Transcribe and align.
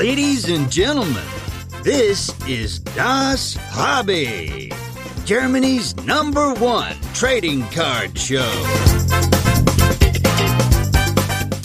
Ladies 0.00 0.48
and 0.48 0.72
gentlemen, 0.72 1.22
this 1.82 2.32
is 2.48 2.78
Das 2.96 3.58
Hobby, 3.68 4.72
Germany's 5.26 5.94
number 6.06 6.54
one 6.54 6.96
trading 7.12 7.64
card 7.68 8.18
show. 8.18 8.50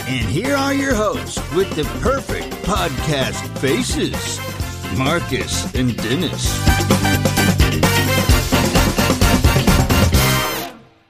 And 0.05 0.27
here 0.27 0.53
are 0.53 0.73
your 0.73 0.93
hosts 0.93 1.39
with 1.53 1.73
the 1.77 1.85
perfect 2.01 2.51
podcast 2.65 3.39
faces 3.59 4.37
Marcus 4.97 5.73
and 5.73 5.95
Dennis. 5.95 6.59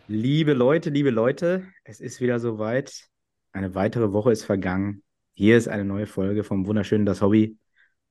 Liebe 0.07 0.53
Leute, 0.53 0.91
liebe 0.91 1.09
Leute, 1.09 1.65
es 1.85 2.01
ist 2.01 2.21
wieder 2.21 2.39
soweit. 2.39 3.09
Eine 3.51 3.73
weitere 3.73 4.13
Woche 4.13 4.31
ist 4.31 4.43
vergangen. 4.43 5.01
Hier 5.37 5.57
ist 5.57 5.67
eine 5.67 5.83
neue 5.85 6.07
Folge 6.07 6.43
vom 6.43 6.65
wunderschönen 6.65 7.05
Das 7.05 7.21
Hobby 7.21 7.57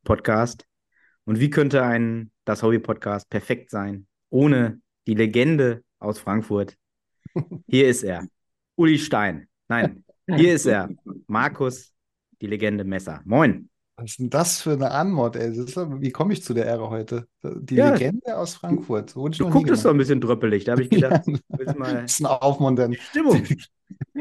Podcast. 0.04 0.66
Und 1.24 1.40
wie 1.40 1.50
könnte 1.50 1.82
ein 1.82 2.30
Das 2.44 2.62
Hobby 2.62 2.78
Podcast 2.78 3.30
perfekt 3.30 3.70
sein, 3.70 4.06
ohne 4.30 4.80
die 5.06 5.14
Legende 5.14 5.82
aus 5.98 6.18
Frankfurt? 6.18 6.76
Hier 7.66 7.88
ist 7.88 8.02
er, 8.02 8.26
Uli 8.76 8.98
Stein. 8.98 9.48
Nein, 9.68 10.04
hier 10.28 10.54
ist 10.54 10.66
er, 10.66 10.90
Markus, 11.26 11.92
die 12.42 12.46
Legende 12.46 12.84
Messer. 12.84 13.22
Moin. 13.24 13.70
Was 13.96 14.10
ist 14.10 14.18
denn 14.18 14.28
das 14.30 14.60
für 14.60 14.72
eine 14.72 14.90
Anmod, 14.90 15.36
ey? 15.36 15.56
Ist, 15.56 15.76
wie 15.76 16.10
komme 16.10 16.32
ich 16.34 16.42
zu 16.42 16.52
der 16.52 16.66
Ehre 16.66 16.90
heute? 16.90 17.26
Die 17.42 17.76
Ja. 17.76 17.94
Legende 17.94 18.36
aus 18.36 18.56
Frankfurt. 18.56 19.14
Du 19.14 19.26
nie 19.28 19.38
gucktest 19.38 19.82
so 19.82 19.88
genannt. 19.88 19.94
ein 19.94 19.98
bisschen 19.98 20.20
dröppelig. 20.20 20.64
Da 20.64 20.72
habe 20.72 20.82
ich 20.82 20.90
gedacht, 20.90 21.26
Ja. 21.26 21.38
willst 21.48 21.78
mal 21.78 22.02
Bisschen 22.02 22.26
aufmuntern. 22.26 22.94
Stimmung. 22.94 23.42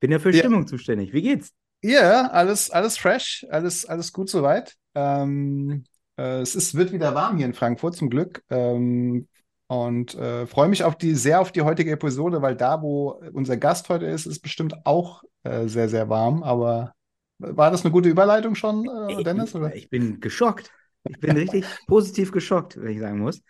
Bin 0.00 0.10
ja 0.10 0.18
für 0.18 0.30
Ja. 0.32 0.38
Stimmung 0.38 0.66
zuständig. 0.66 1.12
Wie 1.12 1.22
geht's? 1.22 1.52
Ja, 1.82 2.28
alles, 2.28 2.70
alles 2.70 2.96
fresh, 2.96 3.44
alles, 3.50 3.84
alles 3.84 4.12
gut 4.12 4.30
soweit. 4.30 4.76
Ähm, 4.94 5.84
äh, 6.16 6.40
es 6.40 6.54
ist, 6.54 6.76
wird 6.76 6.92
wieder 6.92 7.14
warm 7.14 7.36
hier 7.36 7.46
in 7.46 7.54
Frankfurt, 7.54 7.96
zum 7.96 8.08
Glück. 8.08 8.44
Ähm, 8.50 9.28
und 9.66 10.14
äh, 10.14 10.46
freue 10.46 10.68
mich 10.68 10.84
auf 10.84 10.96
die, 10.96 11.14
sehr 11.14 11.40
auf 11.40 11.50
die 11.50 11.62
heutige 11.62 11.90
Episode, 11.90 12.40
weil 12.40 12.56
da, 12.56 12.82
wo 12.82 13.20
unser 13.32 13.56
Gast 13.56 13.88
heute 13.88 14.06
ist, 14.06 14.26
ist 14.26 14.40
bestimmt 14.40 14.86
auch 14.86 15.24
äh, 15.42 15.66
sehr, 15.66 15.88
sehr 15.88 16.08
warm. 16.08 16.42
Aber 16.44 16.92
war 17.38 17.70
das 17.70 17.84
eine 17.84 17.90
gute 17.90 18.08
Überleitung 18.08 18.54
schon, 18.54 18.88
äh, 19.08 19.24
Dennis? 19.24 19.54
Oder? 19.54 19.74
ich 19.74 19.90
bin 19.90 20.20
geschockt. 20.20 20.70
Ich 21.08 21.18
bin 21.18 21.36
richtig 21.36 21.64
positiv 21.88 22.30
geschockt, 22.30 22.80
wenn 22.80 22.92
ich 22.92 23.00
sagen 23.00 23.18
muss. 23.18 23.42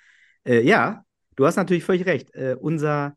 Äh, 0.45 0.63
ja, 0.63 1.05
du 1.37 1.45
hast 1.45 1.57
natürlich 1.57 1.85
völlig 1.85 2.07
recht. 2.07 2.35
Äh, 2.35 2.57
unser 2.59 3.15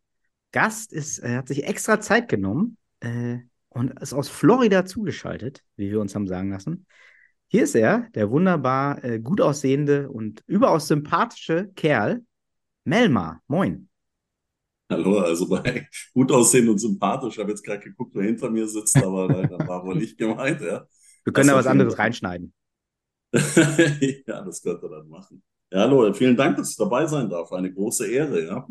Gast 0.51 0.91
ist, 0.91 1.23
hat 1.23 1.47
sich 1.47 1.65
extra 1.65 2.01
Zeit 2.01 2.27
genommen 2.27 2.77
äh, 3.01 3.39
und 3.75 3.99
ist 3.99 4.13
aus 4.13 4.29
Florida 4.29 4.85
zugeschaltet, 4.85 5.61
wie 5.75 5.91
wir 5.91 5.99
uns 5.99 6.15
haben 6.15 6.27
sagen 6.27 6.49
lassen. 6.49 6.85
Hier 7.47 7.63
ist 7.63 7.75
er, 7.75 8.07
der 8.15 8.31
wunderbar 8.31 9.03
äh, 9.03 9.19
gut 9.19 9.41
aussehende 9.41 10.09
und 10.09 10.43
überaus 10.47 10.87
sympathische 10.87 11.69
Kerl, 11.75 12.23
Melmar. 12.85 13.41
Moin. 13.47 13.89
Hallo, 14.89 15.19
also 15.19 15.47
bei 15.49 15.87
gut 16.13 16.31
aussehen 16.31 16.69
und 16.69 16.79
sympathisch. 16.79 17.33
Ich 17.33 17.39
habe 17.39 17.51
jetzt 17.51 17.63
gerade 17.63 17.81
geguckt, 17.81 18.15
wer 18.15 18.23
hinter 18.23 18.49
mir 18.49 18.67
sitzt, 18.67 18.95
aber 18.97 19.27
das 19.27 19.67
war 19.67 19.85
wohl 19.85 19.95
nicht 19.95 20.17
gemeint, 20.17 20.61
ja. 20.61 20.87
Wir 21.25 21.33
können 21.33 21.47
Das 21.47 21.47
da 21.47 21.53
auf 21.53 21.59
was 21.59 21.67
anderes 21.67 21.99
reinschneiden. 21.99 22.53
Ja, 24.25 24.41
das 24.41 24.61
könnt 24.61 24.81
ihr 24.81 24.89
dann 24.89 25.09
machen. 25.09 25.43
Ja, 25.71 25.81
hallo, 25.81 26.13
vielen 26.13 26.37
Dank, 26.37 26.55
dass 26.55 26.71
ich 26.71 26.77
dabei 26.77 27.05
sein 27.07 27.29
darf. 27.29 27.51
Eine 27.51 27.73
große 27.73 28.07
Ehre, 28.07 28.45
ja. 28.45 28.67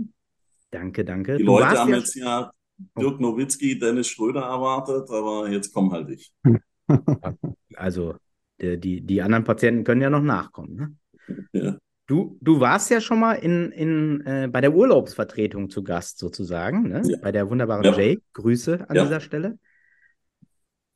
Danke, 0.70 1.05
danke. 1.05 1.36
Die 1.36 1.44
Du 1.44 1.58
Leute 1.58 1.78
haben 1.78 1.91
ja 1.91 1.98
jetzt 1.98 2.14
ja 2.14 2.50
Dirk 2.98 3.20
Nowitzki, 3.20 3.78
Dennis 3.78 4.08
Schröder 4.08 4.42
erwartet, 4.42 5.08
aber 5.11 5.48
jetzt 5.50 5.72
komm 5.72 5.92
halt 5.92 6.11
ich. 6.11 6.33
Also, 7.77 8.14
die, 8.61 8.78
die, 8.78 9.00
die 9.00 9.22
anderen 9.22 9.44
Patienten 9.44 9.84
können 9.84 10.00
ja 10.03 10.11
noch 10.11 10.22
nachkommen. 10.22 10.98
Ne? 11.27 11.41
Ja. 11.53 11.78
Du, 12.06 12.36
du 12.42 12.61
warst 12.61 12.91
ja 12.91 13.00
schon 13.00 13.19
mal 13.19 13.33
in, 13.33 13.72
in, 13.72 14.20
äh, 14.27 14.49
bei 14.53 14.60
der 14.60 14.75
Urlaubsvertretung 14.75 15.71
zu 15.71 15.82
Gast 15.82 16.19
sozusagen, 16.19 16.88
ne? 16.88 17.03
Ja. 17.04 17.19
bei 17.22 17.32
der 17.32 17.49
wunderbaren 17.49 17.82
Ja. 17.84 17.97
Jay. 17.97 18.21
Grüße 18.34 18.88
an 18.88 18.94
Ja. 18.97 19.04
dieser 19.04 19.20
Stelle. 19.20 19.59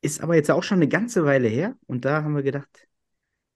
Ist 0.02 0.22
aber 0.22 0.36
jetzt 0.36 0.50
auch 0.50 0.62
schon 0.62 0.76
eine 0.78 0.88
ganze 0.88 1.24
Weile 1.24 1.48
her 1.48 1.74
und 1.86 2.04
da 2.04 2.22
haben 2.22 2.36
wir 2.36 2.42
gedacht, 2.42 2.68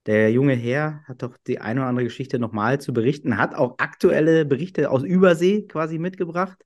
der 0.07 0.33
junge 0.33 0.55
Herr 0.55 1.05
hat 1.07 1.23
doch 1.23 1.37
die 1.47 1.61
eine 1.61 1.81
oder 1.81 1.89
andere 1.91 2.05
Geschichte 2.07 2.39
nochmal 2.39 2.81
zu 2.81 2.93
berichten, 2.93 3.37
hat 3.37 3.55
auch 3.55 3.75
aktuelle 3.79 4.45
Berichte 4.45 4.91
aus 4.91 5.05
Übersee 5.05 5.63
quasi 5.69 5.99
mitgebracht. 5.99 6.59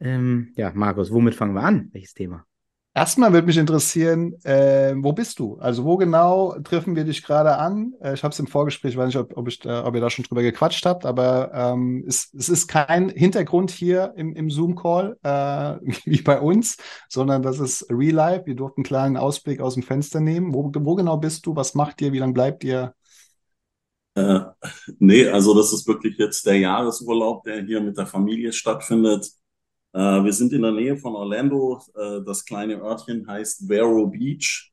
Ähm, 0.00 0.52
ja, 0.56 0.72
Markus, 0.74 1.10
womit 1.12 1.34
fangen 1.34 1.54
wir 1.54 1.62
an? 1.62 1.90
Welches 1.92 2.14
Thema? 2.14 2.46
Erstmal 2.94 3.30
würde 3.34 3.46
mich 3.46 3.58
interessieren, 3.58 4.32
äh, 4.42 4.94
wo 4.96 5.12
bist 5.12 5.38
du? 5.38 5.58
Also 5.58 5.84
wo 5.84 5.98
genau 5.98 6.58
treffen 6.64 6.96
wir 6.96 7.04
dich 7.04 7.22
gerade 7.22 7.58
an? 7.58 7.92
Äh, 8.00 8.14
ich 8.14 8.22
habe 8.24 8.32
es 8.32 8.38
im 8.38 8.46
Vorgespräch, 8.46 8.92
ich 8.92 8.96
weiß 8.96 9.08
nicht, 9.08 9.18
ob, 9.18 9.36
ob, 9.36 9.48
ich, 9.48 9.58
da- 9.58 9.84
ob 9.84 9.94
ihr 9.94 10.00
da 10.00 10.08
schon 10.08 10.24
drüber 10.24 10.40
gequatscht 10.40 10.86
habt, 10.86 11.04
aber 11.04 11.50
ähm, 11.52 12.04
es, 12.08 12.32
es 12.32 12.48
ist 12.48 12.68
kein 12.68 13.10
Hintergrund 13.10 13.70
hier 13.70 14.14
im, 14.16 14.34
im 14.34 14.50
Zoom-Call 14.50 15.18
äh, 15.22 15.28
wie 16.06 16.22
bei 16.22 16.40
uns, 16.40 16.78
sondern 17.10 17.42
das 17.42 17.58
ist 17.60 17.84
Real 17.90 18.14
Life. 18.14 18.46
Wir 18.46 18.54
durften 18.56 18.80
einen 18.80 18.84
kleinen 18.86 19.16
Ausblick 19.18 19.60
aus 19.60 19.74
dem 19.74 19.82
Fenster 19.82 20.20
nehmen. 20.20 20.54
Wo, 20.54 20.72
wo 20.74 20.94
genau 20.94 21.18
bist 21.18 21.44
du? 21.44 21.54
Was 21.54 21.74
macht 21.74 22.00
ihr? 22.00 22.14
Wie 22.14 22.18
lange 22.18 22.32
bleibt 22.32 22.64
ihr? 22.64 22.94
Äh, 24.14 24.40
nee, 24.98 25.28
also 25.28 25.54
das 25.54 25.72
ist 25.72 25.86
wirklich 25.86 26.16
jetzt 26.18 26.46
der 26.46 26.58
Jahresurlaub, 26.58 27.44
der 27.44 27.62
hier 27.64 27.80
mit 27.80 27.96
der 27.98 28.06
Familie 28.06 28.52
stattfindet. 28.52 29.30
Äh, 29.96 30.24
wir 30.24 30.32
sind 30.34 30.52
in 30.52 30.60
der 30.62 30.72
Nähe 30.72 30.96
von 30.98 31.14
Orlando. 31.16 31.80
Äh, 31.94 32.22
das 32.24 32.44
kleine 32.44 32.74
Örtchen 32.82 33.26
heißt 33.26 33.66
Vero 33.66 34.06
Beach 34.06 34.70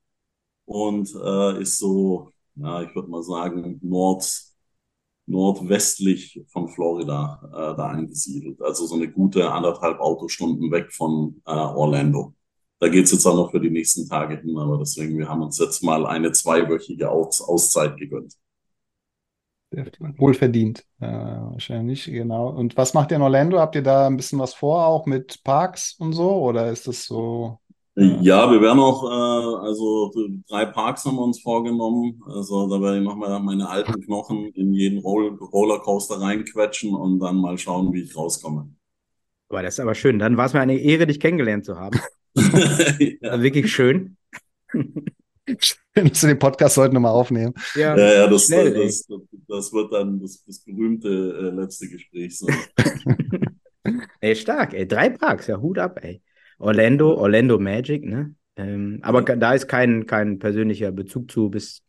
und 0.65 1.09
äh, 1.15 1.61
ist 1.61 1.79
so, 1.79 2.31
ja, 2.55 2.81
ich 2.83 2.93
würde 2.93 3.09
mal 3.09 3.23
sagen, 3.23 3.79
nord, 3.81 4.25
nordwestlich 5.25 6.43
von 6.49 6.67
Florida 6.69 7.39
da 7.77 7.87
angesiedelt. 7.87 8.61
Also 8.61 8.85
so 8.85 8.95
eine 8.95 9.09
gute 9.09 9.49
anderthalb 9.51 9.99
Autostunden 9.99 10.69
weg 10.71 10.91
von 10.91 11.41
Orlando. 11.45 12.33
Da 12.79 12.89
geht's 12.89 13.11
jetzt 13.13 13.25
auch 13.25 13.35
noch 13.35 13.51
für 13.51 13.61
die 13.61 13.69
nächsten 13.69 14.07
Tage 14.09 14.37
hin, 14.41 14.57
aber 14.57 14.77
deswegen, 14.79 15.17
wir 15.17 15.29
haben 15.29 15.41
uns 15.41 15.57
jetzt 15.59 15.81
mal 15.83 16.05
eine 16.05 16.33
zweiwöchige 16.33 17.09
Aus 17.09 17.41
Auszeit 17.41 17.97
gegönnt. 17.97 18.35
Wohlverdient, 20.17 20.85
äh, 20.99 21.07
wahrscheinlich, 21.07 22.05
genau. 22.05 22.49
Und 22.49 22.77
was 22.77 22.93
macht 22.93 23.11
ihr 23.11 23.17
in 23.17 23.23
Orlando? 23.23 23.59
Habt 23.59 23.75
ihr 23.75 23.83
da 23.83 24.07
ein 24.07 24.17
bisschen 24.17 24.39
was 24.39 24.53
vor, 24.53 24.85
auch 24.85 25.05
mit 25.05 25.43
Parks 25.43 25.95
und 25.99 26.13
so? 26.13 26.31
Oder 26.35 26.71
ist 26.71 26.87
das 26.87 27.05
so? 27.05 27.59
Ja, 27.95 28.51
wir 28.51 28.59
werden 28.59 28.79
auch, 28.79 29.03
äh, 29.03 29.65
also 29.67 30.11
drei 30.49 30.65
Parks 30.65 31.05
haben 31.05 31.17
wir 31.17 31.23
uns 31.23 31.41
vorgenommen. 31.41 32.19
Also 32.25 32.67
da 32.67 32.81
werde 32.81 32.97
ich 32.97 33.03
nochmal 33.03 33.39
meine 33.39 33.69
alten 33.69 34.01
Knochen 34.01 34.47
in 34.53 34.73
jeden 34.73 34.99
Roll 34.99 35.37
Rollercoaster 35.39 36.19
reinquetschen 36.19 36.95
und 36.95 37.19
dann 37.19 37.37
mal 37.37 37.57
schauen, 37.57 37.93
wie 37.93 38.01
ich 38.01 38.15
rauskomme. 38.15 38.73
Aber 39.49 39.61
das 39.61 39.75
ist 39.75 39.79
aber 39.79 39.93
schön. 39.93 40.17
Dann 40.17 40.37
war 40.37 40.47
es 40.47 40.53
mir 40.53 40.61
eine 40.61 40.79
Ehre, 40.79 41.05
dich 41.05 41.19
kennengelernt 41.19 41.65
zu 41.65 41.79
haben. 41.79 41.99
Ja, 42.35 43.39
Wirklich 43.41 43.71
schön. 43.71 44.17
Wir 45.93 46.03
den 46.03 46.39
Podcast 46.39 46.77
heute 46.77 46.93
nochmal 46.93 47.11
aufnehmen. 47.11 47.53
Ja, 47.75 47.95
ja, 47.97 48.13
ja, 48.13 48.27
das, 48.27 48.45
schnell, 48.45 48.75
ey. 48.75 48.85
das, 48.85 49.07
das 49.47 49.73
wird 49.73 49.93
dann 49.93 50.19
das, 50.19 50.43
das 50.45 50.59
berühmte 50.59 51.07
äh, 51.09 51.55
letzte 51.55 51.87
Gespräch 51.87 52.37
sein. 52.39 52.55
Ey, 54.21 54.35
stark, 54.35 54.73
ey. 54.73 54.87
Drei 54.87 55.09
Parks, 55.09 55.47
ja, 55.47 55.57
Hut 55.57 55.77
ab, 55.77 55.99
ey. 56.03 56.21
Orlando, 56.57 57.13
Orlando 57.15 57.59
Magic, 57.59 58.05
ne? 58.05 58.33
Ähm, 58.55 58.99
aber 59.01 59.27
Ja. 59.27 59.35
da 59.35 59.53
ist 59.53 59.67
kein, 59.67 60.05
kein 60.05 60.39
persönlicher 60.39 60.91
Bezug 60.91 61.29
zu, 61.29 61.49
bis. 61.49 61.81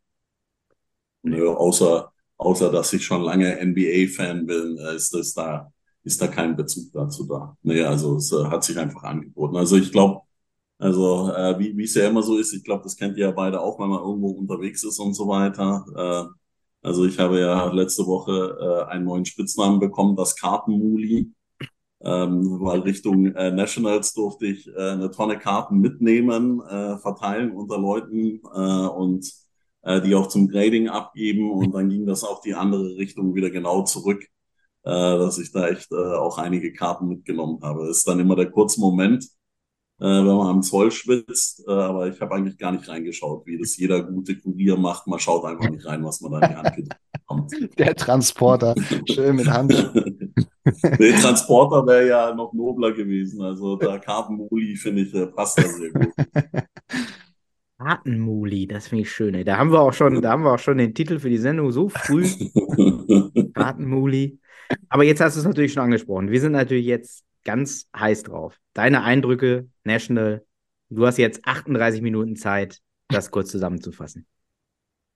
Nö, 1.22 1.48
außer, 1.48 2.12
außer 2.36 2.72
dass 2.72 2.92
ich 2.92 3.04
schon 3.04 3.22
lange 3.22 3.58
NBA-Fan 3.60 4.44
bin, 4.46 4.76
äh, 4.78 4.96
ist 4.96 5.14
das 5.14 5.34
da, 5.34 5.70
ist 6.02 6.20
da 6.20 6.26
kein 6.26 6.56
Bezug 6.56 6.92
dazu 6.92 7.26
da. 7.28 7.56
Nee, 7.62 7.82
also 7.82 8.16
es 8.16 8.32
äh, 8.32 8.44
hat 8.46 8.64
sich 8.64 8.76
einfach 8.78 9.04
angeboten. 9.04 9.56
Also 9.56 9.76
ich 9.76 9.92
glaube, 9.92 10.22
also 10.78 11.30
äh, 11.32 11.58
wie 11.58 11.76
wie 11.76 11.84
es 11.84 11.94
ja 11.94 12.08
immer 12.08 12.22
so 12.22 12.36
ist, 12.38 12.52
ich 12.52 12.64
glaube, 12.64 12.82
das 12.84 12.96
kennt 12.96 13.16
ihr 13.16 13.26
ja 13.26 13.30
beide 13.32 13.60
auch, 13.60 13.78
wenn 13.80 13.88
man 13.88 14.00
irgendwo 14.00 14.30
unterwegs 14.30 14.84
ist 14.84 14.98
und 14.98 15.14
so 15.14 15.28
weiter. 15.28 15.84
Äh, 16.32 16.86
also 16.88 17.06
ich 17.06 17.18
habe 17.18 17.40
ja 17.40 17.72
letzte 17.72 18.06
Woche 18.06 18.86
äh, 18.88 18.92
einen 18.92 19.04
neuen 19.06 19.24
Spitznamen 19.24 19.80
bekommen, 19.80 20.16
das 20.16 20.36
Kartenmuli. 20.36 21.32
Ähm, 22.02 22.60
weil 22.60 22.80
Richtung 22.80 23.26
äh, 23.34 23.50
Nationals 23.50 24.12
durfte 24.12 24.46
ich 24.46 24.68
äh, 24.68 24.90
eine 24.90 25.10
Tonne 25.10 25.38
Karten 25.38 25.78
mitnehmen, 25.80 26.60
äh, 26.60 26.98
verteilen 26.98 27.52
unter 27.52 27.78
Leuten 27.78 28.40
äh, 28.54 28.88
und 28.88 29.26
äh, 29.82 30.00
die 30.02 30.14
auch 30.14 30.28
zum 30.28 30.48
Grading 30.48 30.88
abgeben 30.88 31.50
und 31.50 31.72
dann 31.74 31.88
ging 31.88 32.06
das 32.06 32.24
auch 32.24 32.40
die 32.42 32.54
andere 32.54 32.96
Richtung 32.96 33.34
wieder 33.34 33.50
genau 33.50 33.84
zurück, 33.84 34.22
äh, 34.82 34.90
dass 34.90 35.38
ich 35.38 35.52
da 35.52 35.68
echt 35.68 35.92
äh, 35.92 35.96
auch 35.96 36.38
einige 36.38 36.72
Karten 36.72 37.08
mitgenommen 37.08 37.60
habe. 37.62 37.86
Das 37.86 37.98
ist 37.98 38.08
dann 38.08 38.20
immer 38.20 38.36
der 38.36 38.50
kurze 38.50 38.80
Moment, 38.80 39.26
äh, 40.04 40.06
wenn 40.06 40.36
man 40.36 40.48
am 40.48 40.62
Zoll 40.62 40.90
schwitzt, 40.90 41.64
äh, 41.66 41.72
aber 41.72 42.08
ich 42.08 42.20
habe 42.20 42.34
eigentlich 42.34 42.58
gar 42.58 42.72
nicht 42.72 42.86
reingeschaut, 42.86 43.46
wie 43.46 43.58
das 43.58 43.74
jeder 43.78 44.02
gute 44.02 44.38
Kurier 44.38 44.76
macht. 44.76 45.06
Man 45.06 45.18
schaut 45.18 45.46
einfach 45.46 45.70
nicht 45.70 45.86
rein, 45.86 46.04
was 46.04 46.20
man 46.20 46.32
da 46.32 46.40
in 46.40 46.50
die 46.50 46.56
Hand 46.56 46.90
bekommt. 47.12 47.52
Der 47.78 47.96
Transporter, 47.96 48.74
schön 49.10 49.36
mit 49.36 49.48
Hand. 49.48 49.72
Nee, 50.98 51.12
Transporter 51.20 51.86
wäre 51.86 52.08
ja 52.08 52.34
noch 52.34 52.54
nobler 52.54 52.92
gewesen. 52.92 53.42
Also 53.42 53.76
da 53.76 53.98
Kartenmoli, 53.98 54.76
finde 54.76 55.02
ich, 55.02 55.12
äh, 55.12 55.26
passt 55.26 55.58
da 55.58 55.62
sehr 55.64 55.90
gut. 55.90 56.08
Kartenmuli, 57.78 58.66
das 58.66 58.88
finde 58.88 59.02
ich 59.02 59.12
schön. 59.12 59.34
Ey. 59.34 59.44
Da 59.44 59.58
haben 59.58 59.72
wir 59.72 59.80
auch 59.80 59.92
schon, 59.92 60.22
da 60.22 60.30
haben 60.30 60.42
wir 60.42 60.54
auch 60.54 60.58
schon 60.58 60.78
den 60.78 60.94
Titel 60.94 61.18
für 61.18 61.28
die 61.28 61.36
Sendung 61.36 61.70
so 61.70 61.90
früh. 61.90 62.24
Kartenmuli. 63.52 64.38
Aber 64.88 65.04
jetzt 65.04 65.20
hast 65.20 65.36
du 65.36 65.40
es 65.40 65.46
natürlich 65.46 65.74
schon 65.74 65.82
angesprochen. 65.82 66.30
Wir 66.30 66.40
sind 66.40 66.52
natürlich 66.52 66.86
jetzt 66.86 67.26
ganz 67.44 67.88
heiß 67.96 68.24
drauf. 68.24 68.58
Deine 68.72 69.02
Eindrücke, 69.02 69.68
National. 69.84 70.44
Du 70.90 71.06
hast 71.06 71.18
jetzt 71.18 71.46
38 71.46 72.02
Minuten 72.02 72.36
Zeit, 72.36 72.80
das 73.08 73.30
kurz 73.30 73.50
zusammenzufassen. 73.50 74.26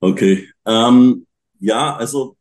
Okay. 0.00 0.48
Ähm, 0.64 1.26
ja, 1.58 1.96
also 1.96 2.36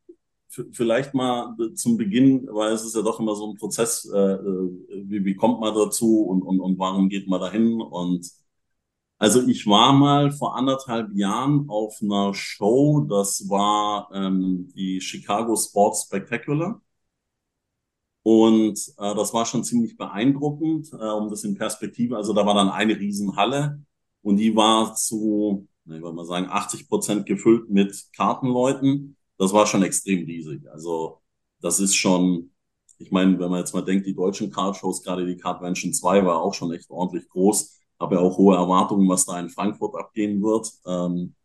vielleicht 0.71 1.13
mal 1.13 1.55
zum 1.75 1.97
Beginn, 1.97 2.47
weil 2.51 2.73
es 2.73 2.83
ist 2.83 2.95
ja 2.95 3.01
doch 3.01 3.19
immer 3.19 3.35
so 3.35 3.49
ein 3.49 3.57
Prozess, 3.57 4.09
äh, 4.11 4.17
äh, 4.17 4.69
wie, 5.05 5.25
wie 5.25 5.35
kommt 5.35 5.59
man 5.59 5.73
dazu 5.73 6.21
und, 6.21 6.41
und, 6.41 6.59
und 6.59 6.79
warum 6.79 7.09
geht 7.09 7.27
man 7.27 7.41
dahin? 7.41 7.81
Und 7.81 8.29
also 9.19 9.47
ich 9.47 9.65
war 9.65 9.93
mal 9.93 10.31
vor 10.31 10.55
anderthalb 10.55 11.11
Jahren 11.15 11.69
auf 11.69 11.99
einer 12.01 12.33
Show, 12.33 13.05
das 13.09 13.49
war 13.49 14.09
ähm, 14.13 14.69
die 14.75 15.01
Chicago 15.01 15.55
Sports 15.55 16.03
Spectacular. 16.03 16.81
Und 18.27 18.77
äh, 18.97 19.15
das 19.15 19.33
war 19.33 19.45
schon 19.45 19.63
ziemlich 19.63 19.97
beeindruckend, 19.97 20.91
äh, 20.93 20.95
um 20.95 21.29
das 21.29 21.43
in 21.43 21.55
Perspektive. 21.55 22.17
Also 22.17 22.33
da 22.33 22.45
war 22.45 22.55
dann 22.55 22.69
eine 22.69 22.97
Riesenhalle 22.97 23.81
und 24.21 24.37
die 24.37 24.55
war 24.55 24.95
zu, 24.95 25.67
ich 25.85 26.01
würde 26.01 26.13
mal 26.13 26.25
sagen, 26.25 26.47
80 26.49 26.89
Prozent 26.89 27.25
gefüllt 27.25 27.69
mit 27.69 28.07
Kartenleuten 28.15 29.17
das 29.37 29.53
war 29.53 29.67
schon 29.67 29.83
extrem 29.83 30.25
riesig. 30.25 30.69
Also 30.71 31.21
das 31.61 31.79
ist 31.79 31.95
schon, 31.95 32.51
ich 32.97 33.11
meine, 33.11 33.39
wenn 33.39 33.49
man 33.49 33.59
jetzt 33.59 33.73
mal 33.73 33.83
denkt, 33.83 34.05
die 34.07 34.15
deutschen 34.15 34.51
Card-Shows, 34.51 35.03
gerade 35.03 35.25
die 35.25 35.37
Cardvention 35.37 35.93
2 35.93 36.25
war 36.25 36.41
auch 36.41 36.53
schon 36.53 36.73
echt 36.73 36.89
ordentlich 36.89 37.29
groß. 37.29 37.79
Habe 37.99 38.15
ja 38.15 38.21
auch 38.21 38.37
hohe 38.37 38.55
Erwartungen, 38.55 39.07
was 39.09 39.25
da 39.25 39.39
in 39.39 39.49
Frankfurt 39.49 39.95
abgehen 39.95 40.41
wird. 40.41 40.71
Ähm, 40.85 41.35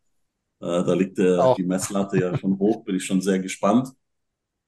äh, 0.61 0.84
da 0.84 0.94
liegt 0.94 1.19
der, 1.19 1.55
die 1.55 1.64
Messlatte 1.64 2.19
ja 2.19 2.37
schon 2.37 2.58
hoch, 2.58 2.84
bin 2.84 2.96
ich 2.96 3.05
schon 3.05 3.20
sehr 3.20 3.38
gespannt. 3.38 3.90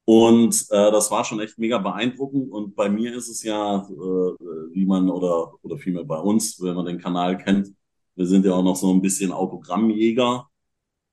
Und 0.05 0.55
äh, 0.69 0.91
das 0.91 1.09
war 1.11 1.25
schon 1.25 1.39
echt 1.39 1.57
mega 1.57 1.79
beeindruckend. 1.79 2.51
Und 2.51 2.75
bei 2.75 2.89
mir 2.89 3.15
ist 3.15 3.27
es 3.29 3.43
ja, 3.43 3.77
äh, 3.77 3.91
wie 4.73 4.85
man 4.85 5.09
oder 5.09 5.53
oder 5.63 5.77
vielmehr 5.77 6.03
bei 6.03 6.19
uns, 6.19 6.61
wenn 6.61 6.75
man 6.75 6.85
den 6.85 6.99
Kanal 6.99 7.37
kennt, 7.37 7.73
wir 8.15 8.27
sind 8.27 8.45
ja 8.45 8.53
auch 8.53 8.63
noch 8.63 8.75
so 8.75 8.91
ein 8.93 9.01
bisschen 9.01 9.31
Autogrammjäger. 9.31 10.47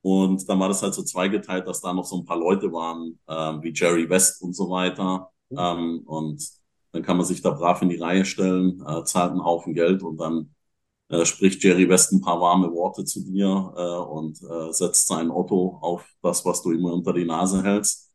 Und 0.02 0.48
dann 0.48 0.60
war 0.60 0.68
das 0.68 0.82
halt 0.82 0.94
so 0.94 1.02
zweigeteilt, 1.04 1.66
dass 1.68 1.80
da 1.80 1.92
noch 1.92 2.04
so 2.04 2.16
ein 2.18 2.24
paar 2.24 2.38
Leute 2.38 2.72
waren, 2.72 3.18
ähm, 3.28 3.62
wie 3.62 3.72
Jerry 3.74 4.08
West 4.10 4.42
und 4.42 4.54
so 4.54 4.68
weiter. 4.70 5.30
Ähm, 5.56 6.02
und 6.06 6.42
dann 6.92 7.02
kann 7.02 7.16
man 7.16 7.26
sich 7.26 7.42
da 7.42 7.50
brav 7.50 7.82
in 7.82 7.88
die 7.88 7.96
Reihe 7.96 8.24
stellen, 8.24 8.82
äh, 8.86 9.04
zahlt 9.04 9.32
einen 9.32 9.44
Haufen 9.44 9.74
Geld 9.74 10.02
und 10.02 10.18
dann 10.18 10.54
äh, 11.08 11.24
spricht 11.24 11.62
Jerry 11.64 11.88
West 11.88 12.12
ein 12.12 12.20
paar 12.20 12.40
warme 12.40 12.72
Worte 12.72 13.04
zu 13.04 13.20
dir 13.24 13.72
äh, 13.76 14.10
und 14.10 14.42
äh, 14.42 14.72
setzt 14.72 15.08
sein 15.08 15.30
Otto 15.30 15.78
auf 15.82 16.06
das, 16.22 16.44
was 16.44 16.62
du 16.62 16.72
immer 16.72 16.92
unter 16.92 17.12
die 17.12 17.24
Nase 17.24 17.62
hältst. 17.62 18.11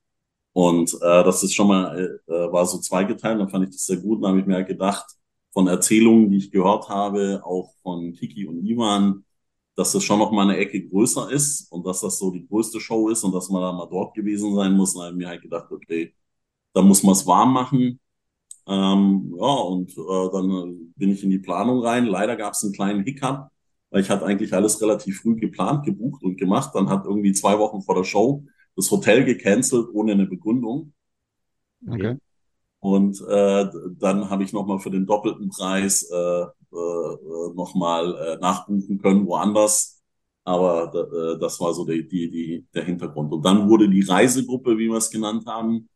Und 0.57 0.92
äh, 1.04 1.24
das 1.24 1.44
ist 1.44 1.54
schon 1.54 1.68
mal, 1.68 2.19
äh, 2.27 2.33
äh 2.33 2.51
war 2.51 2.65
so 2.65 2.80
zweigeteilt, 2.80 3.39
dann 3.39 3.50
fand 3.50 3.65
ich 3.65 3.75
das 3.75 3.86
sehr 3.86 3.98
gut. 3.98 4.24
Dann 4.24 4.31
habe 4.31 4.39
ich 4.39 4.48
mir 4.48 4.56
halt 4.56 4.68
gedacht, 4.68 5.06
von 5.54 5.68
Erzählungen, 5.68 6.31
die 6.31 6.38
ich 6.38 6.50
gehört 6.51 6.89
habe, 6.89 7.42
auch 7.45 7.75
von 7.83 8.12
Kiki 8.13 8.48
und 8.48 8.65
Ivan, 8.65 9.24
dass 9.75 9.92
das 9.92 10.04
schon 10.04 10.18
noch 10.18 10.31
mal 10.31 10.50
eine 10.50 10.57
Ecke 10.57 10.81
größer 10.89 11.30
ist 11.31 11.71
und 11.71 11.86
dass 11.86 12.01
das 12.01 12.18
so 12.18 12.31
die 12.31 12.48
größte 12.48 12.80
Show 12.80 13.09
ist 13.09 13.24
und 13.24 13.33
dass 13.33 13.50
man 13.50 13.62
da 13.62 13.71
mal 13.71 13.86
dort 13.88 14.15
gewesen 14.15 14.56
sein 14.56 14.74
muss. 14.74 14.95
Dann 14.95 15.04
habe 15.04 15.12
ich 15.13 15.18
mir 15.19 15.27
halt 15.27 15.44
gedacht, 15.44 15.71
okay, 15.71 16.15
da 16.74 16.81
muss 16.81 17.04
man 17.04 17.13
es 17.13 17.27
warm 17.27 17.54
machen. 17.54 18.00
Ähm, 18.68 19.36
ja, 19.39 19.54
und 19.54 19.92
äh, 19.92 20.30
dann 20.31 20.94
bin 20.95 21.12
ich 21.12 21.24
in 21.24 21.30
die 21.30 21.39
Planung 21.39 21.81
rein. 21.83 22.07
Leider 22.07 22.36
gab 22.36 22.54
es 22.54 22.63
einen 22.63 22.74
kleinen 22.74 23.04
Hiccup, 23.04 23.50
weil 23.92 24.01
ich 24.01 24.09
hatte 24.09 24.25
eigentlich 24.25 24.54
alles 24.54 24.81
relativ 24.81 25.21
früh 25.21 25.36
geplant, 25.36 25.86
gebucht 25.86 26.24
und 26.24 26.38
gemacht. 26.38 26.71
Dann 26.74 26.89
hat 26.89 27.06
irgendwie 27.06 27.33
zwei 27.33 27.59
Wochen 27.59 27.81
vor 27.83 27.95
der 27.95 28.06
Show 28.06 28.44
das 28.77 28.89
Hotel 28.91 29.25
gecancelt 29.25 29.89
ohne 29.91 30.13
eine 30.13 30.27
Begründung. 30.27 30.94
Okay. 31.85 32.18
Und 32.79 33.19
äh, 33.27 33.68
dann 33.97 34.29
habe 34.29 34.44
ich 34.44 34.53
nochmal 34.53 34.79
für 34.79 34.91
den 34.91 35.06
doppelten 35.06 35.50
Preis 35.50 36.03
äh, 36.03 36.41
äh, 36.44 37.53
nochmal 37.56 38.15
äh, 38.15 38.38
nachbuchen 38.38 39.00
können, 39.00 39.25
woanders. 39.25 40.01
Aber 40.44 40.94
äh, 40.94 41.39
das 41.39 41.59
war 41.59 41.74
so 41.74 41.85
die, 41.85 42.07
die, 42.07 42.29
die, 42.29 42.65
der 42.74 42.85
Hintergrund. 42.85 43.33
Und 43.33 43.44
dann 43.44 43.68
wurde 43.68 43.89
die 43.89 44.03
Reisegruppe, 44.03 44.77
wie 44.77 44.88
wir 44.88 44.97
es 44.97 45.09
genannt 45.09 45.45
haben, 45.47 45.89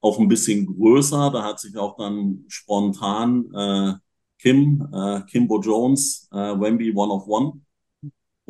auch 0.00 0.18
ein 0.18 0.28
bisschen 0.28 0.66
größer. 0.66 1.30
Da 1.30 1.44
hat 1.44 1.60
sich 1.60 1.76
auch 1.76 1.96
dann 1.96 2.44
spontan 2.48 3.54
äh, 3.54 3.94
Kim, 4.38 4.86
äh, 4.92 5.20
Kimbo 5.30 5.60
Jones, 5.60 6.28
äh, 6.32 6.36
Wemby 6.36 6.92
One 6.94 7.12
of 7.12 7.26
One 7.28 7.60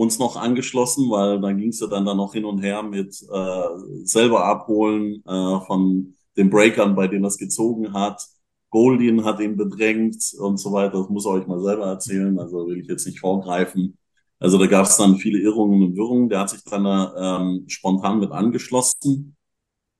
uns 0.00 0.18
noch 0.18 0.36
angeschlossen, 0.36 1.10
weil 1.10 1.40
dann 1.42 1.58
ging 1.58 1.68
es 1.68 1.80
ja 1.80 1.86
dann, 1.86 2.06
dann 2.06 2.16
noch 2.16 2.32
hin 2.32 2.46
und 2.46 2.62
her 2.62 2.82
mit 2.82 3.22
äh, 3.30 4.04
selber 4.04 4.46
abholen 4.46 5.22
äh, 5.26 5.60
von 5.66 6.14
den 6.38 6.48
Breakern, 6.48 6.94
bei 6.94 7.06
denen 7.06 7.22
das 7.22 7.36
gezogen 7.36 7.92
hat. 7.92 8.26
Goldien 8.70 9.24
hat 9.24 9.40
ihn 9.40 9.58
bedrängt 9.58 10.16
und 10.38 10.56
so 10.56 10.72
weiter. 10.72 11.00
Das 11.00 11.10
muss 11.10 11.26
er 11.26 11.32
euch 11.32 11.46
mal 11.46 11.60
selber 11.60 11.86
erzählen. 11.86 12.38
Also 12.38 12.66
will 12.66 12.80
ich 12.80 12.88
jetzt 12.88 13.06
nicht 13.06 13.20
vorgreifen. 13.20 13.98
Also 14.38 14.56
da 14.56 14.66
gab 14.66 14.86
es 14.86 14.96
dann 14.96 15.16
viele 15.16 15.38
Irrungen 15.38 15.82
und 15.82 15.96
Wirrungen. 15.96 16.30
Der 16.30 16.40
hat 16.40 16.50
sich 16.50 16.64
dann 16.64 16.86
ähm, 17.18 17.64
spontan 17.68 18.20
mit 18.20 18.32
angeschlossen. 18.32 19.36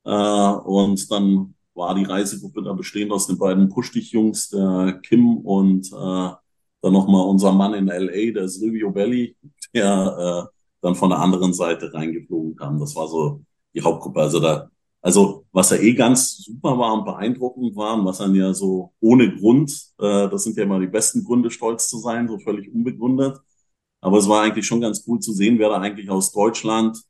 Äh, 0.05 0.11
und 0.11 1.11
dann 1.11 1.55
war 1.75 1.95
die 1.95 2.05
Reisegruppe 2.05 2.63
da 2.63 2.73
bestehend 2.73 3.13
aus 3.13 3.27
den 3.27 3.37
beiden 3.37 3.69
Push-Dich-Jungs, 3.69 4.49
der 4.49 4.99
Kim 5.03 5.37
und 5.39 5.89
äh, 5.93 6.31
dann 6.83 6.93
nochmal 6.93 7.27
unser 7.27 7.53
Mann 7.53 7.75
in 7.75 7.89
LA, 7.89 8.33
der 8.33 8.49
Silvio 8.49 8.91
Belli, 8.91 9.37
der 9.75 10.49
äh, 10.49 10.57
dann 10.83 10.95
von 10.95 11.11
der 11.11 11.19
anderen 11.19 11.53
Seite 11.53 11.93
reingeflogen 11.93 12.57
kam. 12.57 12.79
Das 12.81 12.95
war 12.97 13.09
so 13.09 13.43
die 13.75 13.83
Hauptgruppe. 13.83 14.21
Also 14.21 14.41
da 14.41 14.71
also 15.03 15.47
was 15.53 15.71
ja 15.71 15.79
eh 15.79 15.95
ganz 15.95 16.37
super 16.45 16.79
war 16.79 16.93
und 16.93 17.05
beeindruckend 17.05 17.75
war 17.75 17.95
und 17.95 18.05
was 18.05 18.19
dann 18.19 18.35
ja 18.35 18.53
so 18.53 18.93
ohne 19.01 19.35
Grund, 19.37 19.71
äh, 19.99 20.29
das 20.29 20.45
sind 20.45 20.57
ja 20.57 20.65
immer 20.65 20.79
die 20.79 20.87
besten 20.87 21.25
Gründe, 21.25 21.51
stolz 21.51 21.89
zu 21.89 21.99
sein, 21.99 22.29
so 22.29 22.39
völlig 22.39 22.73
unbegründet. 22.73 23.39
Aber 24.01 24.19
es 24.19 24.29
war 24.29 24.43
eigentlich 24.43 24.67
schon 24.67 24.81
ganz 24.81 25.05
cool 25.07 25.21
zu 25.21 25.33
sehen, 25.33 25.59
wer 25.59 25.71
da 25.71 25.81
eigentlich 25.81 26.11
aus 26.11 26.33
Deutschland, 26.33 27.03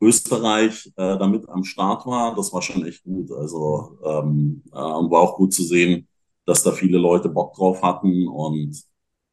Österreich 0.00 0.86
äh, 0.96 1.18
damit 1.18 1.48
am 1.48 1.64
Start 1.64 2.06
war. 2.06 2.34
Das 2.36 2.52
war 2.52 2.62
schon 2.62 2.86
echt 2.86 3.02
gut. 3.04 3.32
Also 3.32 3.98
ähm, 4.04 4.62
äh, 4.72 4.76
war 4.76 5.20
auch 5.20 5.36
gut 5.36 5.52
zu 5.52 5.64
sehen, 5.64 6.08
dass 6.46 6.62
da 6.62 6.72
viele 6.72 6.98
Leute 6.98 7.28
Bock 7.28 7.54
drauf 7.54 7.82
hatten 7.82 8.28
und 8.28 8.80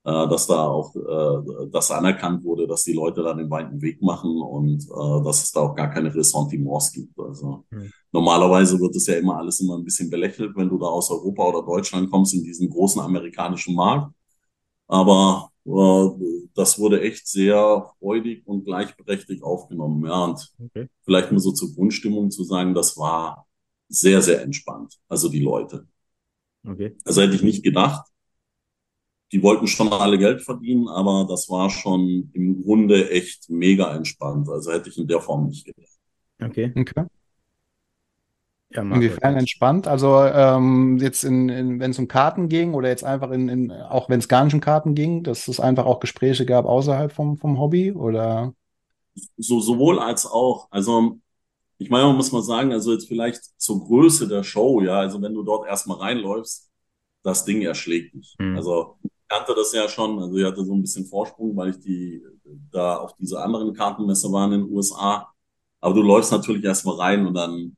dass 0.06 0.46
da 0.46 0.68
auch 0.68 0.96
äh, 0.96 1.68
das 1.72 1.90
anerkannt 1.90 2.44
wurde, 2.44 2.68
dass 2.68 2.84
die 2.84 2.94
Leute 2.94 3.24
da 3.24 3.34
den 3.34 3.50
weiten 3.50 3.82
Weg 3.82 4.04
machen 4.04 4.40
und 4.40 4.84
äh, 4.84 5.24
dass 5.24 5.42
es 5.42 5.52
da 5.52 5.62
auch 5.62 5.76
gar 5.76 5.90
keine 5.90 6.14
Ressentiments 6.14 6.94
gibt. 6.94 7.20
Also 7.20 7.66
mhm. 7.72 7.92
normalerweise 8.12 8.80
wird 8.80 8.96
es 8.96 9.08
ja 9.08 9.16
immer 9.16 9.38
alles 9.38 9.60
immer 9.62 9.76
ein 9.78 9.84
bisschen 9.84 10.12
belächelt, 10.12 10.56
wenn 10.56 10.70
du 10.70 10.78
da 10.78 10.86
aus 10.86 11.10
Europa 11.10 11.44
oder 11.46 11.64
Deutschland 11.64 12.12
kommst 12.12 12.36
in 12.36 12.44
diesen 12.44 12.70
großen 12.70 13.02
amerikanischen 13.02 13.74
Markt. 13.74 14.14
Aber 14.88 15.50
äh, 15.66 16.10
das 16.54 16.78
wurde 16.78 17.02
echt 17.02 17.28
sehr 17.28 17.92
freudig 17.98 18.46
und 18.46 18.64
gleichberechtigt 18.64 19.42
aufgenommen. 19.42 20.06
Ja, 20.06 20.26
und 20.26 20.54
okay. 20.60 20.88
vielleicht 21.04 21.32
nur 21.32 21.42
so 21.42 21.52
zur 21.52 21.74
Grundstimmung 21.74 22.30
zu 22.30 22.44
sagen, 22.44 22.76
das 22.76 22.96
war 22.96 23.48
sehr, 23.90 24.22
sehr 24.22 24.44
entspannt. 24.44 25.00
Also 25.08 25.30
die 25.30 25.40
Leute. 25.40 25.88
Okay. 26.64 26.96
Also 27.04 27.24
hätte 27.24 27.36
ich 27.36 27.44
nicht 27.44 27.64
gedacht 27.64 28.06
die 29.36 29.44
wollten 29.44 29.68
schon 29.68 29.92
alle 29.92 30.18
Geld 30.18 30.42
verdienen, 30.42 30.88
aber 30.88 31.26
das 31.28 31.50
war 31.50 31.70
schon 31.70 32.32
im 32.32 32.64
Grunde 32.64 33.12
echt 33.12 33.50
mega 33.50 33.94
entspannt. 33.94 34.48
Also 34.48 34.72
hätte 34.72 34.88
ich 34.88 34.98
in 34.98 35.10
der 35.10 35.20
Form 35.20 35.48
nicht 35.48 35.66
gedacht. 35.66 35.92
Okay. 36.42 36.72
okay. 36.74 37.04
Ja, 38.70 38.82
Inwiefern 38.82 39.36
entspannt? 39.36 39.90
Also 39.90 40.22
ähm, 40.22 41.00
jetzt 41.00 41.26
in, 41.26 41.50
in 41.50 41.82
wenn 41.82 41.92
es 41.92 42.00
um 42.00 42.08
Karten 42.08 42.48
ging 42.48 42.76
oder 42.76 42.88
jetzt 42.88 43.04
einfach 43.04 43.30
in, 43.32 43.50
in 43.50 43.72
auch 43.74 44.08
wenn 44.08 44.20
es 44.20 44.30
gar 44.30 44.46
nicht 44.46 44.54
um 44.54 44.62
Karten 44.62 44.96
ging, 44.96 45.24
dass 45.24 45.50
es 45.50 45.60
einfach 45.60 45.86
auch 45.86 46.00
Gespräche 46.00 46.46
gab 46.46 46.64
außerhalb 46.64 47.12
vom, 47.12 47.36
vom 47.36 47.60
Hobby 47.60 47.92
oder? 47.92 48.54
So, 49.36 49.60
sowohl 49.60 50.00
als 50.00 50.26
auch. 50.26 50.70
Also 50.72 51.20
ich 51.78 51.90
meine, 51.90 52.06
man 52.06 52.16
muss 52.16 52.32
mal 52.32 52.42
sagen, 52.42 52.72
also 52.72 52.94
jetzt 52.94 53.10
vielleicht 53.10 53.44
zur 53.58 53.86
Größe 53.86 54.30
der 54.30 54.44
Show, 54.44 54.80
ja, 54.80 55.00
also 55.00 55.22
wenn 55.22 55.34
du 55.34 55.44
dort 55.44 55.68
erstmal 55.68 55.98
reinläufst, 55.98 56.72
das 57.22 57.44
Ding 57.44 57.64
erschlägt 57.64 58.14
dich. 58.14 58.34
Mhm. 58.40 58.56
Also 58.56 58.98
kannte 59.28 59.54
das 59.56 59.74
ja 59.74 59.88
schon. 59.88 60.20
Also 60.20 60.38
ich 60.38 60.46
hatte 60.46 60.64
so 60.64 60.74
ein 60.74 60.82
bisschen 60.82 61.06
Vorsprung, 61.06 61.56
weil 61.56 61.70
ich 61.70 61.80
die 61.80 62.24
da 62.72 62.98
auf 62.98 63.16
diese 63.16 63.42
anderen 63.42 63.74
Kartenmesse 63.74 64.32
waren 64.32 64.54
in 64.54 64.62
den 64.62 64.72
USA. 64.72 65.28
Aber 65.82 65.94
du 65.94 66.02
läufst 66.02 66.32
natürlich 66.32 66.64
erstmal 66.64 66.96
rein 66.98 67.26
und 67.28 67.34
dann 67.34 67.76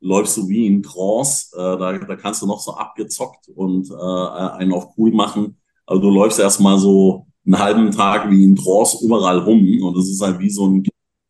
läufst 0.00 0.36
du 0.36 0.48
wie 0.48 0.66
in 0.66 0.82
Trance. 0.82 1.54
Äh, 1.54 1.78
da, 1.78 1.98
da 1.98 2.16
kannst 2.16 2.42
du 2.42 2.46
noch 2.46 2.60
so 2.60 2.74
abgezockt 2.74 3.48
und 3.48 3.90
äh, 3.90 3.94
einen 3.94 4.72
auf 4.72 4.96
cool 4.96 5.12
machen. 5.12 5.58
Aber 5.86 6.00
du 6.00 6.10
läufst 6.10 6.38
erstmal 6.38 6.78
so 6.78 7.26
einen 7.44 7.58
halben 7.58 7.90
Tag 7.90 8.30
wie 8.30 8.44
in 8.44 8.56
Trance 8.56 9.04
überall 9.04 9.38
rum 9.38 9.82
und 9.82 9.96
es 9.96 10.08
ist 10.08 10.20
halt 10.20 10.38
wie 10.38 10.50
so 10.50 10.66
ein 10.66 10.84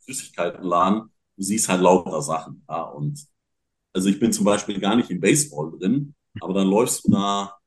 Flüssigkeitenladen. 0.05 1.02
Du 1.37 1.43
siehst 1.43 1.69
halt 1.69 1.81
lauter 1.81 2.21
Sachen. 2.23 2.64
Ja, 2.69 2.83
und 2.83 3.26
also 3.93 4.09
ich 4.09 4.21
bin 4.21 4.33
zum 4.33 4.45
Beispiel 4.45 4.79
gar 4.79 4.97
nicht 4.97 5.11
im 5.11 5.21
Baseball 5.21 5.71
drin, 5.79 6.14
aber 6.40 6.55
dann 6.55 6.69
läufst 6.69 7.07
du 7.07 7.11
da 7.11 7.60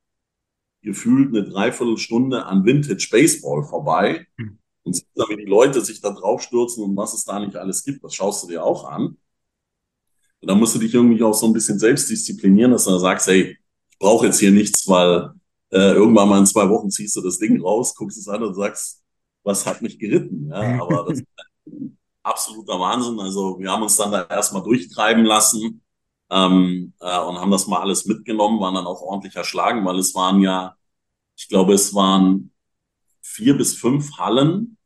gefühlt 0.84 1.34
eine 1.34 1.48
Dreiviertelstunde 1.48 2.46
an 2.46 2.64
Vintage 2.64 3.08
Baseball 3.10 3.64
vorbei. 3.64 4.26
Hm. 4.36 4.58
und 4.84 4.92
siehst 4.92 5.08
dann, 5.14 5.28
wie 5.30 5.36
die 5.36 5.50
Leute 5.50 5.80
sich 5.80 6.00
da 6.00 6.10
draufstürzen 6.10 6.84
und 6.84 6.96
was 6.96 7.14
es 7.14 7.24
da 7.24 7.40
nicht 7.40 7.56
alles 7.56 7.82
gibt. 7.82 8.04
Das 8.04 8.14
schaust 8.14 8.44
du 8.44 8.48
dir 8.48 8.62
auch 8.62 8.84
an. 8.84 9.16
Und 10.40 10.48
dann 10.48 10.58
musst 10.58 10.74
du 10.74 10.78
dich 10.78 10.92
irgendwie 10.92 11.22
auch 11.22 11.32
so 11.32 11.46
ein 11.46 11.54
bisschen 11.54 11.78
selbst 11.78 12.10
disziplinieren, 12.10 12.70
dass 12.70 12.84
du 12.84 12.90
dann 12.90 13.00
sagst, 13.00 13.26
hey, 13.26 13.56
ich 13.90 13.98
brauche 13.98 14.26
jetzt 14.26 14.40
hier 14.40 14.50
nichts, 14.50 14.86
weil 14.86 15.32
äh, 15.70 15.94
irgendwann 15.94 16.28
mal 16.28 16.38
in 16.38 16.46
zwei 16.46 16.68
Wochen 16.68 16.90
ziehst 16.90 17.16
du 17.16 17.22
das 17.22 17.38
Ding 17.38 17.60
raus, 17.62 17.94
guckst 17.94 18.18
es 18.18 18.28
an 18.28 18.42
und 18.42 18.54
sagst, 18.54 19.02
was 19.42 19.64
hat 19.64 19.80
mich 19.80 19.98
geritten? 19.98 20.50
Ja, 20.50 20.60
aber 20.82 21.06
das 21.08 21.20
ist 21.20 21.26
ein 21.66 21.98
absoluter 22.22 22.78
Wahnsinn. 22.78 23.18
Also 23.18 23.58
wir 23.58 23.70
haben 23.70 23.82
uns 23.82 23.96
dann 23.96 24.12
da 24.12 24.24
erstmal 24.24 24.62
durchtreiben 24.62 25.24
lassen 25.24 25.83
ähm, 26.30 26.94
äh, 27.00 27.20
und 27.20 27.38
haben 27.38 27.50
das 27.50 27.66
mal 27.66 27.80
alles 27.80 28.06
mitgenommen, 28.06 28.60
waren 28.60 28.74
dann 28.74 28.86
auch 28.86 29.02
ordentlich 29.02 29.36
erschlagen, 29.36 29.84
weil 29.84 29.98
es 29.98 30.14
waren 30.14 30.40
ja, 30.40 30.76
ich 31.36 31.48
glaube, 31.48 31.74
es 31.74 31.94
waren 31.94 32.52
vier 33.20 33.56
bis 33.56 33.74
fünf 33.74 34.18
Hallen, 34.18 34.78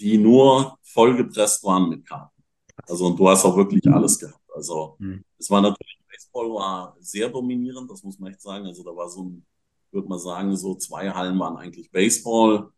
die 0.00 0.18
nur 0.18 0.78
vollgepresst 0.82 1.64
waren 1.64 1.88
mit 1.88 2.06
Karten. 2.06 2.42
Also 2.88 3.06
und 3.06 3.18
du 3.18 3.28
hast 3.28 3.44
auch 3.44 3.56
wirklich 3.56 3.86
alles 3.88 4.18
gehabt. 4.18 4.50
Also 4.54 4.96
mhm. 4.98 5.24
es 5.38 5.50
war 5.50 5.60
natürlich, 5.60 5.98
Baseball 6.10 6.50
war 6.50 6.96
sehr 7.00 7.28
dominierend, 7.28 7.90
das 7.90 8.02
muss 8.02 8.18
man 8.18 8.32
echt 8.32 8.42
sagen. 8.42 8.66
Also 8.66 8.82
da 8.82 8.94
war 8.94 9.08
so 9.08 9.24
ein, 9.24 9.46
würde 9.90 10.08
man 10.08 10.18
sagen, 10.18 10.56
so 10.56 10.74
zwei 10.74 11.10
Hallen 11.10 11.38
waren 11.38 11.56
eigentlich 11.56 11.90
Baseball 11.90 12.70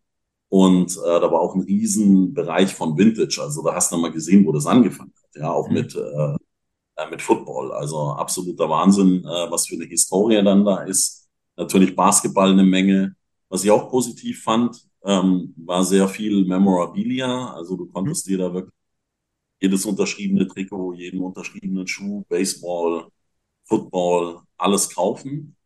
und 0.48 0.96
äh, 0.96 1.20
da 1.20 1.30
war 1.30 1.40
auch 1.40 1.54
ein 1.54 1.62
Riesenbereich 1.62 2.74
von 2.74 2.96
Vintage. 2.96 3.40
Also 3.40 3.62
da 3.64 3.74
hast 3.74 3.90
du 3.92 3.96
mal 3.96 4.12
gesehen, 4.12 4.46
wo 4.46 4.52
das 4.52 4.66
angefangen 4.66 5.12
hat. 5.16 5.36
Ja, 5.36 5.50
auch 5.50 5.68
mhm. 5.68 5.74
mit, 5.74 5.94
äh, 5.94 6.36
äh, 6.96 7.08
mit 7.10 7.22
Football. 7.22 7.72
Also 7.72 8.10
absoluter 8.12 8.68
Wahnsinn, 8.68 9.24
äh, 9.24 9.50
was 9.50 9.66
für 9.66 9.74
eine 9.76 9.86
Historie 9.86 10.42
dann 10.42 10.64
da 10.64 10.82
ist. 10.84 11.28
Natürlich 11.56 11.94
Basketball 11.94 12.52
eine 12.52 12.64
Menge. 12.64 13.16
Was 13.48 13.64
ich 13.64 13.70
auch 13.70 13.90
positiv 13.90 14.42
fand, 14.42 14.76
ähm, 15.04 15.54
war 15.56 15.84
sehr 15.84 16.08
viel 16.08 16.44
Memorabilia. 16.44 17.52
Also 17.54 17.76
du 17.76 17.86
konntest 17.86 18.26
mhm. 18.26 18.30
dir 18.30 18.38
da 18.38 18.54
wirklich 18.54 18.74
jedes 19.60 19.86
unterschriebene 19.86 20.46
Trikot, 20.46 20.94
jeden 20.94 21.20
unterschriebenen 21.20 21.86
Schuh, 21.86 22.24
Baseball, 22.28 23.08
Football, 23.64 24.40
alles 24.56 24.94
kaufen. 24.94 25.56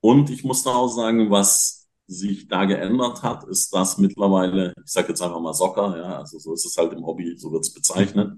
Und 0.00 0.30
ich 0.30 0.44
muss 0.44 0.62
da 0.62 0.70
auch 0.74 0.88
sagen, 0.88 1.30
was 1.30 1.88
sich 2.06 2.48
da 2.48 2.64
geändert 2.64 3.22
hat, 3.22 3.44
ist, 3.44 3.72
dass 3.72 3.98
mittlerweile, 3.98 4.74
ich 4.84 4.90
sage 4.90 5.08
jetzt 5.08 5.22
einfach 5.22 5.40
mal 5.40 5.54
Soccer, 5.54 5.96
ja, 5.96 6.18
also 6.18 6.38
so 6.38 6.54
ist 6.54 6.66
es 6.66 6.76
halt 6.76 6.92
im 6.92 7.06
Hobby, 7.06 7.36
so 7.36 7.52
wird 7.52 7.62
es 7.62 7.72
bezeichnet. 7.72 8.32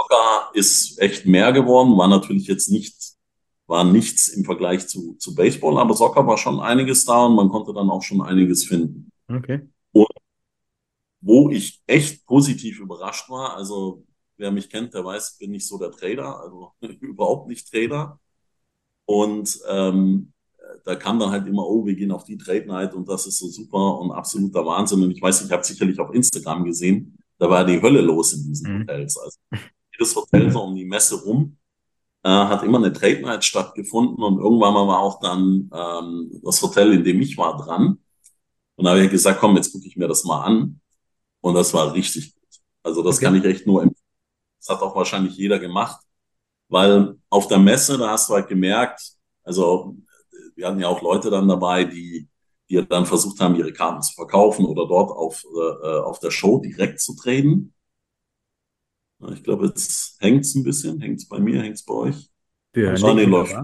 Soccer 0.00 0.50
ist 0.54 0.98
echt 1.00 1.26
mehr 1.26 1.52
geworden, 1.52 1.96
war 1.96 2.08
natürlich 2.08 2.46
jetzt 2.46 2.68
nicht, 2.70 2.94
war 3.66 3.84
nichts 3.84 4.28
im 4.28 4.44
Vergleich 4.44 4.86
zu, 4.88 5.14
zu 5.14 5.34
Baseball, 5.34 5.78
aber 5.78 5.94
Soccer 5.94 6.26
war 6.26 6.38
schon 6.38 6.60
einiges 6.60 7.04
da 7.04 7.26
und 7.26 7.36
man 7.36 7.48
konnte 7.48 7.72
dann 7.72 7.90
auch 7.90 8.02
schon 8.02 8.20
einiges 8.22 8.64
finden. 8.64 9.10
Okay. 9.28 9.68
Und 9.92 10.08
wo 11.20 11.50
ich 11.50 11.82
echt 11.86 12.26
positiv 12.26 12.80
überrascht 12.80 13.28
war, 13.28 13.56
also 13.56 14.04
wer 14.36 14.50
mich 14.50 14.70
kennt, 14.70 14.94
der 14.94 15.04
weiß, 15.04 15.38
bin 15.38 15.54
ich 15.54 15.66
so 15.66 15.78
der 15.78 15.90
Trader, 15.90 16.40
also 16.40 16.72
überhaupt 17.00 17.48
nicht 17.48 17.70
Trader. 17.70 18.18
Und 19.04 19.58
ähm, 19.68 20.32
da 20.84 20.94
kam 20.94 21.18
dann 21.18 21.30
halt 21.30 21.46
immer, 21.46 21.66
oh, 21.66 21.84
wir 21.84 21.94
gehen 21.94 22.12
auf 22.12 22.24
die 22.24 22.38
Trade 22.38 22.66
Night 22.66 22.94
und 22.94 23.08
das 23.08 23.26
ist 23.26 23.38
so 23.38 23.48
super 23.48 23.98
und 23.98 24.12
absoluter 24.12 24.64
Wahnsinn. 24.64 25.02
Und 25.02 25.10
ich 25.10 25.20
weiß, 25.20 25.44
ich 25.44 25.50
habe 25.50 25.64
sicherlich 25.64 25.98
auf 25.98 26.14
Instagram 26.14 26.64
gesehen, 26.64 27.18
da 27.38 27.50
war 27.50 27.64
die 27.64 27.80
Hölle 27.82 28.00
los 28.00 28.32
in 28.34 28.44
diesen 28.44 28.72
mhm. 28.72 28.80
Hotels. 28.82 29.18
Also 29.18 29.38
jedes 30.00 30.16
Hotel 30.16 30.50
so 30.50 30.62
um 30.62 30.74
die 30.74 30.84
Messe 30.84 31.22
rum 31.22 31.56
äh, 32.22 32.28
hat 32.28 32.62
immer 32.62 32.78
eine 32.78 32.92
Trade 32.92 33.20
Night 33.22 33.44
stattgefunden 33.44 34.22
und 34.22 34.38
irgendwann 34.38 34.74
mal 34.74 34.86
war 34.86 35.00
auch 35.00 35.20
dann 35.20 35.70
ähm, 35.72 36.40
das 36.42 36.60
Hotel, 36.62 36.94
in 36.94 37.04
dem 37.04 37.20
ich 37.20 37.36
war, 37.36 37.56
dran. 37.56 37.98
Und 38.76 38.84
da 38.84 38.90
habe 38.90 39.04
ich 39.04 39.10
gesagt, 39.10 39.40
komm, 39.40 39.56
jetzt 39.56 39.72
gucke 39.72 39.86
ich 39.86 39.96
mir 39.96 40.08
das 40.08 40.24
mal 40.24 40.42
an. 40.42 40.80
Und 41.40 41.54
das 41.54 41.72
war 41.74 41.92
richtig 41.94 42.34
gut. 42.34 42.42
Also 42.82 43.02
das 43.02 43.16
okay. 43.16 43.26
kann 43.26 43.36
ich 43.36 43.44
echt 43.44 43.66
nur 43.66 43.82
empfehlen 43.82 44.00
das 44.60 44.68
hat 44.68 44.82
auch 44.82 44.94
wahrscheinlich 44.94 45.36
jeder 45.36 45.58
gemacht, 45.58 46.00
weil 46.68 47.16
auf 47.30 47.48
der 47.48 47.58
Messe, 47.58 47.98
da 47.98 48.10
hast 48.10 48.28
du 48.28 48.34
halt 48.34 48.48
gemerkt, 48.48 49.00
also 49.42 49.96
wir 50.54 50.66
hatten 50.66 50.80
ja 50.80 50.88
auch 50.88 51.00
Leute 51.02 51.30
dann 51.30 51.48
dabei, 51.48 51.84
die, 51.84 52.28
die 52.68 52.86
dann 52.86 53.06
versucht 53.06 53.40
haben, 53.40 53.56
ihre 53.56 53.72
Karten 53.72 54.02
zu 54.02 54.12
verkaufen 54.14 54.66
oder 54.66 54.86
dort 54.86 55.10
auf, 55.10 55.44
äh, 55.54 55.98
auf 56.00 56.20
der 56.20 56.30
Show 56.30 56.58
direkt 56.58 57.00
zu 57.00 57.16
treten. 57.16 57.72
Ich 59.32 59.42
glaube, 59.42 59.66
jetzt 59.66 60.16
hängt 60.20 60.44
es 60.44 60.54
ein 60.54 60.64
bisschen. 60.64 61.00
Hängt 61.00 61.18
es 61.18 61.28
bei 61.28 61.38
mir, 61.38 61.62
hängt 61.62 61.76
es 61.76 61.84
bei 61.84 61.94
euch? 61.94 62.30
Ja, 62.74 62.92
nee, 62.92 63.24
läuft. 63.24 63.56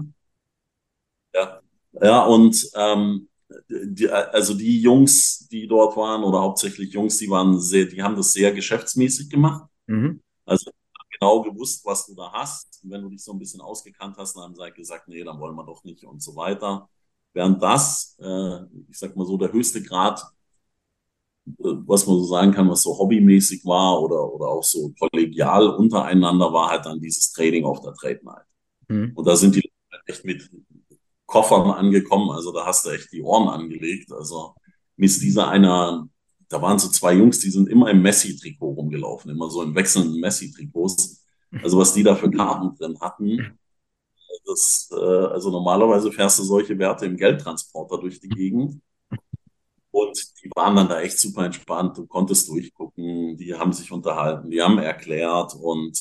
Ja. 1.33 1.61
ja, 2.01 2.25
und 2.25 2.69
ähm, 2.75 3.27
die, 3.69 4.09
also 4.09 4.53
die 4.53 4.81
Jungs, 4.81 5.47
die 5.49 5.67
dort 5.67 5.95
waren, 5.95 6.23
oder 6.23 6.41
hauptsächlich 6.41 6.93
Jungs, 6.93 7.17
die 7.17 7.29
waren 7.29 7.59
sehr, 7.59 7.85
die 7.85 8.01
haben 8.01 8.15
das 8.15 8.33
sehr 8.33 8.51
geschäftsmäßig 8.51 9.29
gemacht. 9.29 9.69
Mhm. 9.87 10.21
Also 10.45 10.71
genau 11.19 11.41
gewusst, 11.41 11.85
was 11.85 12.05
du 12.05 12.15
da 12.15 12.31
hast. 12.31 12.83
Und 12.83 12.91
wenn 12.91 13.01
du 13.01 13.09
dich 13.09 13.23
so 13.23 13.31
ein 13.31 13.39
bisschen 13.39 13.61
ausgekannt 13.61 14.17
hast, 14.17 14.35
dann 14.35 14.43
haben 14.43 14.55
sie 14.55 14.61
halt 14.61 14.75
gesagt, 14.75 15.07
nee, 15.07 15.23
dann 15.23 15.39
wollen 15.39 15.55
wir 15.55 15.65
doch 15.65 15.83
nicht 15.83 16.03
und 16.03 16.21
so 16.21 16.35
weiter. 16.35 16.89
Während 17.33 17.61
das, 17.61 18.15
äh, 18.19 18.63
ich 18.89 18.97
sag 18.97 19.15
mal 19.15 19.25
so, 19.25 19.37
der 19.37 19.51
höchste 19.51 19.81
Grad, 19.81 20.23
was 21.57 22.05
man 22.05 22.17
so 22.17 22.25
sagen 22.25 22.51
kann, 22.51 22.69
was 22.69 22.83
so 22.83 22.97
hobbymäßig 22.97 23.65
war 23.65 24.01
oder, 24.01 24.33
oder 24.33 24.47
auch 24.47 24.63
so 24.63 24.93
kollegial 24.99 25.67
untereinander, 25.67 26.51
war 26.51 26.69
halt 26.69 26.85
dann 26.85 26.99
dieses 26.99 27.31
Trading 27.31 27.65
auf 27.65 27.81
der 27.81 27.93
Trade 27.93 28.19
Night. 28.23 28.45
Mhm. 28.89 29.11
Und 29.15 29.27
da 29.27 29.35
sind 29.35 29.55
die 29.55 29.71
echt 30.05 30.25
mit 30.25 30.49
Koffern 31.25 31.71
angekommen, 31.71 32.31
also 32.31 32.51
da 32.51 32.65
hast 32.65 32.85
du 32.85 32.89
echt 32.89 33.11
die 33.11 33.21
Ohren 33.21 33.49
angelegt. 33.49 34.11
Also 34.11 34.55
mir 34.95 35.05
ist 35.05 35.21
dieser 35.21 35.49
einer 35.49 36.07
da 36.49 36.61
waren 36.61 36.79
so 36.79 36.89
zwei 36.89 37.13
Jungs, 37.13 37.39
die 37.39 37.49
sind 37.49 37.67
immer 37.69 37.89
im 37.91 38.01
Messi-Trikot 38.01 38.71
rumgelaufen, 38.71 39.31
immer 39.31 39.49
so 39.49 39.61
in 39.63 39.75
wechselnden 39.75 40.19
Messi-Trikots. 40.19 41.25
Also 41.61 41.77
was 41.77 41.93
die 41.93 42.03
da 42.03 42.15
für 42.15 42.31
Karten 42.31 42.75
drin 42.77 42.99
hatten, 42.99 43.57
das, 44.45 44.89
äh, 44.91 44.95
also 44.95 45.49
normalerweise 45.49 46.11
fährst 46.11 46.39
du 46.39 46.43
solche 46.43 46.77
Werte 46.77 47.05
im 47.05 47.17
Geldtransporter 47.17 47.97
durch 47.97 48.19
die 48.19 48.29
Gegend. 48.29 48.81
Und 49.97 50.17
die 50.43 50.49
waren 50.55 50.75
dann 50.75 50.89
da 50.89 51.01
echt 51.01 51.19
super 51.19 51.45
entspannt. 51.45 51.97
Du 51.97 52.05
konntest 52.05 52.49
durchgucken, 52.49 53.37
die 53.37 53.53
haben 53.55 53.73
sich 53.73 53.91
unterhalten, 53.91 54.49
die 54.51 54.61
haben 54.61 54.77
erklärt 54.77 55.55
und 55.55 55.99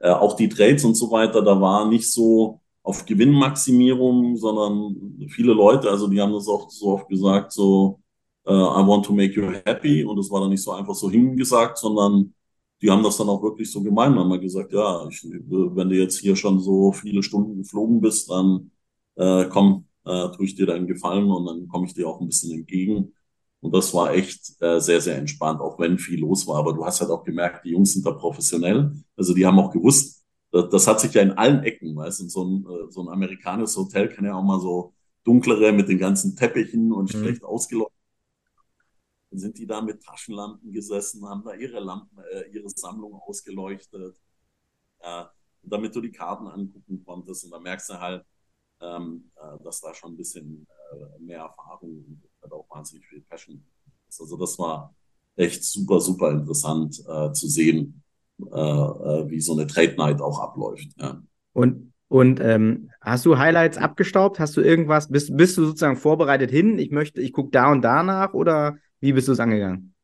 äh, 0.00 0.10
auch 0.10 0.34
die 0.36 0.48
Trades 0.48 0.84
und 0.84 0.94
so 0.94 1.10
weiter, 1.10 1.42
da 1.42 1.60
war 1.60 1.88
nicht 1.88 2.10
so 2.10 2.60
auf 2.82 3.04
Gewinnmaximierung, 3.06 4.36
sondern 4.36 5.28
viele 5.30 5.52
Leute, 5.54 5.90
also 5.90 6.08
die 6.08 6.20
haben 6.20 6.32
das 6.32 6.48
auch 6.48 6.70
so 6.70 6.92
oft 6.92 7.08
gesagt, 7.08 7.52
so, 7.52 8.00
äh, 8.46 8.52
I 8.52 8.86
want 8.86 9.04
to 9.06 9.12
make 9.12 9.34
you 9.34 9.50
happy. 9.64 10.04
Und 10.04 10.16
das 10.18 10.30
war 10.30 10.40
dann 10.40 10.50
nicht 10.50 10.62
so 10.62 10.72
einfach 10.72 10.94
so 10.94 11.10
hingesagt, 11.10 11.78
sondern 11.78 12.34
die 12.82 12.90
haben 12.90 13.02
das 13.02 13.16
dann 13.16 13.28
auch 13.28 13.42
wirklich 13.42 13.70
so 13.70 13.82
gemeint. 13.82 14.16
Haben 14.16 14.28
mal 14.28 14.40
gesagt, 14.40 14.72
ja, 14.72 15.06
ich, 15.08 15.22
wenn 15.24 15.88
du 15.88 15.96
jetzt 15.96 16.18
hier 16.18 16.36
schon 16.36 16.60
so 16.60 16.92
viele 16.92 17.22
Stunden 17.22 17.58
geflogen 17.58 18.00
bist, 18.00 18.30
dann 18.30 18.70
äh, 19.16 19.46
komm, 19.46 19.86
äh, 20.04 20.28
tue 20.30 20.44
ich 20.46 20.54
dir 20.54 20.66
deinen 20.66 20.86
Gefallen 20.86 21.30
und 21.30 21.46
dann 21.46 21.68
komme 21.68 21.86
ich 21.86 21.94
dir 21.94 22.08
auch 22.08 22.20
ein 22.20 22.26
bisschen 22.28 22.52
entgegen. 22.52 23.14
Und 23.64 23.74
das 23.74 23.94
war 23.94 24.12
echt 24.12 24.60
äh, 24.60 24.78
sehr, 24.78 25.00
sehr 25.00 25.16
entspannt, 25.16 25.60
auch 25.60 25.78
wenn 25.78 25.96
viel 25.96 26.20
los 26.20 26.46
war. 26.46 26.56
Aber 26.58 26.74
du 26.74 26.84
hast 26.84 27.00
halt 27.00 27.10
auch 27.10 27.24
gemerkt, 27.24 27.64
die 27.64 27.70
Jungs 27.70 27.94
sind 27.94 28.04
da 28.04 28.12
professionell. 28.12 28.92
Also 29.16 29.32
die 29.32 29.46
haben 29.46 29.58
auch 29.58 29.70
gewusst, 29.70 30.22
das, 30.52 30.68
das 30.68 30.86
hat 30.86 31.00
sich 31.00 31.14
ja 31.14 31.22
in 31.22 31.32
allen 31.32 31.62
Ecken, 31.64 31.96
weißt 31.96 32.20
du, 32.20 32.28
so 32.28 32.44
ein, 32.44 32.66
äh, 32.66 32.92
so 32.92 33.00
ein 33.00 33.08
amerikanisches 33.08 33.76
Hotel 33.78 34.10
kann 34.10 34.26
ja 34.26 34.34
auch 34.34 34.42
mal 34.42 34.60
so 34.60 34.92
dunklere 35.24 35.72
mit 35.72 35.88
den 35.88 35.98
ganzen 35.98 36.36
Teppichen 36.36 36.92
und 36.92 37.14
mhm. 37.14 37.18
schlecht 37.18 37.42
ausgeleuchtet 37.42 37.94
dann 39.34 39.40
sind 39.40 39.58
die 39.58 39.66
da 39.66 39.80
mit 39.80 40.00
Taschenlampen 40.00 40.72
gesessen, 40.72 41.28
haben 41.28 41.42
da 41.42 41.54
ihre 41.54 41.80
Lampen, 41.80 42.18
äh, 42.32 42.48
ihre 42.52 42.68
Sammlung 42.70 43.14
ausgeleuchtet, 43.14 44.16
äh, 45.00 45.24
damit 45.62 45.96
du 45.96 46.00
die 46.00 46.12
Karten 46.12 46.46
angucken 46.46 47.02
konntest. 47.04 47.44
Und 47.44 47.50
da 47.50 47.58
merkst 47.58 47.90
du 47.90 48.00
halt, 48.00 48.24
ähm, 48.80 49.32
äh, 49.34 49.58
dass 49.64 49.80
da 49.80 49.92
schon 49.92 50.12
ein 50.12 50.16
bisschen 50.16 50.68
äh, 50.92 51.18
mehr 51.18 51.40
Erfahrung 51.40 52.22
halt 52.44 52.52
auch 52.52 52.66
wahnsinnig 52.70 53.06
viel 53.06 53.22
Passion 53.22 53.60
ist. 54.08 54.20
Also 54.20 54.36
das 54.36 54.58
war 54.58 54.94
echt 55.36 55.64
super, 55.64 56.00
super 56.00 56.30
interessant 56.30 57.02
äh, 57.08 57.32
zu 57.32 57.48
sehen, 57.48 58.02
äh, 58.40 58.54
wie 58.54 59.40
so 59.40 59.54
eine 59.54 59.66
Trade 59.66 59.96
Night 59.96 60.20
auch 60.20 60.38
abläuft. 60.38 60.88
Ja. 60.98 61.20
Und 61.52 61.92
und 62.08 62.38
ähm, 62.38 62.90
hast 63.00 63.26
du 63.26 63.38
Highlights 63.38 63.76
abgestaubt? 63.76 64.38
Hast 64.38 64.56
du 64.56 64.60
irgendwas? 64.60 65.08
Bist, 65.08 65.36
bist 65.36 65.58
du 65.58 65.64
sozusagen 65.64 65.96
vorbereitet 65.96 66.48
hin? 66.48 66.78
Ich 66.78 66.92
möchte, 66.92 67.20
ich 67.20 67.32
gucke 67.32 67.50
da 67.50 67.72
und 67.72 67.82
da 67.82 68.04
nach 68.04 68.34
oder 68.34 68.76
wie 69.00 69.12
bist 69.12 69.26
du 69.26 69.32
es 69.32 69.40
angegangen? 69.40 69.94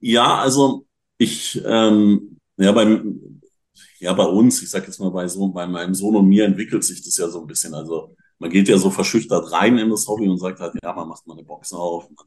Ja, 0.00 0.38
also 0.38 0.86
ich, 1.18 1.62
ähm, 1.64 2.38
ja, 2.56 2.72
beim, 2.72 3.40
ja, 4.00 4.12
bei 4.14 4.24
uns, 4.24 4.60
ich 4.62 4.70
sag 4.70 4.86
jetzt 4.86 4.98
mal 4.98 5.10
bei 5.10 5.28
so, 5.28 5.46
bei 5.48 5.66
meinem 5.68 5.94
Sohn 5.94 6.16
und 6.16 6.26
mir 6.26 6.46
entwickelt 6.46 6.82
sich 6.82 7.04
das 7.04 7.16
ja 7.16 7.28
so 7.28 7.42
ein 7.42 7.46
bisschen. 7.46 7.74
Also 7.74 8.16
man 8.38 8.50
geht 8.50 8.68
ja 8.68 8.78
so 8.78 8.90
verschüchtert 8.90 9.52
rein 9.52 9.78
in 9.78 9.90
das 9.90 10.06
Hobby 10.08 10.28
und 10.28 10.38
sagt 10.38 10.60
halt, 10.60 10.74
ja, 10.82 10.92
man 10.92 11.08
macht 11.08 11.26
mal 11.26 11.34
eine 11.34 11.44
Box 11.44 11.72
auf, 11.72 12.08
man 12.10 12.26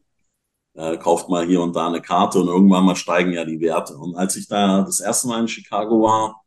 äh, 0.93 0.97
kauft 0.97 1.29
mal 1.29 1.45
hier 1.45 1.61
und 1.61 1.75
da 1.75 1.87
eine 1.87 2.01
Karte 2.01 2.39
und 2.39 2.47
irgendwann 2.47 2.85
mal 2.85 2.95
steigen 2.95 3.33
ja 3.33 3.45
die 3.45 3.59
Werte. 3.59 3.97
Und 3.97 4.15
als 4.15 4.35
ich 4.35 4.47
da 4.47 4.81
das 4.81 4.99
erste 4.99 5.27
Mal 5.27 5.41
in 5.41 5.47
Chicago 5.47 6.01
war, 6.03 6.43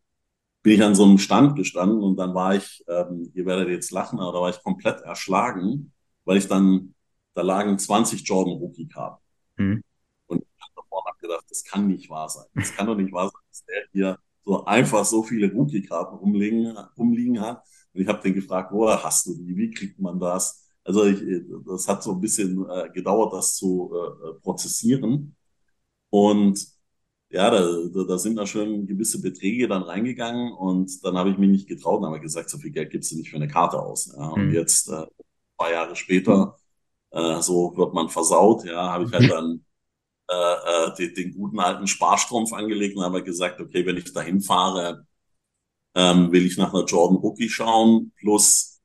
bin 0.62 0.74
ich 0.74 0.82
an 0.82 0.94
so 0.94 1.04
einem 1.04 1.18
Stand 1.18 1.56
gestanden 1.56 2.02
und 2.02 2.16
dann 2.16 2.34
war 2.34 2.54
ich, 2.54 2.84
ähm, 2.88 3.30
ihr 3.34 3.46
werdet 3.46 3.68
jetzt 3.68 3.90
lachen, 3.90 4.20
aber 4.20 4.32
da 4.32 4.40
war 4.40 4.50
ich 4.50 4.62
komplett 4.62 5.00
erschlagen, 5.02 5.92
weil 6.24 6.36
ich 6.38 6.48
dann, 6.48 6.94
da 7.34 7.42
lagen 7.42 7.78
20 7.78 8.26
Jordan 8.26 8.54
Rookie 8.58 8.88
Karten. 8.88 9.22
Mhm. 9.56 9.82
Und 10.26 10.44
und 10.92 11.06
habe 11.06 11.18
gedacht, 11.20 11.44
das 11.48 11.64
kann 11.64 11.88
nicht 11.88 12.10
wahr 12.10 12.28
sein. 12.28 12.46
Das 12.54 12.74
kann 12.74 12.86
doch 12.86 12.94
nicht 12.94 13.12
wahr 13.12 13.28
sein, 13.28 13.40
dass 13.48 13.64
der 13.64 13.82
hier 13.92 14.18
so 14.44 14.64
einfach 14.64 15.04
so 15.04 15.22
viele 15.22 15.52
Rookie-Karten 15.52 16.16
rumliegen, 16.16 16.76
rumliegen 16.98 17.40
hat. 17.40 17.64
Und 17.94 18.00
ich 18.00 18.08
habe 18.08 18.22
den 18.22 18.34
gefragt, 18.34 18.72
woher 18.72 19.02
hast 19.02 19.26
du 19.26 19.34
die? 19.34 19.56
Wie 19.56 19.70
kriegt 19.70 19.98
man 20.00 20.18
das? 20.18 20.68
Also 20.84 21.04
ich, 21.04 21.20
das 21.66 21.86
hat 21.88 22.02
so 22.02 22.12
ein 22.12 22.20
bisschen 22.20 22.68
äh, 22.68 22.90
gedauert, 22.90 23.32
das 23.32 23.54
zu 23.56 23.92
äh, 23.94 24.34
prozessieren. 24.40 25.36
Und 26.10 26.66
ja, 27.30 27.50
da, 27.50 27.60
da, 27.94 28.04
da 28.04 28.18
sind 28.18 28.36
da 28.36 28.46
schon 28.46 28.86
gewisse 28.86 29.20
Beträge 29.22 29.68
dann 29.68 29.82
reingegangen 29.82 30.52
und 30.52 31.02
dann 31.04 31.16
habe 31.16 31.30
ich 31.30 31.38
mich 31.38 31.48
nicht 31.50 31.68
getraut 31.68 32.00
und 32.00 32.06
habe 32.06 32.20
gesagt, 32.20 32.50
so 32.50 32.58
viel 32.58 32.72
Geld 32.72 32.90
gibst 32.90 33.12
du 33.12 33.16
nicht 33.16 33.30
für 33.30 33.36
eine 33.36 33.48
Karte 33.48 33.80
aus. 33.80 34.12
Ja. 34.14 34.28
Und 34.28 34.48
mhm. 34.48 34.54
jetzt, 34.54 34.88
äh, 34.90 35.06
paar 35.56 35.72
Jahre 35.72 35.96
später, 35.96 36.56
äh, 37.10 37.40
so 37.40 37.76
wird 37.76 37.94
man 37.94 38.08
versaut, 38.08 38.64
ja, 38.64 38.92
habe 38.92 39.04
ich 39.04 39.12
halt 39.12 39.30
dann 39.30 39.64
äh, 40.28 40.34
äh, 40.88 40.94
den, 40.96 41.14
den 41.14 41.34
guten 41.34 41.60
alten 41.60 41.86
Sparstrumpf 41.86 42.52
angelegt 42.52 42.96
und 42.96 43.04
habe 43.04 43.22
gesagt, 43.22 43.60
okay, 43.60 43.86
wenn 43.86 43.96
ich 43.96 44.12
dahin 44.12 44.40
fahre, 44.40 45.06
ähm, 45.94 46.32
will 46.32 46.46
ich 46.46 46.56
nach 46.56 46.72
einer 46.72 46.84
Jordan 46.84 47.18
Rookie 47.18 47.48
schauen, 47.48 48.12
plus 48.18 48.80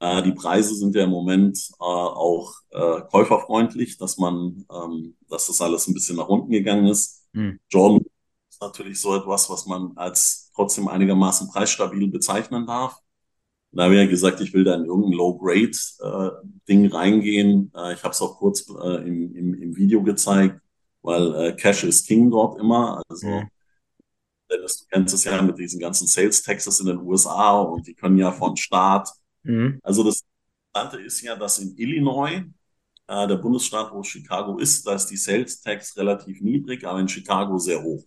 äh, 0.00 0.22
die 0.22 0.32
Preise 0.32 0.74
sind 0.74 0.94
ja 0.94 1.04
im 1.04 1.10
Moment 1.10 1.58
äh, 1.80 1.84
auch 1.84 2.52
äh, 2.70 3.00
käuferfreundlich, 3.10 3.98
dass 3.98 4.18
man, 4.18 4.64
ähm, 4.72 5.16
dass 5.28 5.46
das 5.46 5.60
alles 5.60 5.88
ein 5.88 5.94
bisschen 5.94 6.16
nach 6.16 6.28
unten 6.28 6.50
gegangen 6.50 6.86
ist. 6.86 7.26
Mhm. 7.32 7.58
Jordan 7.68 8.06
ist 8.48 8.60
natürlich 8.60 9.00
so 9.00 9.16
etwas, 9.16 9.48
was 9.50 9.66
man 9.66 9.92
als 9.96 10.50
trotzdem 10.54 10.88
einigermaßen 10.88 11.48
preisstabil 11.48 12.08
bezeichnen 12.08 12.66
darf. 12.66 12.96
Da 13.72 13.84
habe 13.84 13.94
ich 13.94 14.00
ja 14.00 14.06
gesagt, 14.06 14.40
ich 14.40 14.52
will 14.52 14.64
da 14.64 14.74
in 14.74 14.84
irgendein 14.84 15.12
Low-Grade-Ding 15.12 16.84
äh, 16.84 16.88
reingehen. 16.88 17.72
Äh, 17.76 17.94
ich 17.94 18.02
habe 18.02 18.12
es 18.12 18.20
auch 18.20 18.36
kurz 18.38 18.68
äh, 18.68 19.06
im, 19.06 19.34
im, 19.34 19.54
im 19.54 19.76
Video 19.76 20.02
gezeigt 20.02 20.60
weil 21.02 21.34
äh, 21.34 21.52
Cash 21.52 21.84
ist 21.84 22.06
King 22.06 22.30
dort 22.30 22.58
immer. 22.58 23.02
Also 23.08 23.26
mhm. 23.26 23.48
Dennis, 24.50 24.78
du 24.78 24.84
kennst 24.90 25.14
es 25.14 25.24
ja 25.24 25.40
mit 25.42 25.58
diesen 25.58 25.80
ganzen 25.80 26.06
Sales 26.06 26.42
Taxes 26.42 26.80
in 26.80 26.86
den 26.86 26.98
USA 26.98 27.60
und 27.60 27.86
die 27.86 27.94
können 27.94 28.18
ja 28.18 28.32
von 28.32 28.56
Staat. 28.56 29.10
Mhm. 29.42 29.80
Also 29.82 30.04
das 30.04 30.22
Interessante 30.72 31.04
ist 31.04 31.20
ja, 31.22 31.36
dass 31.36 31.58
in 31.58 31.76
Illinois, 31.76 32.44
äh, 33.06 33.26
der 33.26 33.36
Bundesstaat, 33.36 33.92
wo 33.92 34.02
Chicago 34.02 34.58
ist, 34.58 34.86
da 34.86 34.94
ist 34.94 35.06
die 35.06 35.16
Sales 35.16 35.60
Tax 35.60 35.96
relativ 35.96 36.40
niedrig, 36.40 36.84
aber 36.84 37.00
in 37.00 37.08
Chicago 37.08 37.58
sehr 37.58 37.82
hoch. 37.82 38.04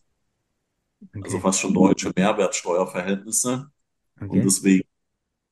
Okay. 1.09 1.21
Also 1.23 1.39
fast 1.39 1.59
schon 1.59 1.73
deutsche 1.73 2.11
Mehrwertsteuerverhältnisse. 2.15 3.67
Okay. 4.15 4.29
Und 4.29 4.45
deswegen, 4.45 4.87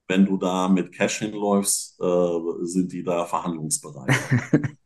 wenn 0.07 0.25
du 0.25 0.37
da 0.37 0.69
mit 0.69 0.93
Cash 0.93 1.19
hinläufst, 1.19 1.99
äh, 1.99 2.39
sind 2.61 2.91
die 2.91 3.03
da 3.03 3.25
verhandlungsbereit. 3.25 4.15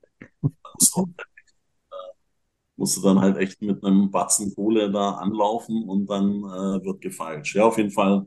musst 2.78 2.98
du 2.98 3.02
dann 3.02 3.22
halt 3.22 3.38
echt 3.38 3.62
mit 3.62 3.84
einem 3.84 4.12
Batzen 4.12 4.54
Kohle 4.54 4.92
da 4.92 5.12
anlaufen 5.12 5.88
und 5.88 6.08
dann 6.08 6.44
äh, 6.44 6.86
wird 6.86 7.02
gefeilscht. 7.02 7.56
Ja, 7.56 7.66
auf 7.66 7.78
jeden 7.78 7.92
Fall 7.92 8.26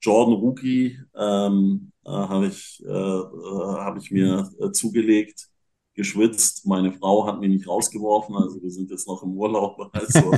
Jordan 0.00 0.34
Rookie 0.34 0.98
ähm, 1.14 1.92
äh, 2.04 2.10
habe 2.10 2.46
ich, 2.48 2.82
äh, 2.84 2.88
äh, 2.88 3.76
hab 3.78 3.96
ich 3.96 4.10
mir 4.10 4.50
äh, 4.60 4.70
zugelegt, 4.70 5.48
geschwitzt. 5.94 6.66
Meine 6.66 6.92
Frau 6.92 7.26
hat 7.26 7.40
mich 7.40 7.48
nicht 7.48 7.68
rausgeworfen, 7.68 8.36
also 8.36 8.60
wir 8.62 8.70
sind 8.70 8.90
jetzt 8.90 9.08
noch 9.08 9.22
im 9.22 9.32
Urlaub. 9.36 9.78
Also 9.92 10.32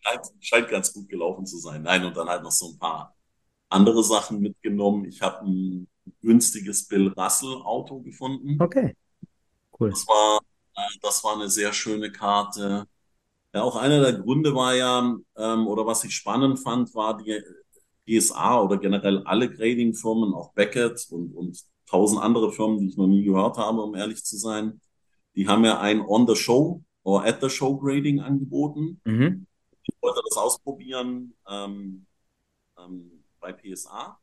scheint, 0.00 0.26
scheint 0.40 0.68
ganz 0.68 0.92
gut 0.92 1.08
gelaufen 1.08 1.46
zu 1.46 1.58
sein. 1.58 1.82
Nein, 1.82 2.04
und 2.04 2.16
dann 2.16 2.28
halt 2.28 2.42
noch 2.42 2.50
so 2.50 2.70
ein 2.70 2.78
paar 2.78 3.14
andere 3.68 4.02
Sachen 4.02 4.40
mitgenommen. 4.40 5.04
Ich 5.04 5.22
habe 5.22 5.46
ein 5.46 5.88
günstiges 6.20 6.86
Bill 6.86 7.08
Russell 7.08 7.62
Auto 7.62 8.00
gefunden. 8.00 8.60
Okay, 8.60 8.94
cool. 9.78 9.90
Das 9.90 10.06
war 10.06 10.40
das 11.00 11.22
war 11.24 11.34
eine 11.34 11.48
sehr 11.48 11.72
schöne 11.72 12.10
Karte. 12.10 12.86
Ja, 13.54 13.62
auch 13.62 13.76
einer 13.76 14.00
der 14.00 14.14
Gründe 14.14 14.54
war 14.54 14.74
ja, 14.74 15.16
ähm, 15.36 15.66
oder 15.66 15.86
was 15.86 16.04
ich 16.04 16.14
spannend 16.14 16.58
fand, 16.58 16.94
war 16.94 17.18
die 17.18 17.42
GSA 18.06 18.60
oder 18.62 18.78
generell 18.78 19.22
alle 19.24 19.50
Grading-Firmen, 19.50 20.32
auch 20.34 20.52
Beckett 20.54 21.06
und, 21.10 21.34
und 21.34 21.62
tausend 21.86 22.22
andere 22.22 22.52
Firmen, 22.52 22.78
die 22.78 22.88
ich 22.88 22.96
noch 22.96 23.06
nie 23.06 23.22
gehört 23.22 23.58
habe, 23.58 23.82
um 23.82 23.94
ehrlich 23.94 24.24
zu 24.24 24.36
sein. 24.36 24.80
Die 25.34 25.46
haben 25.46 25.64
ja 25.64 25.80
ein 25.80 26.00
On-the-Show 26.00 26.82
oder 27.02 27.26
At-the-Show 27.26 27.78
Grading 27.78 28.20
angeboten. 28.20 29.00
Mhm. 29.04 29.46
Ich 29.82 29.94
wollte 30.00 30.20
das 30.28 30.38
ausprobieren 30.38 31.34
ähm, 31.48 32.06
ähm, 32.78 33.24
bei 33.40 33.52
PSA 33.52 34.21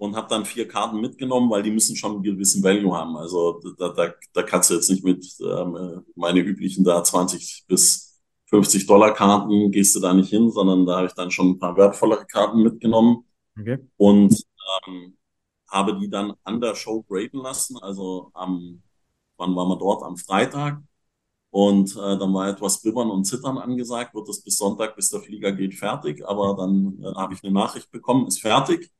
und 0.00 0.16
habe 0.16 0.28
dann 0.28 0.46
vier 0.46 0.66
Karten 0.66 0.98
mitgenommen, 0.98 1.50
weil 1.50 1.62
die 1.62 1.70
müssen 1.70 1.94
schon 1.94 2.12
einen 2.12 2.22
gewissen 2.22 2.62
Value 2.62 2.96
haben. 2.96 3.18
Also 3.18 3.60
da, 3.78 3.90
da, 3.90 4.14
da 4.32 4.42
kannst 4.42 4.70
du 4.70 4.74
jetzt 4.74 4.88
nicht 4.88 5.04
mit 5.04 5.26
ähm, 5.42 6.06
meine 6.14 6.40
üblichen 6.40 6.84
da 6.84 7.04
20 7.04 7.66
bis 7.68 8.18
50 8.46 8.86
Dollar 8.86 9.12
Karten 9.12 9.70
gehst 9.70 9.94
du 9.94 10.00
da 10.00 10.14
nicht 10.14 10.30
hin, 10.30 10.50
sondern 10.50 10.86
da 10.86 10.96
habe 10.96 11.08
ich 11.08 11.12
dann 11.12 11.30
schon 11.30 11.50
ein 11.50 11.58
paar 11.58 11.76
wertvollere 11.76 12.24
Karten 12.24 12.62
mitgenommen 12.62 13.26
okay. 13.58 13.76
und 13.98 14.42
ähm, 14.88 15.18
habe 15.68 15.98
die 15.98 16.08
dann 16.08 16.32
an 16.44 16.62
der 16.62 16.74
Show 16.76 17.02
graden 17.02 17.42
lassen. 17.42 17.76
Also 17.76 18.30
am, 18.32 18.82
wann 19.36 19.54
waren 19.54 19.68
wir 19.68 19.76
dort? 19.76 20.02
Am 20.02 20.16
Freitag. 20.16 20.82
Und 21.50 21.94
äh, 21.96 22.16
dann 22.16 22.32
war 22.32 22.48
etwas 22.48 22.80
Bibbern 22.80 23.10
und 23.10 23.24
Zittern 23.24 23.58
angesagt, 23.58 24.14
wird 24.14 24.28
das 24.30 24.40
bis 24.40 24.56
Sonntag, 24.56 24.96
bis 24.96 25.10
der 25.10 25.20
Flieger 25.20 25.52
geht, 25.52 25.74
fertig. 25.74 26.26
Aber 26.26 26.56
dann 26.56 26.98
äh, 27.02 27.14
habe 27.16 27.34
ich 27.34 27.44
eine 27.44 27.52
Nachricht 27.52 27.90
bekommen, 27.90 28.28
ist 28.28 28.40
fertig. 28.40 28.90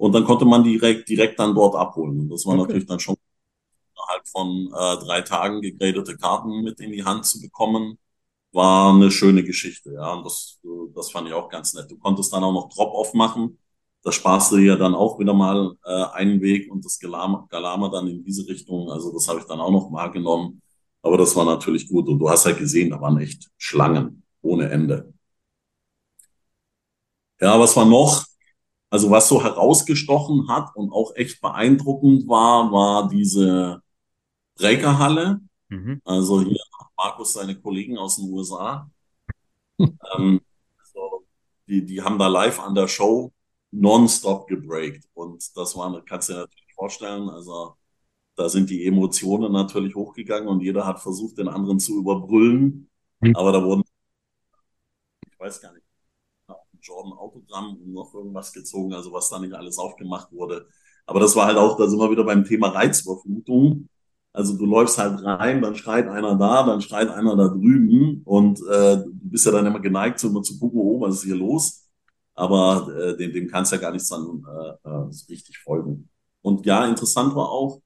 Und 0.00 0.12
dann 0.14 0.24
konnte 0.24 0.46
man 0.46 0.64
direkt, 0.64 1.10
direkt 1.10 1.38
dann 1.38 1.54
dort 1.54 1.76
abholen. 1.76 2.20
Und 2.20 2.30
das 2.30 2.46
war 2.46 2.54
okay. 2.54 2.62
natürlich 2.62 2.86
dann 2.86 3.00
schon 3.00 3.16
innerhalb 3.94 4.26
von 4.28 4.68
äh, 4.74 5.04
drei 5.04 5.20
Tagen 5.20 5.60
gegradete 5.60 6.16
Karten 6.16 6.62
mit 6.62 6.80
in 6.80 6.92
die 6.92 7.04
Hand 7.04 7.26
zu 7.26 7.38
bekommen, 7.38 7.98
war 8.50 8.94
eine 8.94 9.10
schöne 9.10 9.44
Geschichte. 9.44 9.92
Ja, 9.92 10.14
und 10.14 10.24
das, 10.24 10.58
das 10.94 11.10
fand 11.10 11.28
ich 11.28 11.34
auch 11.34 11.50
ganz 11.50 11.74
nett. 11.74 11.90
Du 11.90 11.98
konntest 11.98 12.32
dann 12.32 12.42
auch 12.42 12.52
noch 12.52 12.70
Drop-Off 12.70 13.12
machen. 13.12 13.58
Da 14.02 14.10
sparst 14.10 14.52
du 14.52 14.56
ja 14.56 14.76
dann 14.76 14.94
auch 14.94 15.18
wieder 15.18 15.34
mal 15.34 15.76
äh, 15.84 16.04
einen 16.14 16.40
Weg 16.40 16.72
und 16.72 16.82
das 16.82 16.98
Galama, 16.98 17.46
Galama 17.50 17.90
dann 17.90 18.08
in 18.08 18.24
diese 18.24 18.48
Richtung. 18.48 18.90
Also 18.90 19.12
das 19.12 19.28
habe 19.28 19.40
ich 19.40 19.44
dann 19.44 19.60
auch 19.60 19.70
noch 19.70 19.92
wahrgenommen. 19.92 20.62
Aber 21.02 21.18
das 21.18 21.36
war 21.36 21.44
natürlich 21.44 21.86
gut. 21.88 22.08
Und 22.08 22.18
du 22.18 22.30
hast 22.30 22.46
halt 22.46 22.56
gesehen, 22.56 22.88
da 22.88 22.98
waren 23.02 23.18
echt 23.20 23.50
Schlangen 23.58 24.22
ohne 24.40 24.70
Ende. 24.70 25.12
Ja, 27.38 27.60
was 27.60 27.76
war 27.76 27.84
noch? 27.84 28.29
Also 28.90 29.10
was 29.10 29.28
so 29.28 29.42
herausgestochen 29.42 30.48
hat 30.48 30.74
und 30.74 30.92
auch 30.92 31.14
echt 31.14 31.40
beeindruckend 31.40 32.28
war, 32.28 32.72
war 32.72 33.08
diese 33.08 33.82
Breakerhalle. 34.56 35.40
Mhm. 35.68 36.02
Also 36.04 36.42
hier 36.42 36.60
Markus 36.96 37.32
seine 37.32 37.58
Kollegen 37.58 37.96
aus 37.96 38.16
den 38.16 38.32
USA. 38.32 38.90
ähm, 39.78 40.40
also 40.78 41.24
die, 41.68 41.86
die 41.86 42.02
haben 42.02 42.18
da 42.18 42.26
live 42.26 42.58
an 42.60 42.74
der 42.74 42.88
Show 42.88 43.32
nonstop 43.70 44.48
gebreakt. 44.48 45.08
Und 45.14 45.56
das 45.56 45.76
war, 45.76 46.04
kannst 46.04 46.28
du 46.28 46.32
dir 46.32 46.38
natürlich 46.40 46.74
vorstellen, 46.74 47.28
also 47.30 47.76
da 48.34 48.48
sind 48.48 48.70
die 48.70 48.86
Emotionen 48.86 49.52
natürlich 49.52 49.94
hochgegangen 49.94 50.48
und 50.48 50.60
jeder 50.60 50.86
hat 50.86 51.00
versucht, 51.00 51.38
den 51.38 51.48
anderen 51.48 51.78
zu 51.78 51.98
überbrüllen. 51.98 52.88
Mhm. 53.20 53.36
Aber 53.36 53.52
da 53.52 53.62
wurden, 53.62 53.84
ich 55.30 55.38
weiß 55.38 55.60
gar 55.60 55.72
nicht, 55.72 55.86
Jordan 56.82 57.12
Autogramm 57.12 57.76
und 57.76 57.92
noch 57.92 58.14
irgendwas 58.14 58.52
gezogen, 58.52 58.92
also 58.94 59.12
was 59.12 59.28
da 59.28 59.38
nicht 59.38 59.54
alles 59.54 59.78
aufgemacht 59.78 60.32
wurde. 60.32 60.66
Aber 61.06 61.20
das 61.20 61.34
war 61.36 61.46
halt 61.46 61.56
auch, 61.56 61.76
da 61.76 61.88
sind 61.88 61.98
wir 61.98 62.10
wieder 62.10 62.24
beim 62.24 62.44
Thema 62.44 62.68
Reizüberflutung. 62.68 63.88
Also 64.32 64.56
du 64.56 64.64
läufst 64.64 64.98
halt 64.98 65.24
rein, 65.24 65.60
dann 65.60 65.74
schreit 65.74 66.06
einer 66.08 66.36
da, 66.36 66.62
dann 66.64 66.80
schreit 66.80 67.08
einer 67.08 67.36
da 67.36 67.48
drüben 67.48 68.22
und 68.24 68.60
äh, 68.60 68.98
du 68.98 69.10
bist 69.12 69.44
ja 69.44 69.52
dann 69.52 69.66
immer 69.66 69.80
geneigt, 69.80 70.20
so 70.20 70.28
immer 70.28 70.42
zu 70.42 70.58
gucken, 70.58 70.78
oh, 70.78 71.00
was 71.00 71.16
ist 71.16 71.24
hier 71.24 71.34
los? 71.36 71.88
Aber 72.34 72.88
äh, 72.96 73.16
dem, 73.16 73.32
dem 73.32 73.48
kannst 73.48 73.72
ja 73.72 73.78
gar 73.78 73.92
nicht 73.92 74.10
dann 74.10 74.44
äh, 74.46 74.88
äh, 74.88 75.08
richtig 75.28 75.58
folgen. 75.58 76.08
Und 76.42 76.64
ja, 76.64 76.86
interessant 76.86 77.34
war 77.34 77.50
auch, 77.50 77.82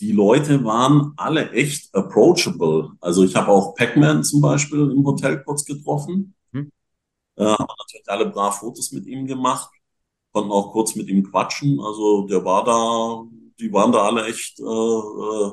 die 0.00 0.12
Leute 0.12 0.64
waren 0.64 1.12
alle 1.16 1.52
echt 1.52 1.94
approachable. 1.94 2.90
Also 3.00 3.22
ich 3.22 3.36
habe 3.36 3.48
auch 3.48 3.76
Pac-Man 3.76 4.24
zum 4.24 4.40
Beispiel 4.40 4.90
im 4.90 5.06
Hotel 5.06 5.42
kurz 5.44 5.64
getroffen. 5.64 6.34
Äh, 7.36 7.44
haben 7.44 7.66
natürlich 7.78 8.08
alle 8.08 8.26
brav 8.26 8.58
Fotos 8.58 8.92
mit 8.92 9.06
ihm 9.06 9.26
gemacht, 9.26 9.70
konnten 10.32 10.50
auch 10.50 10.72
kurz 10.72 10.94
mit 10.96 11.08
ihm 11.08 11.30
quatschen. 11.30 11.80
Also 11.80 12.26
der 12.26 12.44
war 12.44 12.64
da, 12.64 13.24
die 13.58 13.72
waren 13.72 13.92
da 13.92 14.02
alle 14.02 14.26
echt 14.26 14.60
äh, 14.60 14.62
äh, 14.62 15.52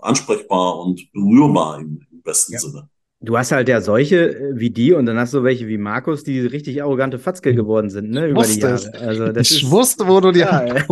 ansprechbar 0.00 0.78
und 0.80 1.10
berührbar 1.12 1.80
im, 1.80 2.06
im 2.10 2.22
besten 2.22 2.52
ja. 2.54 2.58
Sinne. 2.60 2.88
Du 3.20 3.36
hast 3.36 3.50
halt 3.50 3.68
ja 3.68 3.80
solche 3.80 4.30
äh, 4.30 4.52
wie 4.54 4.70
die 4.70 4.92
und 4.92 5.06
dann 5.06 5.18
hast 5.18 5.34
du 5.34 5.42
welche 5.42 5.66
wie 5.66 5.78
Markus, 5.78 6.22
die 6.22 6.40
richtig 6.40 6.82
arrogante 6.82 7.18
Fatzke 7.18 7.52
geworden 7.52 7.90
sind, 7.90 8.10
ne, 8.10 8.28
über 8.28 8.44
die 8.44 8.60
Jahre. 8.60 8.94
Also, 8.94 9.26
ich 9.26 9.64
ist, 9.64 9.70
wusste, 9.70 10.06
wo 10.06 10.20
du 10.20 10.30
die 10.30 10.40
ja, 10.40 10.64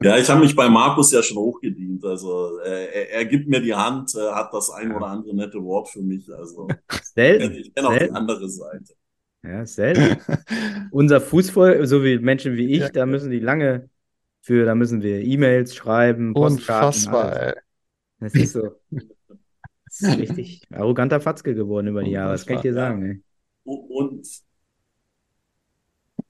Ja, 0.00 0.16
ich 0.16 0.28
habe 0.28 0.40
mich 0.40 0.54
bei 0.54 0.68
Markus 0.68 1.10
ja 1.10 1.22
schon 1.22 1.38
hochgedient. 1.38 2.04
Also 2.04 2.58
er, 2.58 3.10
er 3.10 3.24
gibt 3.24 3.48
mir 3.48 3.60
die 3.60 3.74
Hand, 3.74 4.14
er 4.14 4.34
hat 4.34 4.54
das 4.54 4.70
ein 4.70 4.94
oder 4.94 5.06
andere 5.06 5.34
nette 5.34 5.62
Wort 5.62 5.88
für 5.88 6.02
mich. 6.02 6.32
Also 6.32 6.68
selten, 7.02 7.54
ich 7.54 7.74
kenne 7.74 7.88
auch 7.88 7.98
die 7.98 8.10
andere 8.10 8.48
Seite. 8.48 8.94
Ja, 9.42 9.66
selten. 9.66 10.20
Unser 10.92 11.20
Fußball, 11.20 11.84
so 11.86 12.04
wie 12.04 12.18
Menschen 12.18 12.56
wie 12.56 12.72
ich, 12.72 12.80
ja. 12.80 12.88
da 12.90 13.06
müssen 13.06 13.30
die 13.30 13.40
lange 13.40 13.90
für, 14.40 14.64
da 14.64 14.74
müssen 14.76 15.02
wir 15.02 15.20
E-Mails 15.20 15.74
schreiben, 15.74 16.32
Postkarten. 16.32 16.86
Unfassbar, 16.86 17.42
ey. 17.42 17.54
Das 18.20 18.34
ist 18.34 18.52
so. 18.52 18.76
ist 18.90 20.18
richtig 20.18 20.62
arroganter 20.70 21.20
Fatzke 21.20 21.54
geworden 21.54 21.88
über 21.88 22.04
die 22.04 22.12
Jahre, 22.12 22.32
das 22.32 22.46
kann 22.46 22.56
ich 22.56 22.62
dir 22.62 22.74
sagen. 22.74 23.02
Ey. 23.02 23.22
Und, 23.64 24.26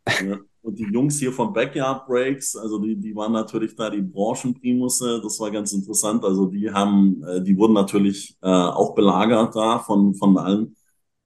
ja, 0.06 0.38
und 0.62 0.78
die 0.78 0.84
Jungs 0.84 1.18
hier 1.18 1.32
von 1.32 1.52
Backyard 1.52 2.06
Breaks, 2.06 2.56
also 2.56 2.78
die, 2.78 2.96
die 2.96 3.14
waren 3.14 3.32
natürlich 3.32 3.74
da 3.76 3.90
die 3.90 4.02
Branchenprimusse, 4.02 5.20
das 5.22 5.38
war 5.40 5.50
ganz 5.50 5.72
interessant. 5.72 6.24
Also 6.24 6.46
die 6.46 6.70
haben, 6.70 7.22
äh, 7.24 7.42
die 7.42 7.56
wurden 7.56 7.74
natürlich 7.74 8.36
äh, 8.42 8.48
auch 8.48 8.94
belagert 8.94 9.54
da 9.54 9.78
von, 9.78 10.14
von 10.14 10.36
allen. 10.36 10.76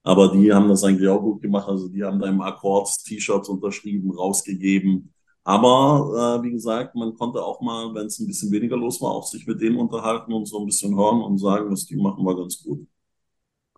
Aber 0.03 0.29
die 0.29 0.51
haben 0.53 0.67
das 0.67 0.83
eigentlich 0.83 1.07
auch 1.07 1.21
gut 1.21 1.41
gemacht. 1.41 1.67
Also 1.67 1.87
die 1.87 2.03
haben 2.03 2.19
da 2.19 2.27
im 2.27 2.41
Akkords 2.41 3.03
T-Shirts 3.03 3.49
unterschrieben, 3.49 4.11
rausgegeben. 4.11 5.13
Aber 5.45 6.39
äh, 6.39 6.43
wie 6.43 6.51
gesagt, 6.51 6.95
man 6.95 7.15
konnte 7.15 7.43
auch 7.43 7.61
mal, 7.61 7.93
wenn 7.93 8.07
es 8.07 8.19
ein 8.19 8.27
bisschen 8.27 8.51
weniger 8.51 8.77
los 8.77 9.01
war, 9.01 9.11
auch 9.11 9.25
sich 9.25 9.45
mit 9.47 9.61
denen 9.61 9.77
unterhalten 9.77 10.33
und 10.33 10.45
so 10.45 10.59
ein 10.59 10.65
bisschen 10.65 10.95
hören 10.95 11.21
und 11.21 11.37
sagen, 11.37 11.71
was 11.71 11.85
die 11.85 11.95
machen, 11.95 12.25
war 12.25 12.35
ganz 12.35 12.63
gut. 12.63 12.85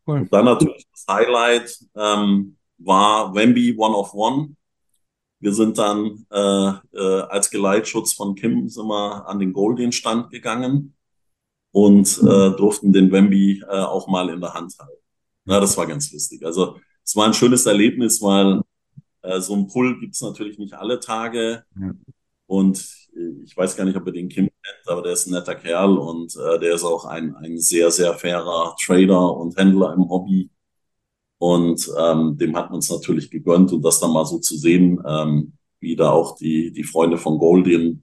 Cool. 0.06 0.20
Und 0.20 0.34
dann 0.34 0.46
natürlich 0.46 0.86
das 0.92 1.06
Highlight 1.10 1.80
ähm, 1.96 2.58
war 2.78 3.34
Wemby 3.34 3.76
One 3.78 3.96
of 3.96 4.14
One. 4.14 4.56
Wir 5.40 5.54
sind 5.54 5.78
dann 5.78 6.26
äh, 6.32 6.72
äh, 6.98 7.22
als 7.30 7.50
Geleitschutz 7.50 8.14
von 8.14 8.36
Kim 8.36 8.68
sind 8.70 8.88
wir 8.88 9.28
an 9.28 9.40
den 9.40 9.54
Goldien-Stand 9.54 10.32
gegangen 10.32 10.96
und 11.72 12.18
äh, 12.20 12.52
durften 12.56 12.94
den 12.94 13.12
Wemby 13.12 13.64
äh, 13.68 13.80
auch 13.80 14.08
mal 14.08 14.30
in 14.30 14.42
der 14.42 14.54
Hand 14.54 14.74
halten. 14.80 15.02
Ja, 15.46 15.60
das 15.60 15.78
war 15.78 15.86
ganz 15.86 16.12
lustig. 16.12 16.46
Also 16.46 16.78
es 17.04 17.16
war 17.16 17.28
ein 17.28 17.34
schönes 17.34 17.66
Erlebnis, 17.66 18.22
weil 18.22 18.62
äh, 19.22 19.40
so 19.42 19.56
ein 19.56 19.68
Pull 19.68 20.00
gibt's 20.00 20.22
natürlich 20.22 20.58
nicht 20.58 20.74
alle 20.74 21.00
Tage. 21.00 21.64
Ja. 21.80 21.92
Und 22.48 22.80
äh, 23.16 23.44
ich 23.44 23.56
weiß 23.56 23.76
gar 23.76 23.86
nicht, 23.86 23.98
ob 23.98 24.08
ihr 24.08 24.14
den 24.14 24.30
Kim 24.30 24.46
kennt, 24.46 24.88
aber 24.88 25.02
der 25.02 25.14
ist 25.14 25.28
ein 25.28 25.34
netter 25.34 25.56
Kerl 25.56 25.98
und 25.98 26.36
äh, 26.36 26.60
der 26.60 26.76
ist 26.76 26.84
auch 26.84 27.06
ein, 27.06 27.36
ein 27.36 27.60
sehr, 27.60 27.92
sehr 27.92 28.14
fairer 28.14 28.76
Trader 28.84 29.36
und 29.36 29.58
Händler 29.58 29.94
im 29.94 30.10
Hobby. 30.10 30.50
Und 31.52 31.80
ähm, 32.04 32.38
dem 32.40 32.56
hat 32.56 32.72
man 32.72 32.80
es 32.80 32.90
natürlich 32.90 33.30
gegönnt 33.30 33.72
und 33.74 33.84
das 33.84 34.00
dann 34.00 34.14
mal 34.14 34.26
so 34.26 34.40
zu 34.40 34.56
sehen, 34.58 35.00
ähm, 35.06 35.54
wie 35.80 35.96
da 35.96 36.10
auch 36.10 36.36
die, 36.38 36.72
die 36.72 36.88
Freunde 36.92 37.18
von 37.18 37.38
Goldin 37.38 38.02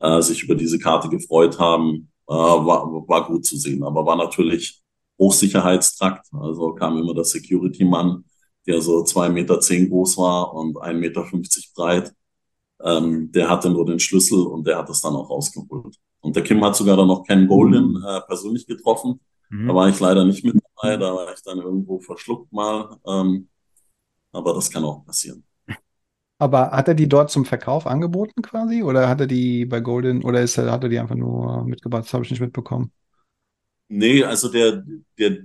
äh, 0.00 0.20
sich 0.20 0.42
über 0.42 0.54
diese 0.54 0.78
Karte 0.78 1.08
gefreut 1.08 1.58
haben, 1.58 2.10
äh, 2.28 2.34
war, 2.34 2.90
war 3.08 3.26
gut 3.26 3.46
zu 3.46 3.56
sehen. 3.56 3.82
Aber 3.82 4.04
war 4.04 4.16
natürlich 4.16 4.82
Hochsicherheitstrakt. 5.18 6.26
Also 6.32 6.74
kam 6.74 6.98
immer 6.98 7.14
der 7.14 7.24
Security-Mann, 7.24 8.24
der 8.66 8.82
so 8.82 9.02
zwei 9.04 9.30
Meter 9.30 9.60
zehn 9.60 9.88
groß 9.88 10.18
war 10.18 10.52
und 10.52 10.76
ein 10.86 11.00
Meter 11.00 11.24
fünfzig 11.24 11.72
breit. 11.74 12.12
Ähm, 12.82 13.32
der 13.32 13.48
hatte 13.48 13.70
nur 13.70 13.86
den 13.86 14.00
Schlüssel 14.00 14.40
und 14.46 14.66
der 14.66 14.76
hat 14.76 14.90
es 14.90 15.00
dann 15.00 15.14
auch 15.14 15.30
rausgeholt. 15.30 15.96
Und 16.20 16.36
der 16.36 16.42
Kim 16.42 16.62
hat 16.62 16.76
sogar 16.76 16.96
dann 16.98 17.08
noch 17.08 17.24
Ken 17.24 17.46
Golden 17.46 17.96
äh, 17.96 18.20
persönlich 18.26 18.66
getroffen. 18.66 19.20
Mhm. 19.50 19.68
Da 19.68 19.74
war 19.74 19.88
ich 19.88 20.00
leider 20.00 20.24
nicht 20.24 20.44
mit 20.44 20.56
dabei, 20.76 20.96
da 20.96 21.14
war 21.14 21.32
ich 21.32 21.42
dann 21.42 21.58
irgendwo 21.58 22.00
verschluckt 22.00 22.52
mal. 22.52 22.96
Ähm, 23.06 23.48
aber 24.32 24.54
das 24.54 24.70
kann 24.70 24.84
auch 24.84 25.04
passieren. 25.04 25.44
Aber 26.38 26.72
hat 26.72 26.88
er 26.88 26.94
die 26.94 27.08
dort 27.08 27.30
zum 27.30 27.44
Verkauf 27.44 27.86
angeboten 27.86 28.42
quasi? 28.42 28.82
Oder 28.82 29.08
hat 29.08 29.20
er 29.20 29.26
die 29.26 29.64
bei 29.64 29.80
Golden 29.80 30.22
oder 30.24 30.42
ist 30.42 30.58
er, 30.58 30.70
hat 30.70 30.82
er 30.82 30.88
die 30.88 30.98
einfach 30.98 31.14
nur 31.14 31.64
mitgebracht? 31.64 32.04
Das 32.04 32.14
habe 32.14 32.24
ich 32.24 32.30
nicht 32.30 32.40
mitbekommen. 32.40 32.92
Nee, 33.88 34.24
also 34.24 34.50
der, 34.50 34.82
der, 35.18 35.44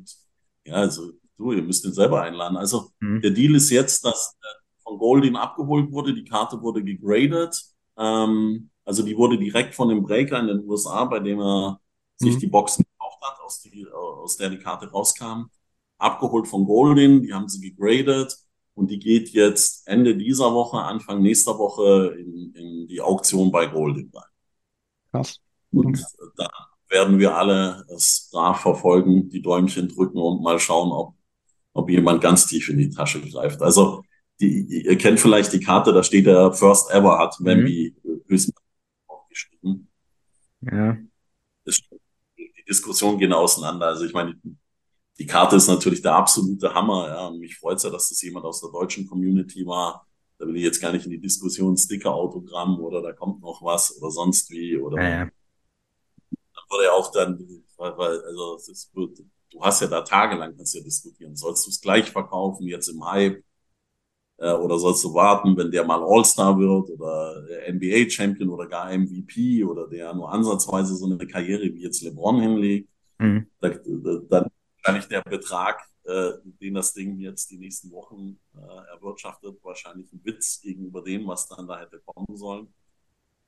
ja, 0.65 0.73
also 0.73 1.11
du, 1.37 1.51
ihr 1.51 1.61
müsst 1.61 1.85
ihn 1.85 1.93
selber 1.93 2.23
einladen. 2.23 2.57
Also 2.57 2.89
mhm. 2.99 3.21
der 3.21 3.31
Deal 3.31 3.55
ist 3.55 3.69
jetzt, 3.69 4.03
dass 4.03 4.35
von 4.83 4.97
Goldin 4.97 5.35
abgeholt 5.35 5.91
wurde, 5.91 6.13
die 6.13 6.23
Karte 6.23 6.59
wurde 6.61 6.83
gegradet. 6.83 7.63
Ähm, 7.97 8.69
also 8.83 9.03
die 9.03 9.15
wurde 9.15 9.37
direkt 9.37 9.75
von 9.75 9.89
dem 9.89 10.01
Breaker 10.01 10.39
in 10.39 10.47
den 10.47 10.67
USA, 10.67 11.05
bei 11.05 11.19
dem 11.19 11.39
er 11.39 11.79
sich 12.15 12.35
mhm. 12.35 12.39
die 12.39 12.47
Boxen 12.47 12.85
hat, 13.21 13.39
aus, 13.41 13.61
die, 13.61 13.85
aus 13.87 14.37
der 14.37 14.49
die 14.49 14.59
Karte 14.59 14.89
rauskam, 14.89 15.49
abgeholt 15.97 16.47
von 16.47 16.65
Goldin, 16.65 17.23
die 17.23 17.33
haben 17.33 17.49
sie 17.49 17.61
gegradet 17.61 18.37
und 18.73 18.89
die 18.89 18.99
geht 18.99 19.29
jetzt 19.29 19.87
Ende 19.87 20.15
dieser 20.15 20.53
Woche, 20.53 20.77
Anfang 20.77 21.21
nächster 21.21 21.57
Woche 21.57 22.15
in, 22.17 22.53
in 22.55 22.87
die 22.87 23.01
Auktion 23.01 23.51
bei 23.51 23.67
Goldin 23.67 24.11
rein. 24.13 24.23
Krass. 25.11 25.39
Und 25.71 26.03
da 26.37 26.49
werden 26.89 27.19
wir 27.19 27.35
alle 27.35 27.85
es 27.93 28.29
brav 28.31 28.61
verfolgen, 28.61 29.29
die 29.29 29.41
Däumchen 29.41 29.89
drücken 29.89 30.17
und 30.17 30.41
mal 30.41 30.59
schauen, 30.59 30.91
ob, 30.91 31.15
ob 31.73 31.89
jemand 31.89 32.21
ganz 32.21 32.47
tief 32.47 32.69
in 32.69 32.77
die 32.77 32.89
Tasche 32.89 33.21
greift. 33.21 33.61
Also 33.61 34.03
die, 34.39 34.85
ihr 34.85 34.97
kennt 34.97 35.19
vielleicht 35.19 35.53
die 35.53 35.59
Karte, 35.59 35.93
da 35.93 36.03
steht 36.03 36.25
der 36.25 36.53
First 36.53 36.89
Ever 36.91 37.19
hat 37.19 37.35
Wemby 37.39 37.95
mhm. 38.03 38.21
höchstens 38.27 38.55
aufgeschrieben. 39.07 39.89
Ja. 40.61 40.97
Diskussionen 42.69 43.17
gehen 43.17 43.33
auseinander. 43.33 43.87
Also 43.87 44.05
ich 44.05 44.13
meine, 44.13 44.35
die 45.17 45.25
Karte 45.25 45.57
ist 45.57 45.67
natürlich 45.67 46.01
der 46.01 46.15
absolute 46.15 46.73
Hammer. 46.73 47.07
Ja. 47.07 47.27
Und 47.27 47.39
mich 47.39 47.57
freut 47.57 47.77
es 47.77 47.83
ja, 47.83 47.89
dass 47.89 48.09
das 48.09 48.21
jemand 48.21 48.45
aus 48.45 48.61
der 48.61 48.71
deutschen 48.71 49.07
Community 49.07 49.65
war. 49.65 50.05
Da 50.37 50.47
will 50.47 50.55
ich 50.55 50.63
jetzt 50.63 50.79
gar 50.79 50.93
nicht 50.93 51.05
in 51.05 51.11
die 51.11 51.19
Diskussion 51.19 51.75
Sticker-Autogramm 51.75 52.79
oder 52.79 53.01
da 53.01 53.11
kommt 53.11 53.41
noch 53.41 53.61
was 53.61 53.97
oder 53.97 54.09
sonst 54.09 54.49
wie 54.51 54.77
oder 54.77 55.01
ja, 55.03 55.09
ja 55.09 55.29
wurde 56.69 56.85
ja 56.85 56.91
auch 56.91 57.11
dann, 57.11 57.63
weil, 57.77 57.97
weil 57.97 58.21
also 58.21 58.55
es 58.55 58.67
ist, 58.69 58.91
du 58.93 59.09
hast 59.61 59.81
ja 59.81 59.87
da 59.87 60.01
tagelang 60.01 60.55
kannst 60.55 60.75
ja 60.75 60.81
diskutieren. 60.81 61.35
Sollst 61.35 61.65
du 61.65 61.71
es 61.71 61.81
gleich 61.81 62.11
verkaufen, 62.11 62.67
jetzt 62.67 62.87
im 62.87 63.03
Hype? 63.05 63.43
Äh, 64.39 64.53
oder 64.53 64.79
sollst 64.79 65.03
du 65.03 65.13
warten, 65.13 65.55
wenn 65.57 65.69
der 65.71 65.83
mal 65.83 66.01
All-Star 66.01 66.57
wird 66.57 66.89
oder 66.91 67.43
NBA-Champion 67.67 68.49
oder 68.49 68.67
gar 68.67 68.91
MVP 68.91 69.63
oder 69.63 69.87
der 69.87 70.13
nur 70.13 70.31
ansatzweise 70.31 70.95
so 70.95 71.05
eine 71.05 71.17
Karriere 71.27 71.63
wie 71.63 71.83
jetzt 71.83 72.01
LeBron 72.01 72.39
hinlegt? 72.39 72.89
Mhm. 73.17 73.47
Da, 73.59 73.69
da, 73.69 74.19
dann 74.29 74.45
wahrscheinlich 74.77 75.07
der 75.09 75.21
Betrag, 75.21 75.81
äh, 76.05 76.31
den 76.61 76.75
das 76.75 76.93
Ding 76.93 77.19
jetzt 77.19 77.51
die 77.51 77.57
nächsten 77.57 77.91
Wochen 77.91 78.39
äh, 78.55 78.93
erwirtschaftet, 78.95 79.57
wahrscheinlich 79.61 80.11
ein 80.13 80.21
Witz 80.23 80.61
gegenüber 80.61 81.01
dem, 81.01 81.27
was 81.27 81.47
dann 81.47 81.67
da 81.67 81.77
hätte 81.77 82.01
kommen 82.05 82.37
sollen. 82.37 82.73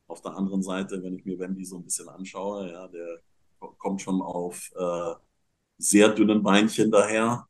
Auf 0.07 0.21
der 0.21 0.35
anderen 0.35 0.61
Seite, 0.61 1.01
wenn 1.01 1.15
ich 1.15 1.23
mir 1.23 1.39
Wemby 1.39 1.63
so 1.63 1.77
ein 1.77 1.83
bisschen 1.85 2.09
anschaue, 2.09 2.69
ja, 2.69 2.87
der 2.89 3.21
kommt 3.77 4.01
schon 4.01 4.21
auf 4.21 4.71
äh, 4.75 5.13
sehr 5.77 6.09
dünnen 6.09 6.43
Beinchen 6.43 6.91
daher. 6.91 7.47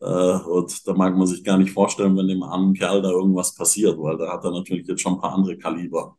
Äh, 0.00 0.04
und 0.04 0.86
da 0.86 0.94
mag 0.94 1.16
man 1.16 1.26
sich 1.26 1.44
gar 1.44 1.58
nicht 1.58 1.72
vorstellen, 1.72 2.16
wenn 2.16 2.28
dem 2.28 2.42
armen 2.42 2.74
Kerl 2.74 3.02
da 3.02 3.10
irgendwas 3.10 3.54
passiert, 3.54 3.98
weil 3.98 4.16
da 4.16 4.32
hat 4.32 4.44
er 4.44 4.50
natürlich 4.50 4.86
jetzt 4.86 5.02
schon 5.02 5.14
ein 5.14 5.20
paar 5.20 5.34
andere 5.34 5.56
Kaliber, 5.58 6.16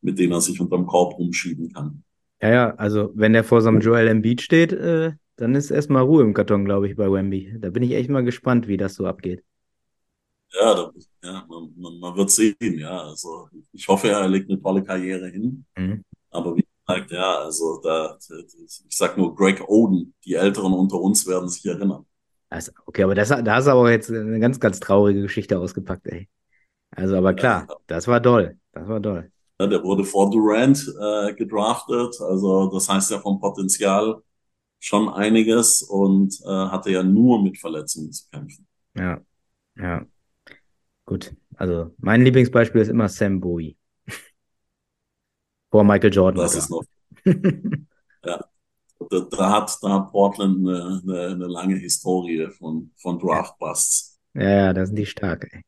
mit 0.00 0.18
denen 0.18 0.32
er 0.32 0.40
sich 0.40 0.60
unterm 0.60 0.86
Korb 0.86 1.18
rumschieben 1.18 1.72
kann. 1.72 2.04
Ja, 2.40 2.50
ja, 2.50 2.74
also 2.74 3.10
wenn 3.14 3.32
der 3.32 3.44
vor 3.44 3.60
so 3.60 3.68
einem 3.68 3.80
Joel 3.80 4.08
Embiid 4.08 4.42
steht, 4.42 4.72
äh, 4.72 5.12
dann 5.36 5.54
ist 5.54 5.70
erstmal 5.70 6.02
Ruhe 6.02 6.22
im 6.22 6.34
Karton, 6.34 6.64
glaube 6.64 6.88
ich, 6.88 6.96
bei 6.96 7.10
Wemby. 7.10 7.56
Da 7.58 7.70
bin 7.70 7.82
ich 7.82 7.92
echt 7.92 8.10
mal 8.10 8.22
gespannt, 8.22 8.68
wie 8.68 8.76
das 8.76 8.94
so 8.94 9.06
abgeht. 9.06 9.42
Ja, 10.52 10.74
da, 10.74 10.92
ja 11.24 11.44
man, 11.48 11.72
man, 11.76 11.98
man, 11.98 12.16
wird 12.16 12.30
sehen, 12.30 12.54
ja. 12.60 13.02
Also 13.02 13.48
ich 13.72 13.88
hoffe, 13.88 14.08
er 14.10 14.28
legt 14.28 14.48
eine 14.48 14.62
tolle 14.62 14.84
Karriere 14.84 15.28
hin. 15.28 15.64
Mhm. 15.76 16.04
Aber 16.30 16.56
wie 16.56 16.64
gesagt, 16.86 17.10
ja, 17.10 17.38
also 17.38 17.80
da, 17.82 18.16
ich 18.18 18.96
sag 18.96 19.16
nur 19.16 19.34
Greg 19.34 19.60
Oden, 19.66 20.14
die 20.24 20.34
Älteren 20.34 20.72
unter 20.72 21.00
uns 21.00 21.26
werden 21.26 21.48
sich 21.48 21.64
erinnern. 21.66 22.06
Also, 22.54 22.70
okay, 22.86 23.02
aber 23.02 23.16
das, 23.16 23.30
da 23.30 23.56
hast 23.56 23.66
du 23.66 23.72
aber 23.72 23.90
jetzt 23.90 24.12
eine 24.12 24.38
ganz, 24.38 24.60
ganz 24.60 24.78
traurige 24.78 25.22
Geschichte 25.22 25.58
ausgepackt, 25.58 26.06
ey. 26.06 26.28
Also, 26.90 27.16
aber 27.16 27.34
klar, 27.34 27.66
ja, 27.68 27.76
das 27.88 28.06
war 28.06 28.22
toll. 28.22 28.56
Das 28.70 28.86
war 28.86 29.02
toll. 29.02 29.32
Ja, 29.58 29.66
der 29.66 29.82
wurde 29.82 30.04
vor 30.04 30.30
Durant 30.30 30.78
äh, 30.78 31.34
gedraftet. 31.34 32.14
Also, 32.20 32.70
das 32.72 32.88
heißt 32.88 33.10
ja 33.10 33.18
vom 33.18 33.40
Potenzial 33.40 34.22
schon 34.78 35.08
einiges 35.08 35.82
und 35.82 36.32
äh, 36.44 36.48
hatte 36.48 36.92
ja 36.92 37.02
nur 37.02 37.42
mit 37.42 37.58
Verletzungen 37.58 38.12
zu 38.12 38.28
kämpfen. 38.30 38.68
Ja, 38.94 39.20
ja. 39.76 40.06
Gut, 41.06 41.34
also 41.56 41.92
mein 41.98 42.22
Lieblingsbeispiel 42.22 42.82
ist 42.82 42.88
immer 42.88 43.08
Sam 43.08 43.40
Bowie. 43.40 43.76
Vor 45.72 45.82
Michael 45.82 46.12
Jordan. 46.12 46.40
Das 46.40 46.54
ist 46.54 46.70
noch. 46.70 46.84
ja. 48.24 48.44
Da, 49.10 49.20
da, 49.30 49.50
hat, 49.50 49.78
da 49.82 49.88
hat 49.90 50.10
Portland 50.10 50.58
eine, 50.58 51.02
eine, 51.02 51.26
eine 51.28 51.46
lange 51.46 51.76
Historie 51.76 52.48
von, 52.58 52.90
von 52.96 53.18
Draft-Busts. 53.18 54.18
Ja, 54.34 54.50
ja, 54.50 54.72
da 54.72 54.86
sind 54.86 54.96
die 54.96 55.06
stark, 55.06 55.48
ey. 55.52 55.62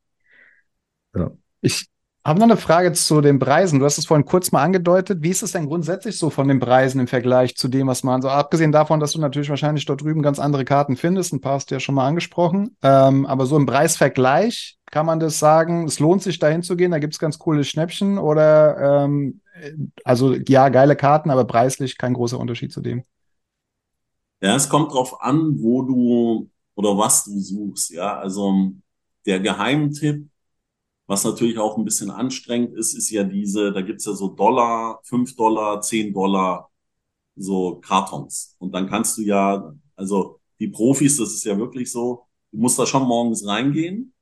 So. 1.13 1.39
Ich, 1.61 1.89
habe 2.27 2.41
noch 2.41 2.47
eine 2.47 2.57
Frage 2.57 2.93
zu 2.93 3.21
den 3.21 3.39
Preisen. 3.39 3.79
Du 3.79 3.85
hast 3.85 3.99
es 3.99 4.07
vorhin 4.07 4.27
kurz 4.27 4.51
mal 4.51 4.63
angedeutet. 4.63 5.23
Wie 5.23 5.31
ist 5.31 5.45
es 5.45 5.53
denn 5.53 5.67
grundsätzlich 5.67 6.19
so 6.19 6.29
von 6.29 6.49
den 6.49 6.59
Preisen 6.59 7.01
im 7.01 7.07
Vergleich 7.07 7.57
zu 7.57 7.69
dem, 7.69 7.87
was 7.87 8.03
man 8.03 8.21
so, 8.21 8.29
abgesehen 8.29 8.73
davon, 8.73 8.99
dass 8.99 9.13
du 9.13 9.21
natürlich 9.21 9.49
wahrscheinlich 9.49 9.85
dort 9.85 10.03
drüben 10.03 10.23
ganz 10.23 10.41
andere 10.41 10.65
Karten 10.65 10.97
findest, 10.97 11.33
ein 11.33 11.41
paar 11.41 11.55
hast 11.55 11.71
du 11.71 11.77
ja 11.77 11.81
schon 11.81 11.95
mal 11.95 12.09
angesprochen, 12.09 12.77
ähm, 12.83 13.27
aber 13.27 13.47
so 13.47 13.57
im 13.57 13.67
Preisvergleich 13.67 14.77
kann 14.91 15.07
man 15.07 15.21
das 15.21 15.39
sagen, 15.39 15.85
es 15.85 16.01
lohnt 16.01 16.23
sich 16.23 16.41
dahin 16.41 16.65
zu 16.65 16.77
gehen, 16.77 16.91
da 16.91 16.99
gibt 16.99 17.15
es 17.15 17.21
ganz 17.21 17.39
coole 17.39 17.63
Schnäppchen 17.63 18.19
oder, 18.19 19.05
ähm, 19.05 19.41
also 20.03 20.35
ja, 20.35 20.69
geile 20.69 20.97
Karten, 20.97 21.31
aber 21.31 21.45
preislich 21.45 21.97
kein 21.97 22.15
großer 22.15 22.41
Unterschied 22.41 22.73
zu 22.73 22.81
dem. 22.81 23.05
Ja, 24.41 24.55
es 24.57 24.69
kommt 24.69 24.93
drauf 24.93 25.21
an, 25.23 25.61
wo 25.63 25.83
du 25.83 26.51
oder 26.75 26.97
was 26.99 27.25
du 27.25 27.39
suchst. 27.41 27.91
Ja, 27.91 28.19
also 28.19 28.73
der 29.27 29.41
Geheimtipp 29.41 30.29
was 31.07 31.25
natürlich 31.25 31.59
auch 31.59 31.77
ein 31.77 31.85
bisschen 31.85 32.11
anstrengend 32.11 32.75
ist, 32.77 32.95
ist 32.95 33.11
ja 33.11 33.25
diese, 33.25 33.73
da 33.73 33.81
gibt's 33.83 34.07
ja 34.07 34.13
so 34.13 34.29
Dollar, 34.29 35.01
fünf 35.05 35.37
Dollar, 35.37 35.81
zehn 35.81 36.13
Dollar, 36.13 36.71
so 37.37 37.77
Kartons. 37.81 38.57
Und 38.59 38.75
dann 38.75 38.89
kannst 38.89 39.19
du 39.19 39.23
ja, 39.23 39.75
also 39.97 40.41
die 40.61 40.69
Profis, 40.69 41.17
das 41.19 41.35
ist 41.35 41.45
ja 41.45 41.59
wirklich 41.59 41.91
so, 41.93 42.27
du 42.53 42.59
musst 42.59 42.79
da 42.79 42.87
schon 42.87 43.07
morgens 43.07 43.47
reingehen 43.47 44.13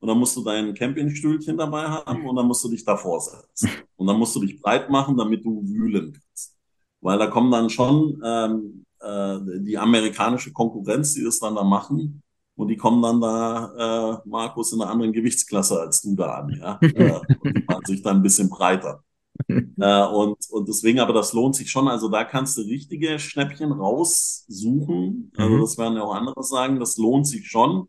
und 0.00 0.08
dann 0.08 0.18
musst 0.18 0.36
du 0.36 0.44
dein 0.44 0.74
Campingstühlchen 0.74 1.56
dabei 1.58 1.84
haben 1.84 2.26
und 2.26 2.36
dann 2.36 2.46
musst 2.46 2.64
du 2.64 2.68
dich 2.70 2.84
davor 2.84 3.20
setzen. 3.20 3.70
Und 3.96 4.06
dann 4.06 4.18
musst 4.18 4.34
du 4.36 4.40
dich 4.40 4.60
breit 4.60 4.90
machen, 4.90 5.16
damit 5.16 5.44
du 5.44 5.62
wühlen 5.68 6.12
kannst. 6.12 6.56
Weil 7.00 7.18
da 7.18 7.26
kommen 7.28 7.50
dann 7.52 7.70
schon 7.70 8.20
ähm, 8.24 8.84
äh, 9.02 9.38
die 9.60 9.78
amerikanische 9.78 10.52
Konkurrenz, 10.52 11.14
die 11.14 11.24
das 11.24 11.38
dann 11.40 11.54
da 11.54 11.64
machen. 11.64 12.22
Und 12.54 12.68
die 12.68 12.76
kommen 12.76 13.02
dann 13.02 13.20
da, 13.20 14.20
äh, 14.24 14.28
Markus, 14.28 14.72
in 14.72 14.82
einer 14.82 14.90
anderen 14.90 15.12
Gewichtsklasse 15.12 15.80
als 15.80 16.02
du 16.02 16.14
da 16.14 16.36
an. 16.36 16.50
Ja? 16.60 16.78
äh, 16.94 17.20
und 17.40 17.56
die 17.56 17.64
machen 17.66 17.84
sich 17.86 18.02
dann 18.02 18.16
ein 18.18 18.22
bisschen 18.22 18.50
breiter. 18.50 19.02
äh, 19.48 20.06
und, 20.06 20.36
und 20.50 20.68
deswegen, 20.68 21.00
aber 21.00 21.12
das 21.14 21.32
lohnt 21.32 21.56
sich 21.56 21.70
schon. 21.70 21.88
Also 21.88 22.08
da 22.08 22.24
kannst 22.24 22.56
du 22.58 22.62
richtige 22.62 23.18
Schnäppchen 23.18 23.72
raussuchen. 23.72 25.32
Also 25.36 25.56
Mhm. 25.56 25.60
das 25.60 25.78
werden 25.78 25.96
ja 25.96 26.02
auch 26.04 26.14
andere 26.14 26.42
sagen. 26.42 26.78
Das 26.78 26.96
lohnt 26.98 27.26
sich 27.26 27.48
schon. 27.48 27.88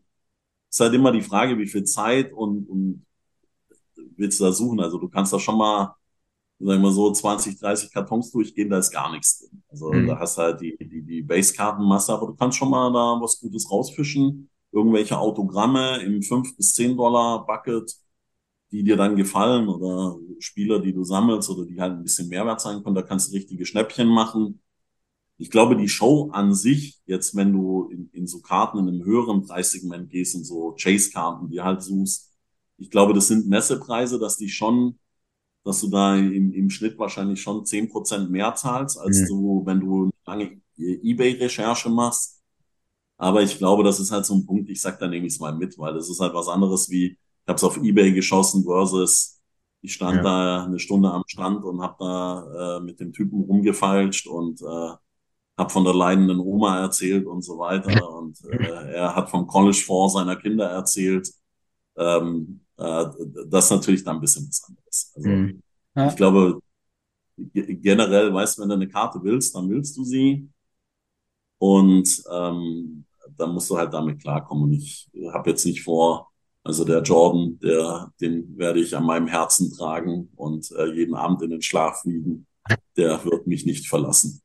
Es 0.70 0.76
ist 0.76 0.80
halt 0.80 0.94
immer 0.94 1.12
die 1.12 1.22
Frage, 1.22 1.58
wie 1.58 1.66
viel 1.68 1.84
Zeit 1.84 2.32
und, 2.32 2.68
und 2.68 3.06
willst 4.16 4.40
du 4.40 4.44
da 4.44 4.52
suchen. 4.52 4.80
Also 4.80 4.98
du 4.98 5.08
kannst 5.08 5.32
da 5.32 5.38
schon 5.38 5.58
mal, 5.58 5.94
sagen 6.66 6.82
wir 6.82 6.92
so, 6.92 7.12
20, 7.12 7.58
30 7.58 7.92
Kartons 7.92 8.30
durchgehen, 8.32 8.70
da 8.70 8.78
ist 8.78 8.90
gar 8.90 9.12
nichts 9.12 9.40
drin. 9.40 9.62
Also 9.68 10.00
Mhm. 10.00 10.06
da 10.06 10.18
hast 10.18 10.38
du 10.38 10.42
halt 10.42 10.60
die, 10.60 10.76
die, 10.78 11.02
die 11.02 11.22
Basekartenmasse, 11.22 12.12
aber 12.14 12.26
du 12.28 12.34
kannst 12.34 12.58
schon 12.58 12.70
mal 12.70 12.92
da 12.92 13.20
was 13.22 13.40
Gutes 13.40 13.70
rausfischen. 13.70 14.50
Irgendwelche 14.72 15.18
Autogramme 15.18 15.98
im 16.02 16.22
5 16.22 16.56
bis 16.56 16.74
10 16.74 16.96
Dollar 16.96 17.46
Bucket, 17.46 17.94
die 18.72 18.82
dir 18.84 18.96
dann 18.96 19.16
gefallen 19.16 19.68
oder 19.68 20.18
Spieler, 20.40 20.80
die 20.80 20.92
du 20.92 21.04
sammelst 21.04 21.48
oder 21.50 21.64
die 21.66 21.80
halt 21.80 21.92
ein 21.94 22.02
bisschen 22.02 22.28
Mehrwert 22.28 22.60
sein 22.60 22.82
können. 22.82 22.94
Da 22.96 23.02
kannst 23.02 23.30
du 23.30 23.36
richtige 23.36 23.66
Schnäppchen 23.66 24.08
machen. 24.08 24.60
Ich 25.36 25.50
glaube, 25.50 25.76
die 25.76 25.88
Show 25.88 26.30
an 26.32 26.54
sich, 26.54 27.00
jetzt 27.06 27.34
wenn 27.36 27.52
du 27.52 27.88
in, 27.90 28.08
in 28.12 28.26
so 28.26 28.40
Karten 28.40 28.78
in 28.78 28.88
einem 28.88 29.04
höheren 29.04 29.42
Preissegment 29.42 30.10
gehst 30.10 30.34
und 30.36 30.44
so 30.44 30.74
Chase-Karten, 30.78 31.50
die 31.50 31.60
halt 31.60 31.82
suchst, 31.82 32.32
ich 32.78 32.90
glaube, 32.90 33.14
das 33.14 33.28
sind 33.28 33.48
Messepreise, 33.48 34.18
dass 34.18 34.36
die 34.36 34.48
schon, 34.48 34.98
dass 35.64 35.80
du 35.80 35.88
da 35.90 36.16
im, 36.16 36.52
im 36.52 36.70
Schnitt 36.70 36.98
wahrscheinlich 36.98 37.40
schon 37.42 37.64
zehn 37.66 37.88
Prozent 37.88 38.30
mehr 38.30 38.54
zahlst, 38.54 38.98
als 38.98 39.18
Mhm. 39.20 39.28
du, 39.28 39.62
wenn 39.66 39.80
du 39.80 40.10
lange 40.26 40.60
Ebay-Recherche 40.78 41.88
machst. 41.90 42.42
Aber 43.16 43.42
ich 43.42 43.58
glaube, 43.58 43.84
das 43.84 44.00
ist 44.00 44.10
halt 44.10 44.26
so 44.26 44.34
ein 44.34 44.46
Punkt, 44.46 44.68
ich 44.70 44.80
sag, 44.80 44.98
da 44.98 45.06
nehme 45.08 45.26
ich 45.26 45.34
es 45.34 45.40
mal 45.40 45.54
mit, 45.54 45.78
weil 45.78 45.94
das 45.94 46.10
ist 46.10 46.20
halt 46.20 46.34
was 46.34 46.48
anderes 46.48 46.90
wie, 46.90 47.06
ich 47.12 47.48
habe 47.48 47.56
es 47.56 47.64
auf 47.64 47.76
Ebay 47.82 48.12
geschossen 48.12 48.64
versus 48.64 49.40
ich 49.82 49.92
stand 49.94 50.16
Ja. 50.18 50.24
da 50.24 50.64
eine 50.64 50.78
Stunde 50.78 51.10
am 51.12 51.24
Strand 51.26 51.64
und 51.64 51.82
habe 51.82 51.96
da 52.00 52.78
äh, 52.78 52.80
mit 52.80 53.00
dem 53.00 53.12
Typen 53.12 53.42
rumgefeilscht 53.42 54.26
und 54.26 54.62
äh, 54.62 54.64
habe 55.58 55.70
von 55.70 55.84
der 55.84 55.94
leidenden 55.94 56.40
Oma 56.40 56.80
erzählt 56.80 57.26
und 57.26 57.42
so 57.42 57.58
weiter. 57.58 57.90
Und 58.10 58.38
äh, 58.44 58.92
er 58.94 59.14
hat 59.16 59.30
vom 59.30 59.46
College-Fonds 59.46 60.14
seiner 60.14 60.36
Kinder 60.36 60.66
erzählt. 60.70 61.30
Ähm, 61.96 62.63
äh, 62.78 63.04
das 63.48 63.66
ist 63.66 63.70
natürlich 63.70 64.04
dann 64.04 64.16
ein 64.16 64.20
bisschen 64.20 64.48
was 64.48 64.64
anderes. 64.64 65.12
Also 65.16 65.28
Mhm. 65.28 65.62
Ja. 65.96 66.08
ich 66.08 66.16
glaube, 66.16 66.60
ge- 67.38 67.76
generell, 67.76 68.32
weißt 68.34 68.58
du, 68.58 68.62
wenn 68.62 68.70
du 68.70 68.74
eine 68.76 68.88
Karte 68.88 69.20
willst, 69.22 69.54
dann 69.56 69.68
willst 69.70 69.96
du 69.96 70.04
sie. 70.04 70.48
Und 71.58 72.22
ähm, 72.32 73.04
dann 73.36 73.54
musst 73.54 73.70
du 73.70 73.76
halt 73.78 73.92
damit 73.92 74.20
klarkommen. 74.20 74.64
Und 74.64 74.72
ich 74.72 75.10
habe 75.32 75.50
jetzt 75.50 75.64
nicht 75.64 75.82
vor, 75.82 76.30
also 76.62 76.84
der 76.84 77.02
Jordan, 77.02 77.58
der, 77.60 78.12
den 78.20 78.56
werde 78.58 78.80
ich 78.80 78.96
an 78.96 79.04
meinem 79.04 79.26
Herzen 79.26 79.72
tragen 79.72 80.30
und 80.36 80.70
äh, 80.72 80.92
jeden 80.92 81.14
Abend 81.14 81.42
in 81.42 81.50
den 81.50 81.62
Schlaf 81.62 82.04
wiegen. 82.04 82.46
Der 82.96 83.24
wird 83.24 83.46
mich 83.46 83.66
nicht 83.66 83.88
verlassen. 83.88 84.40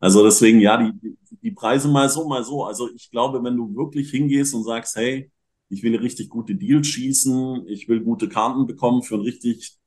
Also 0.00 0.24
deswegen, 0.24 0.60
ja, 0.60 0.76
die, 0.78 0.92
die- 1.00 1.16
die 1.42 1.52
Preise 1.52 1.88
mal 1.88 2.08
so, 2.10 2.28
mal 2.28 2.44
so. 2.44 2.64
Also 2.64 2.90
ich 2.94 3.10
glaube, 3.10 3.42
wenn 3.42 3.56
du 3.56 3.74
wirklich 3.74 4.10
hingehst 4.10 4.54
und 4.54 4.64
sagst, 4.64 4.96
hey, 4.96 5.30
ich 5.70 5.82
will 5.82 5.96
richtig 5.96 6.28
gute 6.28 6.54
Deals 6.54 6.88
schießen, 6.88 7.66
ich 7.68 7.88
will 7.88 8.00
gute 8.00 8.28
Karten 8.28 8.66
bekommen 8.66 9.02
für 9.02 9.14
einen 9.14 9.24
richtig 9.24 9.78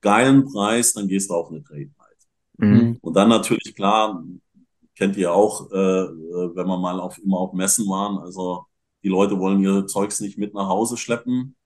geilen 0.00 0.44
Preis, 0.44 0.92
dann 0.92 1.08
gehst 1.08 1.30
du 1.30 1.34
auf 1.34 1.50
eine 1.50 1.62
Trade 1.62 1.90
Night. 1.96 2.18
Mhm. 2.58 2.98
Und 3.00 3.16
dann 3.16 3.28
natürlich 3.28 3.74
klar, 3.74 4.22
kennt 4.96 5.16
ihr 5.16 5.32
auch, 5.32 5.70
äh, 5.70 5.76
äh, 5.76 6.54
wenn 6.54 6.66
wir 6.66 6.78
mal 6.78 7.00
auf 7.00 7.18
immer 7.18 7.38
auf 7.38 7.52
Messen 7.52 7.86
waren, 7.88 8.18
also 8.18 8.66
die 9.02 9.08
Leute 9.08 9.38
wollen 9.38 9.60
ihr 9.60 9.86
Zeugs 9.86 10.20
nicht 10.20 10.36
mit 10.36 10.52
nach 10.52 10.68
Hause 10.68 10.96
schleppen. 10.96 11.56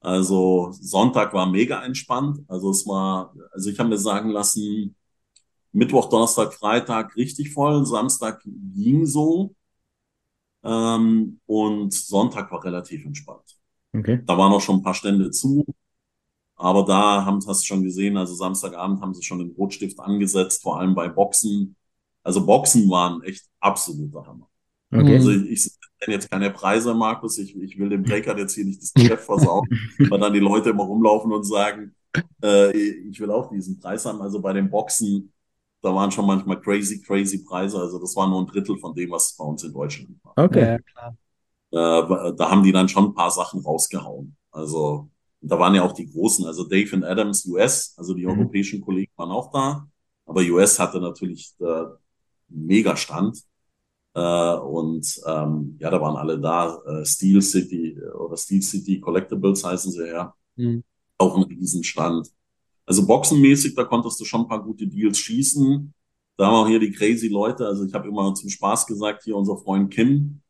Also 0.00 0.72
Sonntag 0.72 1.32
war 1.32 1.46
mega 1.46 1.82
entspannt. 1.82 2.40
Also 2.48 2.70
es 2.70 2.86
war, 2.86 3.34
also 3.52 3.70
ich 3.70 3.78
habe 3.78 3.88
mir 3.88 3.98
sagen 3.98 4.30
lassen, 4.30 4.94
Mittwoch, 5.72 6.08
Donnerstag, 6.08 6.52
Freitag 6.54 7.16
richtig 7.16 7.52
voll, 7.52 7.84
Samstag 7.86 8.42
ging 8.44 9.06
so. 9.06 9.54
Ähm, 10.64 11.40
und 11.46 11.92
Sonntag 11.92 12.50
war 12.52 12.64
relativ 12.64 13.04
entspannt. 13.04 13.58
Okay. 13.94 14.22
Da 14.24 14.38
waren 14.38 14.52
auch 14.52 14.60
schon 14.60 14.76
ein 14.76 14.82
paar 14.82 14.94
Stände 14.94 15.30
zu. 15.30 15.64
Aber 16.56 16.84
da 16.84 17.24
haben, 17.24 17.40
hast 17.46 17.62
du 17.62 17.66
schon 17.66 17.82
gesehen, 17.82 18.16
also 18.16 18.34
Samstagabend 18.34 19.00
haben 19.00 19.14
sie 19.14 19.22
schon 19.22 19.38
den 19.40 19.50
Rotstift 19.50 19.98
angesetzt, 19.98 20.62
vor 20.62 20.78
allem 20.78 20.94
bei 20.94 21.08
Boxen. 21.08 21.76
Also 22.22 22.46
Boxen 22.46 22.88
waren 22.88 23.22
echt 23.22 23.44
absoluter 23.58 24.24
Hammer. 24.26 24.48
Okay. 24.92 25.14
Also 25.16 25.30
ich, 25.30 25.66
ich 25.66 25.72
nenne 26.00 26.14
jetzt 26.14 26.30
keine 26.30 26.50
Preise, 26.50 26.94
Markus. 26.94 27.38
Ich, 27.38 27.56
ich 27.56 27.78
will 27.78 27.88
dem 27.88 28.02
Breaker 28.02 28.38
jetzt 28.38 28.54
hier 28.54 28.64
nicht 28.64 28.80
das 28.80 28.92
Geschäft 28.92 29.24
versauen, 29.24 29.66
weil 29.98 30.20
dann 30.20 30.32
die 30.32 30.38
Leute 30.38 30.70
immer 30.70 30.84
rumlaufen 30.84 31.32
und 31.32 31.44
sagen, 31.44 31.94
äh, 32.44 32.70
ich 32.76 33.18
will 33.18 33.30
auch 33.30 33.50
diesen 33.50 33.80
Preis 33.80 34.04
haben. 34.04 34.20
Also 34.20 34.40
bei 34.40 34.52
den 34.52 34.70
Boxen, 34.70 35.31
da 35.82 35.94
waren 35.94 36.10
schon 36.10 36.26
manchmal 36.26 36.60
crazy, 36.60 37.00
crazy 37.02 37.44
Preise. 37.44 37.78
Also 37.78 37.98
das 37.98 38.14
war 38.16 38.28
nur 38.28 38.40
ein 38.40 38.46
Drittel 38.46 38.78
von 38.78 38.94
dem, 38.94 39.10
was 39.10 39.34
bei 39.36 39.44
uns 39.44 39.64
in 39.64 39.72
Deutschland 39.72 40.10
war. 40.22 40.34
Okay. 40.36 40.60
Ja, 40.60 40.78
klar. 40.78 41.16
Äh, 41.70 42.36
da 42.36 42.50
haben 42.50 42.62
die 42.62 42.72
dann 42.72 42.88
schon 42.88 43.06
ein 43.06 43.14
paar 43.14 43.30
Sachen 43.30 43.60
rausgehauen. 43.60 44.36
Also 44.50 45.08
da 45.40 45.58
waren 45.58 45.74
ja 45.74 45.82
auch 45.82 45.92
die 45.92 46.06
großen, 46.10 46.46
also 46.46 46.64
Dave 46.64 46.94
und 46.96 47.04
Adams 47.04 47.44
US, 47.46 47.94
also 47.96 48.14
die 48.14 48.24
Mhm. 48.26 48.30
europäischen 48.30 48.80
Kollegen 48.80 49.12
waren 49.16 49.30
auch 49.30 49.50
da. 49.50 49.86
Aber 50.26 50.40
US 50.42 50.78
hatte 50.78 51.00
natürlich 51.00 51.54
äh, 51.60 51.84
mega 52.48 52.96
Stand. 52.96 53.38
Äh, 54.14 54.54
und 54.56 55.20
ähm, 55.26 55.76
ja, 55.80 55.90
da 55.90 56.00
waren 56.00 56.16
alle 56.16 56.38
da. 56.38 56.76
Äh, 56.86 57.04
Steel 57.04 57.42
City 57.42 57.96
äh, 57.98 58.10
oder 58.12 58.36
Steel 58.36 58.62
City 58.62 59.00
Collectibles 59.00 59.64
heißen 59.64 59.92
sie 59.92 60.08
ja. 60.08 60.34
Mhm. 60.56 60.84
Auch 61.18 61.36
ein 61.36 61.44
Riesenstand. 61.44 62.28
Also 62.86 63.06
boxenmäßig, 63.06 63.74
da 63.74 63.84
konntest 63.84 64.20
du 64.20 64.24
schon 64.24 64.42
ein 64.42 64.48
paar 64.48 64.62
gute 64.62 64.86
Deals 64.86 65.18
schießen. 65.18 65.92
Da 66.36 66.46
haben 66.46 66.54
auch 66.54 66.68
hier 66.68 66.80
die 66.80 66.90
crazy 66.90 67.28
Leute. 67.28 67.66
Also 67.66 67.84
ich 67.84 67.94
habe 67.94 68.08
immer 68.08 68.34
zum 68.34 68.48
Spaß 68.48 68.86
gesagt, 68.86 69.24
hier 69.24 69.36
unser 69.36 69.56
Freund 69.56 69.92
Kim, 69.92 70.40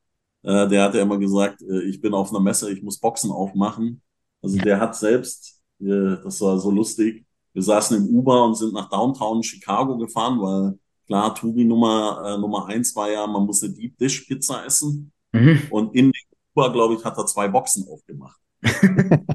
äh, 0.42 0.68
der 0.68 0.84
hat 0.84 0.94
ja 0.94 1.02
immer 1.02 1.18
gesagt, 1.18 1.62
äh, 1.62 1.82
ich 1.82 2.00
bin 2.00 2.14
auf 2.14 2.30
einer 2.30 2.40
Messe, 2.40 2.72
ich 2.72 2.82
muss 2.82 2.98
Boxen 2.98 3.30
aufmachen. 3.30 4.02
Also 4.40 4.58
der 4.58 4.80
hat 4.80 4.96
selbst, 4.96 5.60
äh, 5.80 6.16
das 6.22 6.40
war 6.40 6.58
so 6.58 6.70
lustig, 6.70 7.24
wir 7.52 7.62
saßen 7.62 7.96
im 7.96 8.16
Uber 8.16 8.44
und 8.44 8.56
sind 8.56 8.72
nach 8.72 8.88
Downtown 8.88 9.42
Chicago 9.42 9.98
gefahren, 9.98 10.40
weil 10.40 10.78
klar, 11.06 11.34
Touri 11.34 11.64
Nummer, 11.64 12.22
äh, 12.24 12.38
Nummer 12.38 12.66
eins 12.66 12.96
war 12.96 13.10
ja, 13.10 13.26
man 13.26 13.44
muss 13.44 13.62
eine 13.62 13.74
Deep 13.74 13.98
Dish 13.98 14.22
Pizza 14.22 14.64
essen. 14.64 15.12
Mhm. 15.32 15.62
Und 15.70 15.94
in 15.94 16.06
dem 16.06 16.12
Uber, 16.54 16.72
glaube 16.72 16.94
ich, 16.94 17.04
hat 17.04 17.18
er 17.18 17.26
zwei 17.26 17.48
Boxen 17.48 17.86
aufgemacht. 17.88 18.40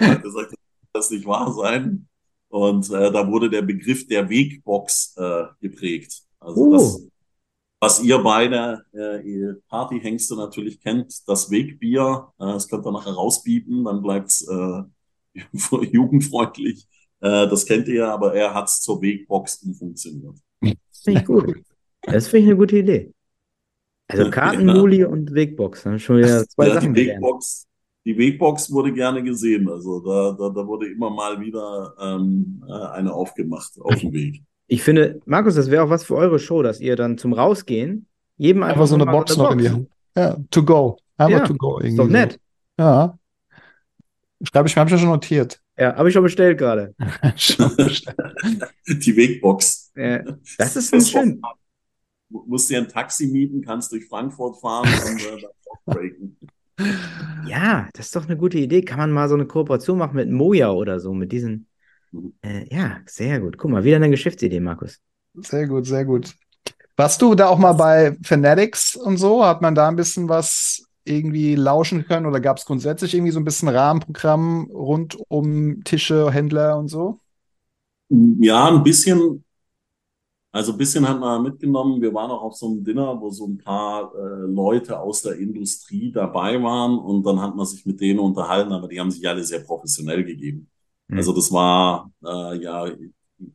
Er 0.00 0.12
hat 0.12 0.22
gesagt, 0.22 0.54
das 0.92 1.10
nicht 1.10 1.26
wahr 1.26 1.52
sein. 1.52 2.06
Und 2.48 2.88
äh, 2.90 3.12
da 3.12 3.26
wurde 3.30 3.50
der 3.50 3.62
Begriff 3.62 4.06
der 4.06 4.28
Wegbox 4.28 5.14
äh, 5.18 5.44
geprägt. 5.60 6.22
Also 6.40 6.60
Oh. 6.62 6.72
das, 6.72 7.02
was 7.80 8.02
ihr 8.02 8.18
beide 8.18 8.82
äh, 8.94 9.20
ihr 9.22 9.60
Partyhengste 9.68 10.34
natürlich 10.36 10.80
kennt, 10.80 11.28
das 11.28 11.50
Wegbier, 11.50 12.28
äh, 12.38 12.44
das 12.46 12.68
könnt 12.68 12.86
ihr 12.86 12.92
nachher 12.92 13.12
rauspiepen, 13.12 13.84
dann 13.84 14.02
bleibt's 14.02 14.42
äh, 14.48 14.82
jugendfreundlich. 15.92 16.86
Äh, 17.20 17.48
das 17.48 17.66
kennt 17.66 17.88
ihr, 17.88 18.08
aber 18.08 18.34
er 18.34 18.54
hat's 18.54 18.80
zur 18.80 19.00
Wegbox 19.02 19.62
umfunktioniert. 19.64 20.38
Finde 21.04 21.20
ich 21.20 21.26
gut. 21.26 21.56
Das 22.02 22.28
finde 22.28 22.44
ich 22.44 22.50
eine 22.50 22.56
gute 22.56 22.78
Idee. 22.78 23.12
Also 24.08 24.24
Ja. 24.24 24.30
Kartenmuli 24.30 25.04
und 25.04 25.34
Wegbox. 25.34 25.82
Dann 25.82 25.98
schon 25.98 26.18
wieder 26.18 26.44
zwei 26.48 26.68
Ja, 26.68 26.74
Sachen 26.74 26.94
die. 26.94 27.08
Wegbox, 27.08 27.66
die 28.08 28.16
Wegbox 28.16 28.72
wurde 28.72 28.90
gerne 28.94 29.22
gesehen. 29.22 29.68
Also 29.68 30.00
da, 30.00 30.32
da, 30.32 30.48
da 30.48 30.66
wurde 30.66 30.90
immer 30.90 31.10
mal 31.10 31.38
wieder 31.42 31.92
ähm, 32.00 32.64
äh, 32.66 32.72
eine 32.96 33.12
aufgemacht 33.12 33.78
auf 33.80 33.96
dem 33.96 34.14
Weg. 34.14 34.42
Ich 34.66 34.82
finde, 34.82 35.20
Markus, 35.26 35.56
das 35.56 35.70
wäre 35.70 35.84
auch 35.84 35.90
was 35.90 36.04
für 36.04 36.16
eure 36.16 36.38
Show, 36.38 36.62
dass 36.62 36.80
ihr 36.80 36.96
dann 36.96 37.18
zum 37.18 37.34
Rausgehen 37.34 38.06
jedem 38.38 38.62
einfach, 38.62 38.76
Einfach 38.76 38.86
so 38.86 38.94
eine 38.94 39.04
Box 39.04 39.36
noch 39.36 39.50
in 39.52 39.58
die 39.58 39.68
Hand. 39.68 39.90
Ja, 40.16 40.38
to 40.50 40.64
go. 40.64 40.96
Einfach 41.18 41.40
Ja, 41.40 41.46
to 41.46 41.54
go 41.54 41.80
Ist 41.80 41.84
irgendwie. 41.84 41.96
doch 41.98 42.04
so. 42.06 42.10
nett. 42.10 42.40
Ja. 42.78 43.18
Schreibe 44.42 44.68
ich 44.68 44.74
mir, 44.74 44.80
habe 44.80 44.88
ich 44.88 44.92
ja 44.92 44.98
schon 44.98 45.10
notiert. 45.10 45.60
Ja, 45.76 45.94
habe 45.94 46.08
ich 46.08 46.14
schon 46.14 46.22
bestellt 46.22 46.56
gerade. 46.56 46.94
Die 48.88 49.16
Wegbox. 49.16 49.92
Äh, 49.96 50.24
das 50.56 50.76
ist 50.76 50.94
ein 50.94 51.02
schön. 51.02 51.42
Du 52.30 52.42
musst 52.46 52.70
dir 52.70 52.78
ein 52.78 52.88
Taxi 52.88 53.26
mieten, 53.26 53.60
kannst 53.60 53.92
durch 53.92 54.06
Frankfurt 54.08 54.58
fahren 54.62 54.88
und 55.08 55.20
äh. 55.20 56.10
Ja, 57.48 57.88
das 57.94 58.06
ist 58.06 58.16
doch 58.16 58.26
eine 58.26 58.36
gute 58.36 58.58
Idee. 58.58 58.82
Kann 58.82 58.98
man 58.98 59.10
mal 59.10 59.28
so 59.28 59.34
eine 59.34 59.46
Kooperation 59.46 59.98
machen 59.98 60.16
mit 60.16 60.30
Moja 60.30 60.70
oder 60.70 61.00
so, 61.00 61.12
mit 61.12 61.32
diesen. 61.32 61.66
Mhm. 62.12 62.32
Äh, 62.42 62.72
ja, 62.74 62.98
sehr 63.06 63.40
gut. 63.40 63.58
Guck 63.58 63.70
mal, 63.70 63.84
wieder 63.84 63.96
eine 63.96 64.10
Geschäftsidee, 64.10 64.60
Markus. 64.60 65.00
Sehr 65.34 65.66
gut, 65.66 65.86
sehr 65.86 66.04
gut. 66.04 66.34
Warst 66.96 67.22
du 67.22 67.34
da 67.34 67.48
auch 67.48 67.58
mal 67.58 67.74
bei 67.74 68.16
Fanatics 68.24 68.96
und 68.96 69.18
so? 69.18 69.44
Hat 69.44 69.62
man 69.62 69.74
da 69.74 69.88
ein 69.88 69.96
bisschen 69.96 70.28
was 70.28 70.84
irgendwie 71.04 71.54
lauschen 71.54 72.04
können 72.04 72.26
oder 72.26 72.40
gab 72.40 72.58
es 72.58 72.64
grundsätzlich 72.64 73.14
irgendwie 73.14 73.32
so 73.32 73.40
ein 73.40 73.44
bisschen 73.44 73.68
Rahmenprogramm 73.68 74.68
rund 74.72 75.16
um 75.28 75.82
Tische, 75.84 76.30
Händler 76.32 76.76
und 76.76 76.88
so? 76.88 77.20
Ja, 78.10 78.68
ein 78.68 78.82
bisschen. 78.82 79.44
Also 80.50 80.72
ein 80.72 80.78
bisschen 80.78 81.06
hat 81.06 81.20
man 81.20 81.42
mitgenommen. 81.42 82.00
Wir 82.00 82.12
waren 82.14 82.30
auch 82.30 82.42
auf 82.42 82.54
so 82.54 82.68
einem 82.68 82.82
Dinner, 82.82 83.20
wo 83.20 83.30
so 83.30 83.46
ein 83.46 83.58
paar 83.58 84.12
äh, 84.14 84.46
Leute 84.46 84.98
aus 84.98 85.22
der 85.22 85.36
Industrie 85.38 86.10
dabei 86.10 86.62
waren 86.62 86.98
und 86.98 87.22
dann 87.24 87.40
hat 87.40 87.54
man 87.54 87.66
sich 87.66 87.84
mit 87.84 88.00
denen 88.00 88.18
unterhalten, 88.18 88.72
aber 88.72 88.88
die 88.88 88.98
haben 88.98 89.10
sich 89.10 89.28
alle 89.28 89.44
sehr 89.44 89.60
professionell 89.60 90.24
gegeben. 90.24 90.68
Mhm. 91.08 91.18
Also 91.18 91.34
das 91.34 91.52
war 91.52 92.10
äh, 92.24 92.62
ja, 92.62 92.86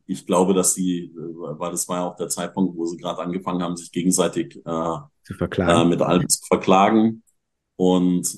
ich 0.06 0.26
glaube, 0.26 0.54
dass 0.54 0.74
die, 0.74 1.06
äh, 1.06 1.58
weil 1.58 1.70
das 1.70 1.88
war 1.88 1.98
ja 1.98 2.08
auch 2.08 2.16
der 2.16 2.28
Zeitpunkt, 2.28 2.76
wo 2.76 2.86
sie 2.86 2.96
gerade 2.96 3.20
angefangen 3.20 3.62
haben, 3.62 3.76
sich 3.76 3.90
gegenseitig 3.92 4.56
äh, 4.64 4.96
zu 5.24 5.34
verklagen. 5.36 5.86
Äh, 5.86 5.90
mit 5.90 6.02
allem 6.02 6.28
zu 6.28 6.40
verklagen. 6.46 7.22
Und 7.76 8.32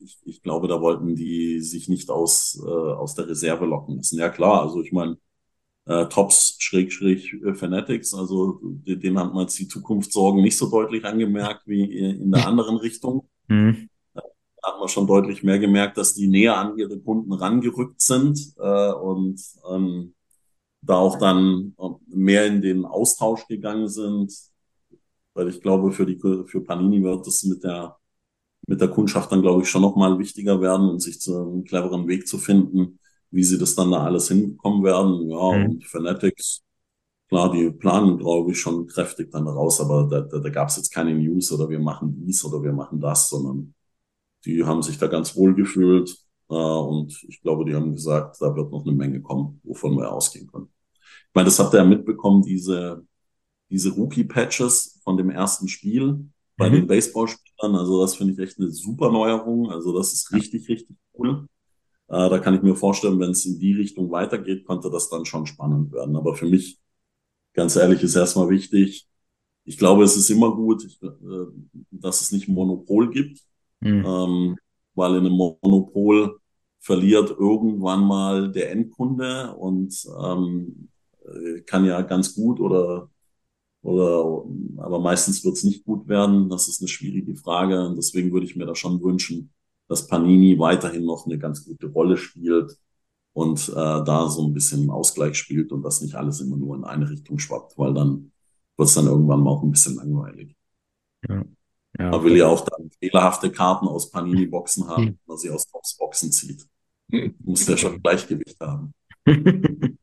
ich, 0.00 0.18
ich 0.24 0.42
glaube, 0.42 0.68
da 0.68 0.80
wollten 0.80 1.14
die 1.14 1.60
sich 1.60 1.88
nicht 1.88 2.10
aus, 2.10 2.60
äh, 2.64 2.68
aus 2.68 3.14
der 3.14 3.28
Reserve 3.28 3.66
locken 3.66 3.96
lassen. 3.96 4.18
Ja 4.18 4.28
klar, 4.28 4.62
also 4.62 4.80
ich 4.80 4.92
meine, 4.92 5.18
äh, 5.86 6.06
Tops 6.06 6.56
Schrägstrich 6.58 7.32
äh, 7.32 7.54
Fanatics, 7.54 8.12
also 8.12 8.60
den 8.62 9.18
hat 9.18 9.32
man 9.32 9.42
jetzt 9.42 9.58
die 9.58 9.68
Zukunftssorgen 9.68 10.42
nicht 10.42 10.58
so 10.58 10.68
deutlich 10.68 11.04
angemerkt 11.04 11.66
wie 11.66 11.84
in 11.84 12.30
der 12.32 12.46
anderen 12.46 12.76
Richtung. 12.76 13.28
Mhm. 13.48 13.88
Da 14.14 14.22
hat 14.62 14.80
man 14.80 14.88
schon 14.88 15.06
deutlich 15.06 15.42
mehr 15.42 15.58
gemerkt, 15.58 15.96
dass 15.96 16.14
die 16.14 16.26
näher 16.26 16.56
an 16.56 16.76
ihre 16.76 16.98
Kunden 16.98 17.32
rangerückt 17.32 18.00
sind 18.00 18.38
äh, 18.58 18.92
und 18.92 19.40
ähm, 19.70 20.14
da 20.82 20.96
auch 20.96 21.18
dann 21.18 21.74
mehr 22.08 22.46
in 22.46 22.62
den 22.62 22.84
Austausch 22.84 23.46
gegangen 23.46 23.88
sind. 23.88 24.32
Weil 25.34 25.48
ich 25.48 25.60
glaube, 25.60 25.92
für 25.92 26.06
die 26.06 26.18
für 26.18 26.60
Panini 26.62 27.02
wird 27.02 27.26
es 27.26 27.44
mit 27.44 27.62
der 27.62 27.96
mit 28.66 28.80
der 28.80 28.88
Kundschaft 28.88 29.30
dann, 29.30 29.42
glaube 29.42 29.62
ich, 29.62 29.68
schon 29.68 29.82
nochmal 29.82 30.18
wichtiger 30.18 30.60
werden 30.60 30.88
und 30.88 31.00
sich 31.00 31.20
zu 31.20 31.36
einem 31.36 31.64
cleveren 31.64 32.08
Weg 32.08 32.26
zu 32.26 32.38
finden, 32.38 32.98
wie 33.36 33.44
sie 33.44 33.58
das 33.58 33.74
dann 33.74 33.90
da 33.90 34.02
alles 34.02 34.28
hinbekommen 34.28 34.82
werden. 34.82 35.30
Ja, 35.30 35.52
mhm. 35.52 35.64
und 35.66 35.84
Fanatics, 35.84 36.62
klar, 37.28 37.52
die 37.52 37.70
planen, 37.70 38.18
glaube 38.18 38.52
ich, 38.52 38.58
schon 38.58 38.86
kräftig 38.86 39.30
dann 39.30 39.46
raus, 39.46 39.78
aber 39.80 40.08
da, 40.10 40.22
da, 40.22 40.38
da 40.38 40.48
gab 40.48 40.68
es 40.68 40.76
jetzt 40.76 40.90
keine 40.90 41.14
News 41.14 41.52
oder 41.52 41.68
wir 41.68 41.78
machen 41.78 42.14
dies 42.16 42.42
oder 42.44 42.62
wir 42.62 42.72
machen 42.72 42.98
das, 42.98 43.28
sondern 43.28 43.74
die 44.46 44.64
haben 44.64 44.82
sich 44.82 44.96
da 44.96 45.06
ganz 45.06 45.36
wohl 45.36 45.54
gefühlt. 45.54 46.16
Äh, 46.48 46.54
und 46.54 47.12
ich 47.28 47.42
glaube, 47.42 47.66
die 47.66 47.74
haben 47.74 47.92
gesagt, 47.92 48.40
da 48.40 48.56
wird 48.56 48.72
noch 48.72 48.86
eine 48.86 48.96
Menge 48.96 49.20
kommen, 49.20 49.60
wovon 49.64 49.96
wir 49.98 50.10
ausgehen 50.10 50.46
können. 50.50 50.70
Ich 50.94 51.34
meine, 51.34 51.46
das 51.46 51.58
habt 51.58 51.74
ihr 51.74 51.78
ja 51.78 51.84
mitbekommen, 51.84 52.42
diese, 52.42 53.04
diese 53.68 53.90
Rookie-Patches 53.90 55.00
von 55.04 55.18
dem 55.18 55.28
ersten 55.28 55.68
Spiel 55.68 56.30
bei 56.56 56.70
mhm. 56.70 56.74
den 56.74 56.86
Baseballspielern. 56.86 57.76
Also 57.76 58.00
das 58.00 58.16
finde 58.16 58.32
ich 58.32 58.38
echt 58.38 58.58
eine 58.58 58.70
super 58.70 59.10
Neuerung. 59.12 59.70
Also 59.70 59.94
das 59.94 60.14
ist 60.14 60.32
richtig, 60.32 60.70
richtig 60.70 60.96
cool. 61.18 61.46
Äh, 62.08 62.30
da 62.30 62.38
kann 62.38 62.54
ich 62.54 62.62
mir 62.62 62.76
vorstellen, 62.76 63.18
wenn 63.20 63.30
es 63.30 63.46
in 63.46 63.58
die 63.58 63.74
Richtung 63.74 64.10
weitergeht, 64.10 64.66
könnte 64.66 64.90
das 64.90 65.08
dann 65.08 65.24
schon 65.24 65.46
spannend 65.46 65.92
werden. 65.92 66.16
Aber 66.16 66.34
für 66.34 66.46
mich, 66.46 66.78
ganz 67.54 67.76
ehrlich, 67.76 68.02
ist 68.02 68.16
erstmal 68.16 68.48
wichtig, 68.48 69.08
ich 69.64 69.78
glaube, 69.78 70.04
es 70.04 70.16
ist 70.16 70.30
immer 70.30 70.54
gut, 70.54 70.84
äh, 71.02 71.08
dass 71.90 72.20
es 72.20 72.32
nicht 72.32 72.48
ein 72.48 72.54
Monopol 72.54 73.10
gibt, 73.10 73.40
mhm. 73.80 74.04
ähm, 74.06 74.56
weil 74.94 75.16
in 75.16 75.26
einem 75.26 75.36
Monopol 75.62 76.38
verliert 76.80 77.30
irgendwann 77.30 78.04
mal 78.04 78.52
der 78.52 78.70
Endkunde 78.70 79.54
und 79.56 80.06
ähm, 80.22 80.88
äh, 81.24 81.60
kann 81.62 81.84
ja 81.84 82.02
ganz 82.02 82.34
gut 82.34 82.60
oder 82.60 83.10
oder, 83.86 84.44
aber 84.78 84.98
meistens 84.98 85.44
wird 85.44 85.54
es 85.54 85.62
nicht 85.62 85.84
gut 85.84 86.08
werden. 86.08 86.48
Das 86.48 86.66
ist 86.66 86.80
eine 86.80 86.88
schwierige 86.88 87.36
Frage. 87.36 87.86
Und 87.86 87.94
deswegen 87.96 88.32
würde 88.32 88.44
ich 88.44 88.56
mir 88.56 88.66
da 88.66 88.74
schon 88.74 89.00
wünschen, 89.00 89.52
dass 89.88 90.06
Panini 90.06 90.58
weiterhin 90.58 91.04
noch 91.04 91.26
eine 91.26 91.38
ganz 91.38 91.64
gute 91.64 91.86
Rolle 91.86 92.16
spielt 92.16 92.78
und 93.32 93.68
äh, 93.68 93.72
da 93.74 94.28
so 94.28 94.46
ein 94.46 94.54
bisschen 94.54 94.90
Ausgleich 94.90 95.36
spielt 95.36 95.72
und 95.72 95.82
das 95.82 96.00
nicht 96.00 96.14
alles 96.14 96.40
immer 96.40 96.56
nur 96.56 96.76
in 96.76 96.84
eine 96.84 97.08
Richtung 97.08 97.38
schwappt, 97.38 97.78
weil 97.78 97.94
dann 97.94 98.32
wird 98.76 98.88
es 98.88 98.94
dann 98.94 99.06
irgendwann 99.06 99.42
mal 99.42 99.50
auch 99.50 99.62
ein 99.62 99.70
bisschen 99.70 99.96
langweilig. 99.96 100.54
Ja. 101.28 101.44
Ja, 101.98 102.10
Man 102.10 102.24
will 102.24 102.36
ja 102.36 102.46
auch 102.46 102.62
dann 102.62 102.90
fehlerhafte 102.98 103.50
Karten 103.50 103.88
aus 103.88 104.10
Panini-Boxen 104.10 104.86
haben, 104.86 105.02
hm. 105.02 105.08
wenn 105.08 105.18
man 105.26 105.38
sie 105.38 105.50
aus 105.50 105.66
Tops-Boxen 105.66 106.30
zieht. 106.30 106.66
Muss 107.38 107.66
ja 107.66 107.76
schon 107.76 108.02
Gleichgewicht 108.02 108.60
haben. 108.60 108.92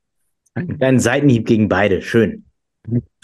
Ein 0.54 1.00
Seitenhieb 1.00 1.46
gegen 1.46 1.70
beide, 1.70 2.02
schön. 2.02 2.46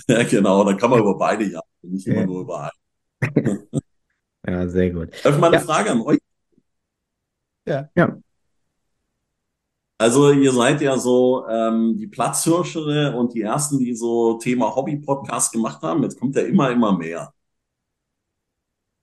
Ja, 0.07 0.23
genau, 0.23 0.63
dann 0.63 0.77
kann 0.77 0.89
man 0.89 0.99
über 0.99 1.17
beide 1.17 1.45
jagen, 1.45 1.67
nicht 1.81 2.07
immer 2.07 2.25
nur 2.25 2.41
über 2.41 2.71
einen. 3.21 3.67
ja, 4.47 4.67
sehr 4.67 4.91
gut. 4.91 5.13
Darf 5.23 5.35
ich 5.35 5.39
mal 5.39 5.47
eine 5.47 5.57
ja. 5.57 5.61
Frage 5.61 5.91
an 5.91 6.01
euch? 6.01 6.19
Ja. 7.69 7.89
ja. 7.95 8.17
Also 9.97 10.31
ihr 10.31 10.53
seid 10.53 10.81
ja 10.81 10.97
so 10.97 11.45
ähm, 11.47 11.97
die 11.97 12.07
Platzhirsche 12.07 13.13
und 13.15 13.33
die 13.33 13.41
ersten, 13.41 13.79
die 13.79 13.93
so 13.93 14.37
Thema 14.37 14.73
Hobby-Podcast 14.73 15.51
gemacht 15.51 15.81
haben. 15.81 16.03
Jetzt 16.03 16.19
kommt 16.19 16.35
ja 16.35 16.43
immer, 16.43 16.71
immer 16.71 16.97
mehr. 16.97 17.33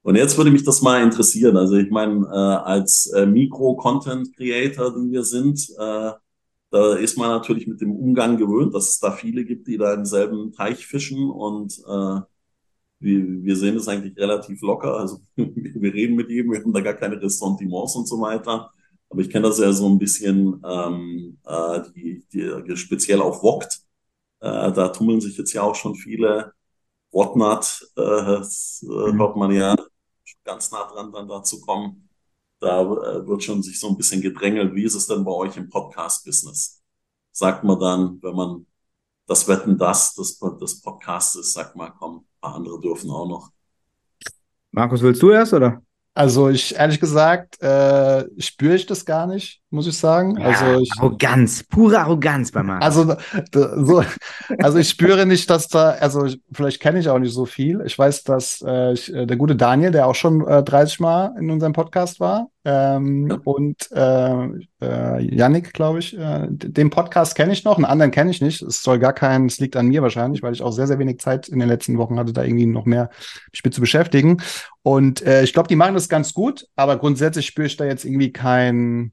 Und 0.02 0.14
jetzt 0.14 0.38
würde 0.38 0.50
mich 0.50 0.64
das 0.64 0.83
mal 0.83 1.02
interessieren. 1.02 1.57
Also 1.57 1.76
ich 1.76 1.90
meine, 1.90 2.24
äh, 2.26 2.37
als 2.37 3.07
äh, 3.09 3.26
Mikro-Content-Creator, 3.26 4.94
die 4.94 5.12
wir 5.12 5.24
sind, 5.24 5.68
äh, 5.79 6.12
da 6.70 6.94
ist 6.94 7.18
man 7.18 7.29
natürlich 7.31 7.66
mit 7.66 7.81
dem 7.81 7.92
Umgang 7.92 8.37
gewöhnt, 8.37 8.74
dass 8.74 8.88
es 8.88 8.98
da 9.00 9.12
viele 9.12 9.44
gibt, 9.44 9.66
die 9.66 9.76
da 9.79 9.92
im 9.94 10.05
selben 10.05 10.52
Teich 10.52 10.87
fischen 10.87 11.29
und 11.29 11.79
äh, 11.87 12.20
wir, 12.98 13.44
wir 13.44 13.56
sehen 13.56 13.76
es 13.76 13.88
eigentlich 13.88 14.16
relativ 14.16 14.61
locker. 14.62 14.96
Also 14.96 15.20
wir 15.37 15.94
reden 15.94 16.16
mit 16.16 16.30
jedem, 16.30 16.52
wir 16.52 16.61
haben 16.61 16.72
da 16.72 16.80
gar 16.80 16.94
keine 16.94 17.20
Ressentiments 17.20 17.96
und 17.96 18.06
so 18.09 18.20
weiter. 18.20 18.70
Aber 19.09 19.20
ich 19.20 19.30
kenne 19.30 19.48
das 19.48 19.59
ja 19.59 19.72
so 19.72 19.88
ein 19.88 19.98
bisschen, 19.98 20.62
ähm, 20.66 21.38
äh, 21.46 21.80
die, 21.94 22.24
die, 22.32 22.76
speziell 22.76 23.20
auf 23.20 23.40
Vogt. 23.40 23.80
Äh, 24.40 24.72
da 24.72 24.88
tummeln 24.88 25.20
sich 25.20 25.37
jetzt 25.38 25.52
ja 25.52 25.62
auch 25.62 25.74
schon 25.74 25.94
viele. 25.94 26.52
Whatnot, 27.12 27.88
äh, 27.96 28.00
das, 28.02 28.85
äh, 28.88 29.12
mhm. 29.12 29.18
hört 29.20 29.37
man 29.37 29.52
ja 29.52 29.76
ganz 30.44 30.70
nah 30.70 30.85
dran, 30.85 31.12
dann 31.12 31.28
dazu 31.28 31.61
kommen. 31.61 32.09
Da 32.61 32.82
äh, 32.82 33.26
wird 33.26 33.42
schon 33.42 33.62
sich 33.62 33.78
so 33.78 33.88
ein 33.88 33.96
bisschen 33.96 34.22
gedrängelt. 34.22 34.74
Wie 34.74 34.85
ist 34.85 34.94
es 34.94 35.06
denn 35.06 35.24
bei 35.24 35.32
euch 35.32 35.56
im 35.56 35.68
Podcast-Business? 35.68 36.82
Sagt 37.32 37.64
man 37.64 37.78
dann, 37.78 38.22
wenn 38.22 38.35
man 38.35 38.66
das 39.26 39.48
Wetten 39.48 39.76
das 39.76 40.14
des, 40.14 40.38
des 40.38 40.80
Podcasts 40.80 41.34
ist, 41.34 41.52
sagt 41.52 41.76
man, 41.76 41.92
komm, 41.98 42.18
ein 42.18 42.40
paar 42.40 42.54
andere 42.54 42.80
dürfen 42.80 43.10
auch 43.10 43.28
noch. 43.28 43.50
Markus, 44.70 45.02
willst 45.02 45.22
du 45.22 45.30
erst 45.30 45.52
oder? 45.52 45.82
Also 46.14 46.48
ich 46.48 46.74
ehrlich 46.74 46.98
gesagt 46.98 47.60
äh, 47.60 48.24
spüre 48.40 48.74
ich 48.74 48.86
das 48.86 49.04
gar 49.04 49.26
nicht, 49.26 49.60
muss 49.70 49.87
ich 49.87 49.98
sagen. 49.98 50.38
Ja, 50.38 50.46
also 50.46 50.81
ich, 50.81 50.90
Arroganz, 50.96 51.64
pure 51.64 51.98
Arroganz 51.98 52.52
bei 52.52 52.62
Markus. 52.62 52.85
Also, 52.85 53.16
so, 53.52 54.05
also 54.59 54.79
ich 54.79 54.88
spüre 54.88 55.26
nicht, 55.26 55.50
dass 55.50 55.68
da, 55.68 55.90
also 55.90 56.24
ich, 56.24 56.40
vielleicht 56.52 56.81
kenne 56.81 57.00
ich 57.00 57.09
auch 57.09 57.18
nicht 57.18 57.33
so 57.33 57.46
viel. 57.46 57.83
Ich 57.85 57.98
weiß, 57.98 58.22
dass 58.22 58.62
äh, 58.66 58.92
ich, 58.92 59.12
äh, 59.12 59.26
der 59.26 59.37
gute 59.37 59.57
Daniel, 59.57 59.90
der 59.90 60.07
auch 60.07 60.14
schon 60.14 60.46
äh, 60.46 60.62
30 60.62 61.00
Mal 61.00 61.35
in 61.38 61.50
unserem 61.50 61.72
Podcast 61.72 62.20
war, 62.20 62.48
ähm, 62.64 63.29
ja. 63.29 63.38
und 63.44 63.90
äh, 63.92 64.46
äh, 64.83 65.35
Yannick, 65.35 65.72
glaube 65.72 65.98
ich, 65.98 66.16
äh, 66.16 66.46
den 66.48 66.90
Podcast 66.90 67.35
kenne 67.35 67.52
ich 67.52 67.64
noch, 67.64 67.76
einen 67.76 67.85
anderen 67.85 68.12
kenne 68.12 68.31
ich 68.31 68.40
nicht. 68.40 68.62
Es 68.62 68.83
soll 68.83 69.00
gar 69.00 69.12
kein, 69.12 69.46
es 69.46 69.59
liegt 69.59 69.76
an 69.76 69.87
mir 69.87 70.02
wahrscheinlich, 70.02 70.42
weil 70.42 70.52
ich 70.52 70.62
auch 70.62 70.72
sehr, 70.72 70.87
sehr 70.87 71.00
wenig 71.00 71.18
Zeit 71.18 71.48
in 71.48 71.59
den 71.59 71.68
letzten 71.68 71.98
Wochen 71.98 72.18
hatte, 72.18 72.33
da 72.33 72.44
irgendwie 72.44 72.66
noch 72.66 72.85
mehr 72.85 73.11
mich 73.50 73.64
mit 73.64 73.74
zu 73.74 73.81
beschäftigen. 73.81 74.38
Und 74.83 75.22
ich 75.22 75.52
glaube, 75.52 75.68
die 75.68 75.74
machen 75.74 75.94
das 75.94 76.09
ganz 76.09 76.33
gut, 76.33 76.68
aber 76.76 76.96
grundsätzlich 76.96 77.46
spüre 77.46 77.66
ich 77.66 77.76
da 77.76 77.85
jetzt 77.85 78.05
irgendwie 78.05 78.33
kein 78.33 79.12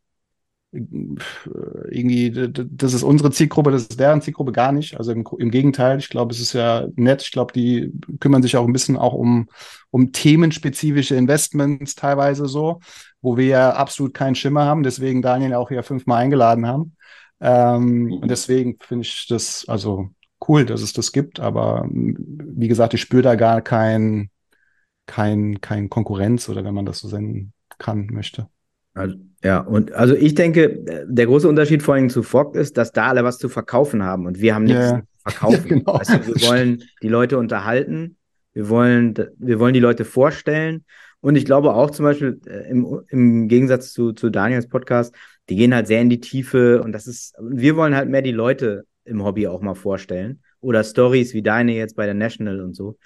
irgendwie, 0.74 2.32
das 2.32 2.94
ist 2.94 3.04
unsere 3.04 3.32
Zielgruppe, 3.32 3.72
das 3.72 3.84
ist 3.84 4.00
deren 4.00 4.22
Zielgruppe 4.22 4.52
gar 4.52 4.72
nicht. 4.72 4.98
Also 4.98 5.12
im, 5.12 5.24
im 5.38 5.52
Gegenteil, 5.52 6.00
ich 6.00 6.10
glaube, 6.10 6.34
es 6.34 6.40
ist 6.40 6.54
ja 6.54 6.88
nett. 6.96 7.22
Ich 7.22 7.32
glaube, 7.32 7.54
die 7.54 7.92
kümmern 8.20 8.42
sich 8.42 8.58
auch 8.58 8.66
ein 8.66 8.74
bisschen 8.74 8.98
auch 8.98 9.14
um, 9.14 9.50
um 9.92 10.12
themenspezifische 10.12 11.16
Investments 11.16 11.96
teilweise 11.96 12.48
so, 12.48 12.80
wo 13.22 13.38
wir 13.38 13.46
ja 13.46 13.70
absolut 13.72 14.14
keinen 14.14 14.36
Schimmer 14.36 14.66
haben, 14.66 14.84
deswegen 14.84 15.22
Daniel 15.22 15.54
auch 15.54 15.70
hier 15.70 15.84
fünfmal 15.84 16.22
eingeladen 16.24 16.66
haben. 16.66 16.96
Ähm, 17.40 18.20
und 18.22 18.30
deswegen 18.30 18.78
finde 18.82 19.06
ich 19.06 19.28
das 19.28 19.66
also 19.68 20.10
cool, 20.48 20.66
dass 20.66 20.82
es 20.82 20.94
das 20.94 21.12
gibt, 21.12 21.40
aber 21.40 21.88
wie 21.90 22.68
gesagt, 22.68 22.94
ich 22.94 23.02
spüre 23.02 23.22
da 23.22 23.36
gar 23.36 23.62
kein, 23.62 24.30
kein, 25.06 25.62
kein 25.62 25.90
Konkurrenz 25.90 26.50
oder 26.50 26.64
wenn 26.64 26.74
man 26.74 26.86
das 26.86 27.00
so 27.00 27.08
senden 27.08 27.54
kann, 27.78 28.08
möchte. 28.08 28.50
Also, 28.94 29.16
ja, 29.44 29.60
und 29.60 29.92
also 29.94 30.16
ich 30.16 30.36
denke, 30.36 31.04
der 31.08 31.26
große 31.26 31.48
Unterschied 31.48 31.84
vor 31.84 31.96
allem 31.96 32.10
zu 32.10 32.24
Fogg 32.24 32.58
ist, 32.58 32.78
dass 32.78 32.92
da 32.92 33.08
alle 33.08 33.24
was 33.24 33.40
zu 33.40 33.50
verkaufen 33.50 34.04
haben 34.04 34.26
und 34.26 34.40
wir 34.40 34.56
haben 34.56 34.66
nichts 34.66 34.92
ja. 34.92 35.00
zu 35.00 35.06
verkaufen. 35.32 35.64
Ja, 35.70 35.76
genau. 35.78 35.94
also 35.94 36.14
wir 36.14 36.48
wollen 36.48 36.84
die 37.02 37.08
Leute 37.08 37.38
unterhalten, 37.38 38.18
wir 38.54 38.70
wollen, 38.70 39.14
wir 39.38 39.60
wollen 39.60 39.74
die 39.74 39.80
Leute 39.80 40.06
vorstellen. 40.06 40.86
Und 41.22 41.38
ich 41.38 41.46
glaube 41.46 41.74
auch 41.74 41.90
zum 41.90 42.04
Beispiel 42.04 42.42
äh, 42.46 42.70
im, 42.70 43.02
im 43.08 43.48
Gegensatz 43.48 43.94
zu, 43.94 44.12
zu 44.12 44.30
Daniels 44.30 44.68
Podcast, 44.68 45.16
die 45.50 45.56
gehen 45.56 45.74
halt 45.74 45.88
sehr 45.88 46.02
in 46.02 46.10
die 46.10 46.20
Tiefe 46.20 46.82
und 46.84 46.92
das 46.92 47.08
ist, 47.08 47.36
wir 47.42 47.76
wollen 47.78 47.96
halt 47.96 48.10
mehr 48.10 48.22
die 48.22 48.32
Leute 48.32 48.86
im 49.06 49.24
Hobby 49.24 49.48
auch 49.48 49.62
mal 49.62 49.74
vorstellen 49.74 50.42
oder 50.60 50.84
Stories 50.84 51.34
wie 51.34 51.42
deine 51.42 51.74
jetzt 51.74 51.96
bei 51.96 52.06
der 52.06 52.14
National 52.14 52.62
und 52.62 52.76
so. 52.76 52.98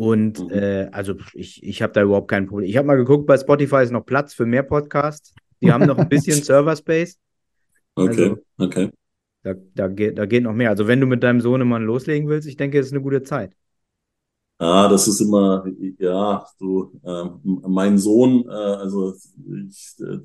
Und 0.00 0.40
Mhm. 0.40 0.50
äh, 0.50 0.88
also 0.92 1.14
ich, 1.34 1.62
ich 1.62 1.82
habe 1.82 1.92
da 1.92 2.02
überhaupt 2.02 2.28
kein 2.28 2.46
Problem. 2.46 2.66
Ich 2.70 2.78
habe 2.78 2.86
mal 2.86 2.96
geguckt, 2.96 3.26
bei 3.26 3.36
Spotify 3.36 3.82
ist 3.82 3.90
noch 3.92 4.06
Platz 4.06 4.32
für 4.32 4.46
mehr 4.46 4.62
Podcasts. 4.62 5.34
Die 5.60 5.70
haben 5.70 5.84
noch 5.84 5.98
ein 5.98 6.08
bisschen 6.08 6.42
Server 6.42 6.74
Space. 6.74 7.18
Okay, 7.96 8.30
Also- 8.30 8.38
okay. 8.56 8.90
Da, 9.42 9.54
da, 9.74 9.88
geht, 9.88 10.16
da 10.16 10.24
geht 10.24 10.42
noch 10.42 10.54
mehr. 10.54 10.70
Also 10.70 10.86
wenn 10.86 11.00
du 11.00 11.06
mit 11.06 11.22
deinem 11.22 11.40
Sohnemann 11.42 11.82
loslegen 11.84 12.28
willst, 12.30 12.48
ich 12.48 12.56
denke, 12.56 12.78
es 12.78 12.86
ist 12.86 12.92
eine 12.92 13.02
gute 13.02 13.22
Zeit. 13.22 13.54
Ah, 14.58 14.88
das 14.88 15.06
ist 15.08 15.20
immer, 15.20 15.66
ja, 15.98 16.46
du, 16.58 16.92
ähm, 17.04 17.62
mein 17.68 17.98
Sohn, 17.98 18.44
äh, 18.46 18.52
also 18.52 19.14
ich, 19.14 19.94
äh, 20.00 20.18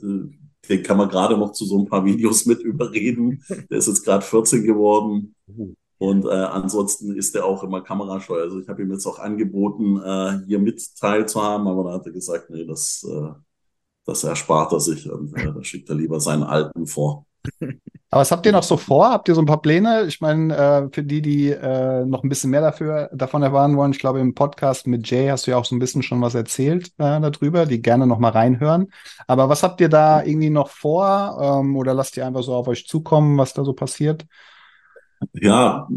den 0.70 0.84
kann 0.84 0.98
man 0.98 1.08
gerade 1.10 1.38
noch 1.38 1.52
zu 1.52 1.66
so 1.66 1.80
ein 1.80 1.86
paar 1.88 2.04
Videos 2.06 2.46
mit 2.46 2.62
überreden. 2.62 3.42
Der 3.70 3.78
ist 3.78 3.88
jetzt 3.88 4.04
gerade 4.06 4.24
14 4.26 4.64
geworden. 4.64 5.36
Und 5.98 6.26
äh, 6.26 6.30
ansonsten 6.30 7.16
ist 7.16 7.36
er 7.36 7.46
auch 7.46 7.64
immer 7.64 7.82
kamerascheu. 7.82 8.40
Also 8.42 8.60
ich 8.60 8.68
habe 8.68 8.82
ihm 8.82 8.92
jetzt 8.92 9.06
auch 9.06 9.20
angeboten, 9.20 10.02
äh, 10.04 10.46
hier 10.46 10.60
mit 10.60 10.82
teilzuhaben, 11.00 11.68
aber 11.68 11.86
da 11.86 11.94
hat 11.94 12.06
er 12.06 12.12
gesagt, 12.12 12.50
nee, 12.50 12.66
das, 12.66 13.06
äh, 13.10 13.30
das 14.06 14.24
erspart 14.24 14.74
er 14.74 14.80
sich 14.80 15.10
und 15.10 15.34
äh, 15.36 15.54
da 15.54 15.64
schickt 15.64 15.90
er 15.90 15.96
lieber 15.96 16.20
seinen 16.20 16.44
Alten 16.44 16.86
vor. 16.86 17.26
Aber 18.12 18.22
was 18.22 18.32
habt 18.32 18.46
ihr 18.46 18.54
noch 18.54 18.64
so 18.64 18.78
vor? 18.78 19.10
Habt 19.10 19.28
ihr 19.28 19.36
so 19.36 19.42
ein 19.42 19.46
paar 19.46 19.62
Pläne? 19.62 20.06
Ich 20.08 20.22
meine, 20.22 20.56
äh, 20.56 20.90
für 20.90 21.04
die, 21.04 21.22
die 21.22 21.50
äh, 21.50 22.06
noch 22.06 22.24
ein 22.24 22.30
bisschen 22.30 22.50
mehr 22.50 22.62
dafür, 22.62 23.10
davon 23.14 23.44
erfahren 23.44 23.76
wollen, 23.76 23.92
ich 23.92 24.00
glaube, 24.00 24.22
im 24.22 24.34
Podcast 24.34 24.88
mit 24.88 25.10
Jay 25.10 25.28
hast 25.28 25.48
du 25.48 25.52
ja 25.52 25.58
auch 25.58 25.66
so 25.66 25.76
ein 25.76 25.80
bisschen 25.80 26.02
schon 26.02 26.22
was 26.22 26.34
erzählt 26.34 26.88
äh, 26.98 27.20
darüber, 27.20 27.66
die 27.66 27.82
gerne 27.82 28.08
noch 28.08 28.20
mal 28.20 28.32
reinhören. 28.32 28.88
Aber 29.28 29.50
was 29.50 29.64
habt 29.64 29.82
ihr 29.82 29.90
da 29.90 30.24
irgendwie 30.24 30.50
noch 30.50 30.70
vor? 30.70 31.38
Ähm, 31.42 31.76
oder 31.76 31.94
lasst 31.94 32.16
ihr 32.16 32.26
einfach 32.26 32.44
so 32.44 32.54
auf 32.54 32.70
euch 32.70 32.88
zukommen, 32.88 33.38
was 33.38 33.54
da 33.54 33.66
so 33.66 33.74
passiert? 33.74 34.26
Ja, 35.34 35.88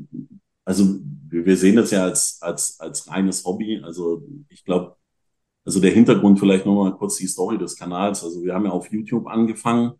also 0.64 0.84
wir 1.30 1.56
sehen 1.56 1.76
das 1.76 1.90
ja 1.90 2.04
als, 2.04 2.38
als, 2.40 2.78
als 2.80 3.08
reines 3.08 3.44
Hobby. 3.44 3.80
Also 3.82 4.22
ich 4.48 4.64
glaube, 4.64 4.96
also 5.64 5.80
der 5.80 5.92
Hintergrund 5.92 6.38
vielleicht 6.38 6.66
nochmal 6.66 6.94
kurz 6.96 7.16
die 7.16 7.26
Story 7.26 7.58
des 7.58 7.76
Kanals. 7.76 8.24
Also 8.24 8.42
wir 8.42 8.54
haben 8.54 8.64
ja 8.66 8.72
auf 8.72 8.90
YouTube 8.92 9.26
angefangen 9.26 9.92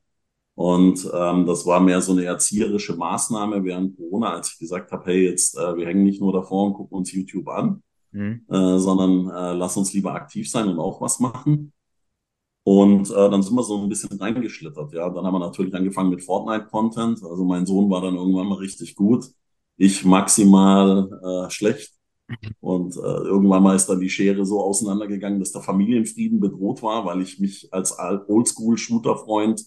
und 0.55 1.09
ähm, 1.15 1.47
das 1.47 1.67
war 1.67 1.81
mehr 1.81 2.01
so 2.03 2.13
eine 2.13 2.25
erzieherische 2.25 2.97
Maßnahme 2.97 3.65
während 3.65 3.97
Corona, 3.97 4.33
als 4.35 4.53
ich 4.53 4.59
gesagt 4.59 4.93
habe, 4.93 5.05
hey, 5.07 5.29
jetzt 5.31 5.57
äh, 5.57 5.77
wir 5.77 5.87
hängen 5.87 6.05
nicht 6.05 6.21
nur 6.21 6.33
davor 6.33 6.67
und 6.67 6.75
gucken 6.75 6.99
uns 6.99 7.13
YouTube 7.13 7.49
an, 7.49 7.83
Mhm. 8.13 8.45
äh, 8.49 8.79
sondern 8.79 9.29
äh, 9.29 9.53
lass 9.55 9.77
uns 9.77 9.93
lieber 9.93 10.15
aktiv 10.15 10.51
sein 10.51 10.69
und 10.69 10.79
auch 10.79 11.01
was 11.01 11.21
machen. 11.21 11.73
Und 12.69 13.11
äh, 13.11 13.31
dann 13.31 13.43
sind 13.43 13.55
wir 13.55 13.63
so 13.63 13.83
ein 13.83 13.89
bisschen 13.89 14.21
reingeschlittert. 14.21 14.93
Ja, 14.93 15.09
dann 15.09 15.25
haben 15.25 15.33
wir 15.33 15.39
natürlich 15.39 15.75
angefangen 15.75 16.11
mit 16.11 16.23
Fortnite-Content. 16.23 17.25
Also 17.25 17.43
mein 17.43 17.65
Sohn 17.65 17.89
war 17.89 18.03
dann 18.03 18.15
irgendwann 18.15 18.47
mal 18.47 18.59
richtig 18.59 18.95
gut, 18.95 19.25
ich 19.79 20.05
maximal 20.05 21.09
äh, 21.25 21.51
schlecht. 21.51 21.95
Und 22.61 22.95
äh, 22.95 23.01
irgendwann 23.01 23.63
mal 23.63 23.75
ist 23.75 23.87
dann 23.87 24.01
die 24.01 24.11
Schere 24.11 24.45
so 24.45 24.61
auseinandergegangen, 24.61 25.41
dass 25.41 25.53
der 25.53 25.63
Familienfrieden 25.63 26.41
bedroht 26.41 26.83
war, 26.83 27.07
weil 27.07 27.23
ich 27.23 27.39
mich 27.41 27.73
als 27.73 27.99
Oldschool-Shooter-Freund 27.99 29.65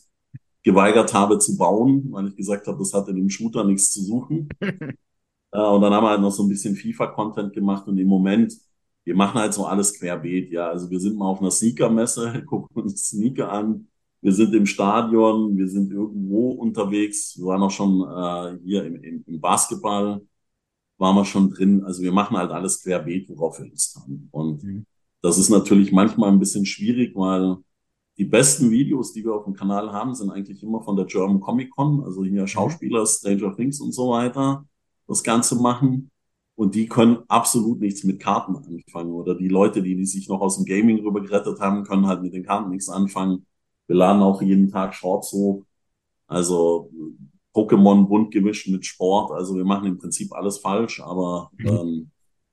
geweigert 0.61 1.15
habe 1.15 1.39
zu 1.39 1.57
bauen, 1.57 2.05
weil 2.11 2.27
ich 2.27 2.35
gesagt 2.35 2.67
habe, 2.67 2.77
das 2.77 2.93
hat 2.93 3.07
in 3.07 3.15
dem 3.15 3.31
Shooter 3.31 3.63
nichts 3.63 3.91
zu 3.91 4.03
suchen. 4.03 4.47
Äh, 5.53 5.59
und 5.59 5.81
dann 5.81 5.93
haben 5.93 6.05
wir 6.05 6.11
halt 6.11 6.21
noch 6.21 6.31
so 6.31 6.43
ein 6.43 6.47
bisschen 6.47 6.77
FIFA-Content 6.77 7.51
gemacht 7.51 7.85
und 7.85 7.97
im 7.97 8.07
Moment, 8.07 8.53
wir 9.03 9.15
machen 9.15 9.39
halt 9.39 9.53
so 9.53 9.65
alles 9.65 9.93
querbeet, 9.99 10.51
ja. 10.51 10.69
Also 10.69 10.89
wir 10.89 10.99
sind 10.99 11.17
mal 11.17 11.25
auf 11.27 11.39
einer 11.41 11.51
Sneaker-Messe, 11.51 12.43
gucken 12.47 12.83
uns 12.83 13.09
Sneaker 13.09 13.51
an, 13.51 13.87
wir 14.21 14.33
sind 14.33 14.53
im 14.53 14.65
Stadion, 14.67 15.57
wir 15.57 15.67
sind 15.67 15.91
irgendwo 15.91 16.51
unterwegs, 16.51 17.37
wir 17.37 17.45
waren 17.47 17.63
auch 17.63 17.71
schon 17.71 18.01
äh, 18.01 18.59
hier 18.63 18.85
im, 18.85 19.03
im, 19.03 19.23
im 19.27 19.41
Basketball, 19.41 20.21
waren 20.97 21.15
wir 21.15 21.25
schon 21.25 21.49
drin. 21.49 21.83
Also 21.83 22.03
wir 22.03 22.11
machen 22.11 22.37
halt 22.37 22.51
alles 22.51 22.83
querbeet, 22.83 23.29
worauf 23.29 23.59
wir 23.59 23.67
Lust 23.67 23.95
haben. 23.97 24.27
Und 24.31 24.63
Mhm. 24.63 24.85
das 25.21 25.37
ist 25.37 25.49
natürlich 25.49 25.91
manchmal 25.91 26.31
ein 26.31 26.39
bisschen 26.39 26.65
schwierig, 26.65 27.15
weil 27.15 27.57
die 28.17 28.25
besten 28.25 28.69
Videos, 28.71 29.13
die 29.13 29.23
wir 29.23 29.33
auf 29.33 29.45
dem 29.45 29.55
Kanal 29.55 29.91
haben, 29.91 30.13
sind 30.13 30.29
eigentlich 30.31 30.61
immer 30.63 30.81
von 30.83 30.95
der 30.95 31.05
German 31.05 31.39
Comic 31.39 31.71
Con, 31.71 32.03
also 32.03 32.23
hier 32.23 32.45
Schauspieler, 32.47 33.05
Stranger 33.07 33.55
Things 33.55 33.79
und 33.81 33.93
so 33.93 34.11
weiter, 34.11 34.65
das 35.07 35.23
Ganze 35.23 35.55
machen. 35.55 36.10
Und 36.61 36.75
die 36.75 36.85
können 36.85 37.23
absolut 37.27 37.79
nichts 37.79 38.03
mit 38.03 38.19
Karten 38.19 38.55
anfangen. 38.55 39.13
Oder 39.13 39.33
die 39.33 39.47
Leute, 39.47 39.81
die, 39.81 39.95
die 39.95 40.05
sich 40.05 40.29
noch 40.29 40.41
aus 40.41 40.57
dem 40.57 40.65
Gaming 40.65 40.99
rüber 41.03 41.19
gerettet 41.19 41.59
haben, 41.59 41.83
können 41.83 42.05
halt 42.05 42.21
mit 42.21 42.35
den 42.35 42.45
Karten 42.45 42.69
nichts 42.69 42.87
anfangen. 42.87 43.47
Wir 43.87 43.95
laden 43.95 44.21
auch 44.21 44.43
jeden 44.43 44.69
Tag 44.69 44.93
Shorts 44.93 45.31
hoch. 45.31 45.65
Also 46.27 46.91
Pokémon 47.51 48.05
bunt 48.07 48.29
gemischt 48.29 48.67
mit 48.67 48.85
Sport. 48.85 49.31
Also 49.31 49.55
wir 49.55 49.65
machen 49.65 49.87
im 49.87 49.97
Prinzip 49.97 50.31
alles 50.33 50.59
falsch, 50.59 51.01
aber 51.01 51.49
Mhm. 51.57 51.67
ähm, 51.67 52.11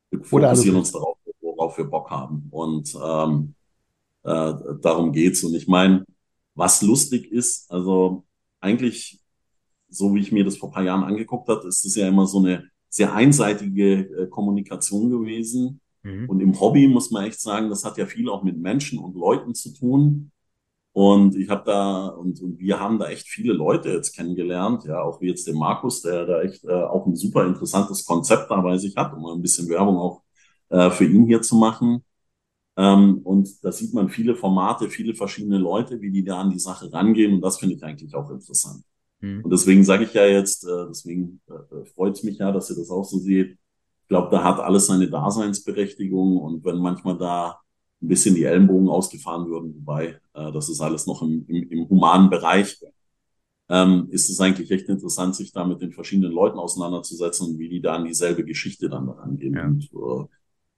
wir 0.09 0.25
fokussieren 0.25 0.79
uns 0.79 0.91
darauf, 0.91 1.19
worauf 1.43 1.77
wir 1.77 1.85
Bock 1.85 2.09
haben. 2.09 2.49
Und 2.51 2.97
ähm, 3.05 3.55
äh, 4.23 4.55
darum 4.81 5.13
geht's. 5.13 5.45
Und 5.45 5.53
ich 5.55 5.69
meine, 5.69 6.07
was 6.55 6.81
lustig 6.81 7.31
ist, 7.31 7.71
also 7.71 8.25
eigentlich, 8.59 9.21
so 9.91 10.15
wie 10.15 10.21
ich 10.21 10.33
mir 10.33 10.47
das 10.47 10.57
vor 10.57 10.71
ein 10.71 10.73
paar 10.73 10.85
Jahren 10.85 11.05
angeguckt 11.05 11.47
habe, 11.51 11.69
ist 11.69 11.85
das 11.85 11.95
ja 11.95 12.09
immer 12.09 12.27
so 12.27 12.39
eine 12.39 12.71
sehr 12.89 13.15
einseitige 13.15 14.01
äh, 14.01 14.27
Kommunikation 14.29 15.11
gewesen. 15.11 15.81
Mhm. 16.03 16.29
Und 16.29 16.41
im 16.41 16.59
Hobby 16.61 16.89
muss 16.89 17.11
man 17.11 17.25
echt 17.25 17.41
sagen, 17.41 17.71
das 17.71 17.85
hat 17.85 17.99
ja 17.99 18.07
viel 18.07 18.29
auch 18.29 18.43
mit 18.43 18.59
Menschen 18.59 18.99
und 18.99 19.15
Leuten 19.15 19.55
zu 19.55 19.73
tun. 19.73 20.31
Und 20.93 21.37
ich 21.37 21.49
habe 21.49 21.63
da, 21.65 22.09
und, 22.09 22.41
und 22.41 22.59
wir 22.59 22.81
haben 22.81 22.99
da 22.99 23.09
echt 23.09 23.29
viele 23.29 23.53
Leute 23.53 23.91
jetzt 23.91 24.17
kennengelernt, 24.17 24.85
ja, 24.85 25.01
auch 25.01 25.21
wie 25.21 25.29
jetzt 25.29 25.47
den 25.47 25.57
Markus, 25.57 26.03
der 26.03 26.27
da 26.27 26.43
echt 26.43 26.65
äh, 26.65 26.73
auch 26.73 27.07
ein 27.07 27.15
super 27.15 27.47
interessantes 27.47 28.05
Konzept 28.05 28.51
da 28.51 28.61
bei 28.61 28.79
sich 28.79 28.97
hat, 28.97 29.13
um 29.15 29.23
mal 29.23 29.35
ein 29.35 29.43
bisschen 29.43 29.69
Werbung 29.69 29.97
auch 29.97 30.23
äh, 30.71 30.91
für 30.91 31.05
ihn 31.05 31.27
hier 31.27 31.41
zu 31.43 31.57
machen. 31.57 32.05
Ähm, 32.77 33.21
und 33.25 33.63
da 33.65 33.73
sieht 33.73 33.95
man 33.95 34.09
viele 34.09 34.35
Formate, 34.35 34.89
viele 34.89 35.15
verschiedene 35.15 35.59
Leute, 35.59 36.01
wie 36.01 36.11
die 36.11 36.25
da 36.25 36.41
an 36.41 36.51
die 36.51 36.59
Sache 36.59 36.93
rangehen. 36.93 37.35
Und 37.35 37.43
das 37.43 37.59
finde 37.59 37.77
ich 37.77 37.85
eigentlich 37.85 38.15
auch 38.15 38.31
interessant. 38.31 38.83
Mhm. 39.21 39.45
Und 39.45 39.51
deswegen 39.51 39.85
sage 39.85 40.05
ich 40.05 40.15
ja 40.15 40.27
jetzt, 40.27 40.65
äh, 40.65 40.87
deswegen 40.89 41.41
äh, 41.49 41.85
freut 41.95 42.17
es 42.17 42.23
mich 42.23 42.39
ja, 42.39 42.53
dass 42.53 42.71
ihr 42.71 42.77
das 42.77 42.91
auch 42.91 43.05
so 43.05 43.19
seht. 43.19 43.53
Ich 44.03 44.09
glaube, 44.09 44.29
da 44.31 44.43
hat 44.43 44.61
alles 44.61 44.87
seine 44.87 45.09
Daseinsberechtigung. 45.09 46.39
Und 46.39 46.65
wenn 46.65 46.79
manchmal 46.79 47.19
da 47.19 47.59
ein 48.01 48.09
bisschen 48.09 48.35
die 48.35 48.45
Ellenbogen 48.45 48.89
ausgefahren 48.89 49.47
würden, 49.49 49.75
wobei 49.75 50.21
äh, 50.35 50.53
das 50.53 50.69
ist 50.69 50.81
alles 50.81 51.07
noch 51.07 51.23
im, 51.23 51.45
im, 51.49 51.71
im 51.71 51.89
humanen 51.89 52.31
Bereich, 52.31 52.81
ähm, 53.69 54.09
ist 54.11 54.31
es 54.31 54.41
eigentlich 54.41 54.71
echt 54.71 54.89
interessant, 54.89 55.37
sich 55.37 55.53
da 55.53 55.65
mit 55.65 55.83
den 55.83 55.93
verschiedenen 55.93 56.33
Leuten 56.33 56.59
auseinanderzusetzen 56.59 57.49
und 57.49 57.59
wie 57.59 57.69
die 57.69 57.83
da 57.83 57.97
an 57.97 58.07
dieselbe 58.07 58.45
Geschichte 58.45 58.89
dann 58.89 59.09
rangehen. 59.09 59.55
Ja. 59.55 59.67
Und 59.67 59.85
äh, 59.93 60.27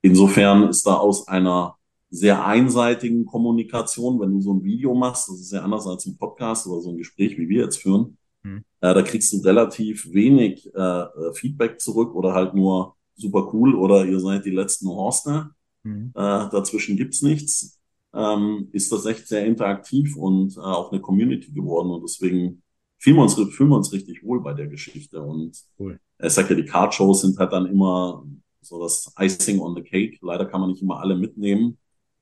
insofern 0.03 0.68
ist 0.68 0.86
da 0.86 0.95
aus 0.95 1.28
einer 1.28 1.76
sehr 2.11 2.45
einseitigen 2.45 3.24
Kommunikation, 3.24 4.18
wenn 4.20 4.32
du 4.32 4.41
so 4.41 4.53
ein 4.53 4.64
Video 4.64 4.95
machst, 4.95 5.28
das 5.28 5.41
ist 5.41 5.53
ja 5.53 5.62
anders 5.62 5.86
als 5.86 6.07
ein 6.07 6.18
Podcast 6.18 6.66
oder 6.66 6.80
so 6.80 6.91
ein 6.91 6.97
Gespräch, 6.97 7.38
wie 7.38 7.49
wir 7.49 7.64
jetzt 7.64 7.76
führen, 7.76 8.18
Mhm. 8.43 8.64
äh, 8.80 8.95
da 8.95 9.03
kriegst 9.03 9.32
du 9.32 9.38
relativ 9.38 10.12
wenig 10.12 10.72
äh, 10.74 10.78
äh, 10.78 11.32
Feedback 11.34 11.80
zurück 11.80 12.14
oder 12.14 12.32
halt 12.34 12.55
nur 12.55 12.97
super 13.14 13.51
cool 13.53 13.74
oder 13.74 14.05
ihr 14.07 14.18
seid 14.20 14.45
die 14.45 14.51
letzten 14.51 14.88
Horste. 14.88 15.51
Mhm. 15.82 16.12
Äh, 16.14 16.49
dazwischen 16.51 16.97
gibt's 16.97 17.22
nichts. 17.22 17.78
Ähm, 18.12 18.68
ist 18.72 18.91
das 18.91 19.07
echt 19.07 19.28
sehr 19.28 19.47
interaktiv 19.47 20.16
und 20.16 20.57
äh, 20.57 20.61
auch 20.61 20.91
eine 20.91 21.01
Community 21.01 21.53
geworden 21.53 21.91
und 21.91 22.03
deswegen 22.03 22.62
fühlen 22.99 23.16
wir 23.16 23.22
uns, 23.22 23.34
fühlen 23.34 23.70
wir 23.70 23.76
uns 23.76 23.93
richtig 23.93 24.24
wohl 24.24 24.43
bei 24.43 24.53
der 24.53 24.66
Geschichte 24.66 25.22
und 25.22 25.57
Cool. 25.78 25.99
ich 26.22 26.32
sag 26.32 26.51
ja, 26.51 26.57
die 26.57 26.64
Card-Shows 26.64 27.22
sind 27.22 27.38
halt 27.38 27.53
dann 27.53 27.66
immer 27.66 28.24
so 28.61 28.82
das 28.82 29.12
Icing 29.18 29.61
on 29.61 29.74
the 29.74 29.82
Cake. 29.82 30.18
Leider 30.22 30.45
kann 30.45 30.61
man 30.61 30.70
nicht 30.70 30.82
immer 30.82 31.01
alle 31.01 31.16
mitnehmen, 31.16 31.78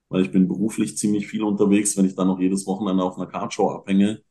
weil 0.08 0.22
ich 0.22 0.30
bin 0.30 0.46
beruflich 0.46 0.96
ziemlich 0.96 1.26
viel 1.26 1.42
unterwegs. 1.42 1.96
Wenn 1.96 2.04
ich 2.04 2.14
dann 2.14 2.28
noch 2.28 2.38
jedes 2.38 2.66
Wochenende 2.66 3.02
auf 3.02 3.16
einer 3.16 3.26
Card-Show 3.26 3.70
abhänge, 3.70 4.22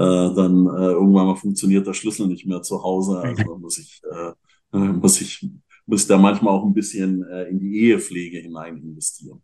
dann 0.00 0.66
äh, 0.66 0.92
irgendwann 0.92 1.26
mal 1.26 1.36
funktioniert 1.36 1.86
der 1.86 1.94
Schlüssel 1.94 2.26
nicht 2.26 2.46
mehr 2.46 2.62
zu 2.62 2.82
Hause. 2.82 3.18
Also 3.18 3.56
muss 3.58 3.78
ich, 3.78 4.02
äh, 4.10 4.78
muss 4.78 5.20
ich, 5.20 5.48
muss 5.86 6.02
ich 6.02 6.08
da 6.08 6.18
manchmal 6.18 6.54
auch 6.54 6.64
ein 6.64 6.74
bisschen 6.74 7.22
äh, 7.24 7.44
in 7.44 7.58
die 7.58 7.80
Ehepflege 7.80 8.38
hinein 8.38 8.76
investieren. 8.76 9.42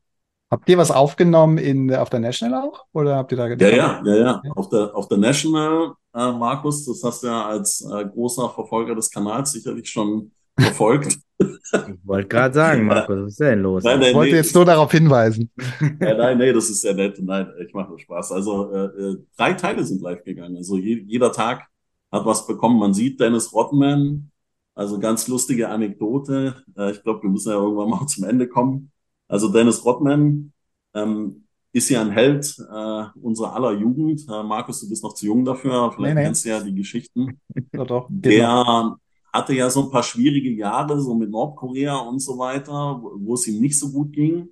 Habt 0.51 0.69
ihr 0.69 0.77
was 0.77 0.91
aufgenommen 0.91 1.57
in, 1.57 1.95
auf 1.95 2.11
der 2.11 2.21
National 2.21 2.69
auch? 2.69 2.85
Oder 2.93 3.17
habt 3.17 3.33
ihr 3.33 3.39
da 3.39 3.49
Ja, 3.49 3.69
ja, 3.71 4.03
ja, 4.05 4.17
ja. 4.17 4.43
Auf 4.55 4.69
der, 4.69 4.95
auf 4.95 5.09
der 5.09 5.17
National, 5.17 5.95
äh, 6.15 6.31
Markus, 6.33 6.85
das 6.85 7.03
hast 7.03 7.23
du 7.23 7.29
ja 7.29 7.47
als 7.47 7.81
äh, 7.81 8.05
großer 8.05 8.51
Verfolger 8.51 8.95
des 8.95 9.11
Kanals 9.11 9.53
sicherlich 9.53 9.89
schon 9.89 10.31
verfolgt. 10.59 11.19
Ich 11.87 12.07
wollte 12.07 12.29
gerade 12.29 12.55
sagen, 12.55 12.87
Markus, 12.87 13.17
was 13.17 13.33
ist 13.33 13.41
denn 13.41 13.61
los? 13.63 13.85
Nein, 13.85 14.01
Ich 14.01 14.01
nein, 14.01 14.15
wollte 14.15 14.33
nee, 14.33 14.37
jetzt 14.37 14.55
nur 14.55 14.65
darauf 14.65 14.93
hinweisen. 14.93 15.51
Ja, 16.01 16.15
nein, 16.15 16.39
nee, 16.39 16.53
das 16.53 16.69
ist 16.71 16.83
ja 16.85 16.93
nett. 16.95 17.19
Nein, 17.21 17.49
ich 17.65 17.73
mache 17.75 17.91
nur 17.91 17.99
Spaß. 17.99 18.33
Also 18.33 18.73
äh, 18.73 18.85
äh, 18.87 19.17
drei 19.37 19.53
Teile 19.55 19.85
sind 19.85 20.03
live 20.03 20.25
gegangen. 20.25 20.57
Also 20.57 20.77
je, 20.77 21.03
jeder 21.07 21.33
Tag 21.33 21.69
hat 22.11 22.27
was 22.27 22.47
bekommen. 22.47 22.79
Man 22.79 22.93
sieht 22.95 23.21
Dennis 23.21 23.53
Rodman, 23.53 24.31
also 24.75 24.99
ganz 24.99 25.29
lustige 25.29 25.69
Anekdote. 25.69 26.65
Äh, 26.77 26.91
ich 26.93 27.03
glaube, 27.03 27.23
wir 27.23 27.31
müssen 27.31 27.51
ja 27.51 27.57
irgendwann 27.57 27.91
mal 27.91 28.07
zum 28.09 28.25
Ende 28.25 28.49
kommen. 28.49 28.91
Also 29.29 29.49
Dennis 29.53 29.85
Rodman 29.85 30.53
ähm, 30.95 31.45
ist 31.73 31.89
ja 31.89 32.01
ein 32.03 32.11
Held 32.11 32.55
äh, 32.59 33.05
unserer 33.23 33.55
aller 33.55 33.73
Jugend. 33.73 34.23
Äh, 34.29 34.43
Markus, 34.43 34.81
du 34.81 34.89
bist 34.89 35.03
noch 35.05 35.15
zu 35.15 35.27
jung 35.27 35.45
dafür. 35.45 35.93
Vielleicht 35.93 36.15
Nee, 36.15 36.21
nee. 36.21 36.27
kennst 36.27 36.45
du 36.45 36.49
ja 36.51 36.61
die 36.63 36.75
Geschichten. 36.75 37.41
Doch, 37.73 37.87
doch. 37.87 38.07
Der 38.11 38.97
hatte 39.33 39.55
ja 39.55 39.71
so 39.71 39.85
ein 39.85 39.91
paar 39.91 40.03
schwierige 40.03 40.51
Jahre, 40.51 41.01
so 41.01 41.15
mit 41.15 41.31
Nordkorea 41.31 41.97
und 41.97 42.21
so 42.21 42.39
weiter, 42.39 43.03
wo 43.03 43.35
es 43.35 43.47
ihm 43.47 43.61
nicht 43.61 43.79
so 43.79 43.91
gut 43.91 44.13
ging. 44.13 44.51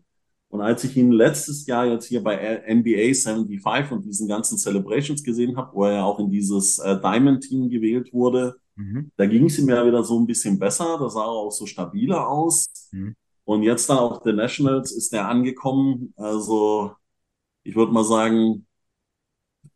Und 0.48 0.62
als 0.62 0.82
ich 0.82 0.96
ihn 0.96 1.12
letztes 1.12 1.66
Jahr 1.66 1.86
jetzt 1.86 2.06
hier 2.06 2.22
bei 2.24 2.34
NBA 2.66 3.14
75 3.14 3.92
und 3.92 4.04
diesen 4.04 4.26
ganzen 4.26 4.58
Celebrations 4.58 5.22
gesehen 5.22 5.56
habe, 5.56 5.72
wo 5.74 5.84
er 5.84 5.92
ja 5.92 6.04
auch 6.04 6.18
in 6.18 6.30
dieses 6.30 6.80
äh, 6.80 7.00
Diamond-Team 7.00 7.70
gewählt 7.70 8.12
wurde, 8.12 8.56
mhm. 8.74 9.12
da 9.16 9.26
ging 9.26 9.44
es 9.46 9.58
ihm 9.58 9.68
ja 9.68 9.86
wieder 9.86 10.02
so 10.02 10.18
ein 10.18 10.26
bisschen 10.26 10.58
besser. 10.58 10.98
Da 10.98 11.08
sah 11.08 11.22
er 11.22 11.28
auch 11.28 11.52
so 11.52 11.66
stabiler 11.66 12.28
aus. 12.28 12.66
Mhm. 12.90 13.14
Und 13.44 13.62
jetzt 13.62 13.88
dann 13.88 13.98
auf 13.98 14.22
The 14.24 14.32
Nationals 14.32 14.90
ist 14.90 15.12
er 15.12 15.28
angekommen. 15.28 16.14
Also 16.16 16.92
ich 17.62 17.76
würde 17.76 17.92
mal 17.92 18.04
sagen, 18.04 18.66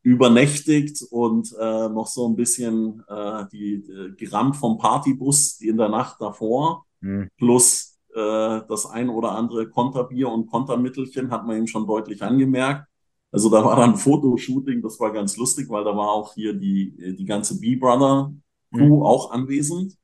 übernächtigt 0.04 1.02
und 1.10 1.52
äh, 1.58 1.88
noch 1.88 2.06
so 2.06 2.28
ein 2.28 2.36
bisschen 2.36 3.02
äh, 3.08 3.46
die, 3.50 3.82
die 3.82 4.14
gerammt 4.16 4.54
vom 4.54 4.76
Partybus 4.76 5.60
in 5.60 5.78
der 5.78 5.88
Nacht 5.88 6.20
davor. 6.20 6.84
Mhm. 7.00 7.30
Plus 7.38 7.98
äh, 8.14 8.60
das 8.68 8.84
ein 8.86 9.08
oder 9.08 9.32
andere 9.32 9.68
Konterbier 9.68 10.28
und 10.28 10.46
Kontermittelchen 10.46 11.30
hat 11.30 11.46
man 11.46 11.56
ihm 11.56 11.66
schon 11.66 11.86
deutlich 11.86 12.22
angemerkt. 12.22 12.86
Also 13.32 13.48
da 13.48 13.64
war 13.64 13.76
dann 13.76 13.92
ein 13.92 13.96
Fotoshooting, 13.96 14.82
das 14.82 15.00
war 15.00 15.10
ganz 15.10 15.38
lustig, 15.38 15.68
weil 15.70 15.84
da 15.84 15.96
war 15.96 16.10
auch 16.10 16.34
hier 16.34 16.52
die, 16.52 17.16
die 17.18 17.24
ganze 17.24 17.58
B-Brother-Crew 17.58 18.96
mhm. 18.96 19.02
auch 19.02 19.32
anwesend. 19.32 19.96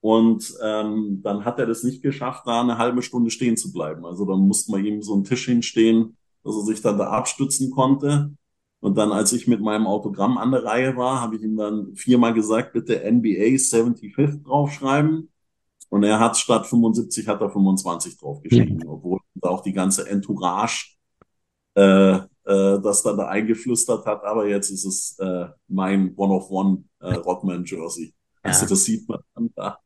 Und 0.00 0.52
ähm, 0.62 1.20
dann 1.22 1.44
hat 1.46 1.58
er 1.60 1.66
das 1.66 1.84
nicht 1.84 2.02
geschafft, 2.02 2.46
da 2.46 2.60
eine 2.60 2.76
halbe 2.76 3.00
Stunde 3.00 3.30
stehen 3.30 3.56
zu 3.56 3.72
bleiben. 3.72 4.04
Also 4.04 4.26
dann 4.26 4.40
musste 4.40 4.72
man 4.72 4.84
ihm 4.84 5.00
so 5.02 5.14
einen 5.14 5.24
Tisch 5.24 5.46
hinstehen, 5.46 6.16
dass 6.42 6.56
er 6.56 6.64
sich 6.64 6.82
dann 6.82 6.98
da 6.98 7.08
abstützen 7.10 7.70
konnte. 7.70 8.34
Und 8.84 8.98
dann, 8.98 9.12
als 9.12 9.32
ich 9.32 9.48
mit 9.48 9.62
meinem 9.62 9.86
Autogramm 9.86 10.36
an 10.36 10.50
der 10.50 10.62
Reihe 10.62 10.94
war, 10.94 11.22
habe 11.22 11.36
ich 11.36 11.42
ihm 11.42 11.56
dann 11.56 11.96
viermal 11.96 12.34
gesagt, 12.34 12.74
bitte 12.74 13.00
NBA 13.10 13.56
75 13.56 14.44
draufschreiben. 14.44 15.32
Und 15.88 16.02
er 16.02 16.20
hat 16.20 16.36
statt 16.36 16.66
75 16.66 17.26
hat 17.26 17.40
er 17.40 17.48
25 17.48 18.18
draufgeschrieben, 18.18 18.76
mhm. 18.76 18.86
obwohl 18.86 19.20
da 19.36 19.48
auch 19.48 19.62
die 19.62 19.72
ganze 19.72 20.06
Entourage 20.06 20.96
äh, 21.76 22.16
äh, 22.16 22.20
das 22.44 23.02
dann 23.02 23.16
da 23.16 23.28
eingeflüstert 23.28 24.04
hat. 24.04 24.22
Aber 24.22 24.46
jetzt 24.46 24.68
ist 24.68 24.84
es 24.84 25.18
äh, 25.18 25.46
mein 25.66 26.12
One-of-One 26.14 26.84
äh, 27.00 27.14
Rodman 27.14 27.64
Jersey. 27.64 28.12
Also 28.42 28.66
das 28.66 28.84
sieht 28.84 29.08
man 29.08 29.20
dann 29.34 29.50
da. 29.56 29.78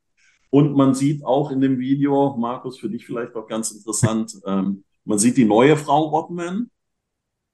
Und 0.50 0.74
man 0.74 0.94
sieht 0.94 1.24
auch 1.24 1.52
in 1.52 1.60
dem 1.60 1.78
Video, 1.78 2.36
Markus, 2.36 2.80
für 2.80 2.90
dich 2.90 3.06
vielleicht 3.06 3.36
auch 3.36 3.46
ganz 3.46 3.70
interessant, 3.70 4.40
ähm, 4.44 4.82
man 5.04 5.20
sieht 5.20 5.36
die 5.36 5.44
neue 5.44 5.76
Frau 5.76 6.08
Rodman 6.08 6.68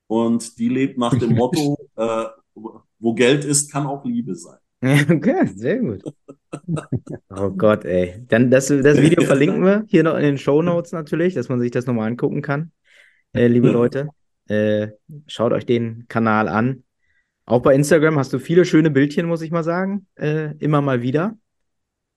und 0.06 0.58
die 0.58 0.68
lebt 0.68 0.98
nach 0.98 1.16
dem 1.18 1.34
Motto, 1.34 1.76
äh, 1.96 2.24
wo 2.98 3.14
Geld 3.14 3.44
ist, 3.44 3.70
kann 3.70 3.86
auch 3.86 4.04
Liebe 4.04 4.34
sein. 4.34 4.58
Okay, 5.10 5.46
sehr 5.54 5.78
gut. 5.78 6.02
Oh 7.30 7.50
Gott, 7.50 7.84
ey. 7.84 8.24
Dann 8.28 8.48
das, 8.48 8.68
das 8.68 9.00
Video 9.00 9.24
verlinken 9.24 9.64
wir 9.64 9.84
hier 9.88 10.04
noch 10.04 10.14
in 10.14 10.22
den 10.22 10.38
Show 10.38 10.62
Notes 10.62 10.92
natürlich, 10.92 11.34
dass 11.34 11.48
man 11.48 11.58
sich 11.58 11.72
das 11.72 11.86
nochmal 11.86 12.06
angucken 12.06 12.42
kann. 12.42 12.70
Äh, 13.32 13.48
liebe 13.48 13.70
Leute, 13.70 14.08
äh, 14.46 14.88
schaut 15.26 15.52
euch 15.52 15.66
den 15.66 16.06
Kanal 16.06 16.48
an. 16.48 16.84
Auch 17.44 17.60
bei 17.60 17.74
Instagram 17.74 18.18
hast 18.18 18.32
du 18.32 18.38
viele 18.38 18.64
schöne 18.64 18.90
Bildchen, 18.90 19.26
muss 19.26 19.42
ich 19.42 19.50
mal 19.50 19.64
sagen. 19.64 20.06
Äh, 20.14 20.56
immer 20.58 20.80
mal 20.80 21.02
wieder. 21.02 21.36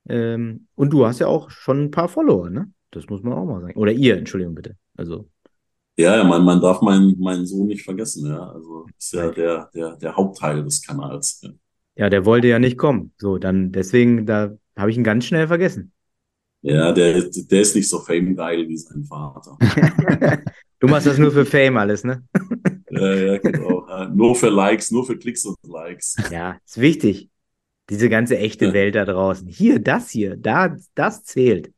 Ähm, 0.08 0.68
und 0.76 0.94
du 0.94 1.06
hast 1.06 1.20
ja 1.20 1.28
auch 1.28 1.50
schon 1.50 1.86
ein 1.86 1.92
paar 1.92 2.08
Follower, 2.08 2.50
ne? 2.52 2.72
Das 2.92 3.08
muss 3.08 3.24
man 3.24 3.34
auch 3.34 3.46
mal 3.46 3.62
sagen. 3.62 3.78
Oder 3.78 3.92
ihr, 3.92 4.18
Entschuldigung 4.18 4.54
bitte. 4.56 4.78
Also. 4.96 5.30
Ja, 5.98 6.24
man, 6.24 6.46
man 6.46 6.62
darf 6.62 6.82
meinen, 6.82 7.20
meinen 7.20 7.46
Sohn 7.48 7.68
nicht 7.68 7.84
vergessen, 7.84 8.30
ja. 8.30 8.52
Also 8.52 8.86
ist 8.98 9.14
ja 9.14 9.32
der, 9.32 9.70
der, 9.74 9.96
der 9.96 10.16
Hauptteil 10.16 10.64
des 10.64 10.86
Kanals. 10.86 11.42
Ja. 11.42 11.50
ja, 11.96 12.10
der 12.10 12.24
wollte 12.24 12.48
ja 12.48 12.60
nicht 12.60 12.78
kommen. 12.78 13.14
So, 13.18 13.40
dann 13.40 13.72
deswegen, 13.72 14.28
da 14.28 14.56
habe 14.78 14.92
ich 14.92 14.98
ihn 14.98 15.04
ganz 15.04 15.26
schnell 15.26 15.48
vergessen. 15.48 15.92
Ja, 16.62 16.92
der, 16.92 17.22
der 17.22 17.62
ist 17.62 17.76
nicht 17.76 17.90
so 17.90 18.00
fame-geil 18.00 18.68
wie 18.68 18.78
sein 18.78 19.04
Vater. 19.06 19.58
du 20.80 20.88
machst 20.88 21.08
das 21.08 21.18
nur 21.18 21.32
für 21.32 21.46
Fame 21.46 21.78
alles, 21.78 22.04
ne? 22.04 22.24
ja, 22.92 23.16
ja, 23.16 23.38
genau. 23.38 23.88
Nur 24.14 24.36
für 24.36 24.50
Likes, 24.50 24.92
nur 24.92 25.06
für 25.06 25.18
Klicks 25.18 25.46
und 25.46 25.56
Likes. 25.64 26.16
Ja, 26.32 26.58
ist 26.66 26.80
wichtig. 26.80 27.30
Diese 27.90 28.10
ganze 28.10 28.38
echte 28.38 28.66
ja. 28.66 28.74
Welt 28.74 28.96
da 28.96 29.06
draußen. 29.06 29.48
Hier, 29.48 29.80
das 29.80 30.10
hier, 30.10 30.36
da, 30.36 30.76
das 30.94 31.24
zählt. 31.24 31.72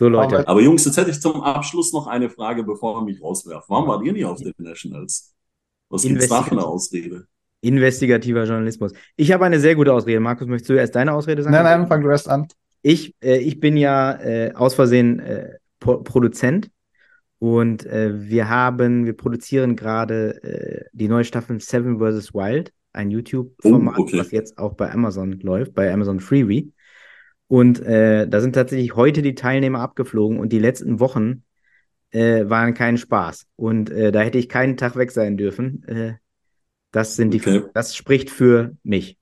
So, 0.00 0.08
Leute. 0.08 0.48
Aber 0.48 0.62
Jungs, 0.62 0.86
jetzt 0.86 0.96
hätte 0.96 1.10
ich 1.10 1.20
zum 1.20 1.42
Abschluss 1.42 1.92
noch 1.92 2.06
eine 2.06 2.30
Frage, 2.30 2.64
bevor 2.64 2.96
wir 2.96 3.04
mich 3.04 3.22
rauswerfen. 3.22 3.66
Warum 3.68 3.86
wart 3.86 4.02
ihr 4.02 4.14
nicht 4.14 4.24
auf 4.24 4.38
den 4.40 4.54
Nationals? 4.56 5.34
Was 5.90 6.04
gibt 6.04 6.22
es 6.22 6.28
da 6.30 6.42
für 6.42 6.52
eine 6.52 6.64
Ausrede? 6.64 7.26
Investigativer 7.60 8.44
Journalismus. 8.44 8.94
Ich 9.16 9.30
habe 9.30 9.44
eine 9.44 9.60
sehr 9.60 9.74
gute 9.74 9.92
Ausrede. 9.92 10.18
Markus, 10.18 10.46
möchtest 10.46 10.70
du 10.70 10.72
erst 10.72 10.94
deine 10.94 11.12
Ausrede 11.12 11.42
sagen? 11.42 11.52
Nein, 11.54 11.64
nein, 11.64 11.86
fang 11.86 12.00
du 12.00 12.08
erst 12.08 12.30
an. 12.30 12.48
Ich, 12.80 13.14
äh, 13.22 13.40
ich 13.40 13.60
bin 13.60 13.76
ja 13.76 14.18
äh, 14.22 14.54
aus 14.54 14.72
Versehen 14.72 15.20
äh, 15.20 15.58
Pro 15.80 15.98
Produzent 15.98 16.70
und 17.38 17.84
äh, 17.84 18.10
wir 18.26 18.48
haben, 18.48 19.04
wir 19.04 19.14
produzieren 19.14 19.76
gerade 19.76 20.42
äh, 20.42 20.84
die 20.94 21.08
neue 21.08 21.24
Staffel 21.24 21.60
Seven 21.60 21.98
vs. 21.98 22.32
Wild 22.32 22.72
ein 22.94 23.10
YouTube-Format, 23.10 23.98
oh, 23.98 24.02
okay. 24.04 24.18
was 24.18 24.30
jetzt 24.30 24.56
auch 24.56 24.72
bei 24.72 24.90
Amazon 24.90 25.32
läuft, 25.40 25.74
bei 25.74 25.92
Amazon 25.92 26.20
Freebie. 26.20 26.72
Und 27.50 27.80
äh, 27.80 28.28
da 28.28 28.40
sind 28.40 28.52
tatsächlich 28.52 28.94
heute 28.94 29.22
die 29.22 29.34
Teilnehmer 29.34 29.80
abgeflogen 29.80 30.38
und 30.38 30.52
die 30.52 30.60
letzten 30.60 31.00
Wochen 31.00 31.42
äh, 32.12 32.48
waren 32.48 32.74
kein 32.74 32.96
Spaß. 32.96 33.48
Und 33.56 33.90
äh, 33.90 34.12
da 34.12 34.20
hätte 34.20 34.38
ich 34.38 34.48
keinen 34.48 34.76
Tag 34.76 34.94
weg 34.94 35.10
sein 35.10 35.36
dürfen. 35.36 35.82
Äh, 35.88 36.12
das 36.92 37.16
sind 37.16 37.34
die, 37.34 37.40
okay. 37.40 37.64
das 37.74 37.96
spricht 37.96 38.30
für 38.30 38.76
mich. 38.84 39.18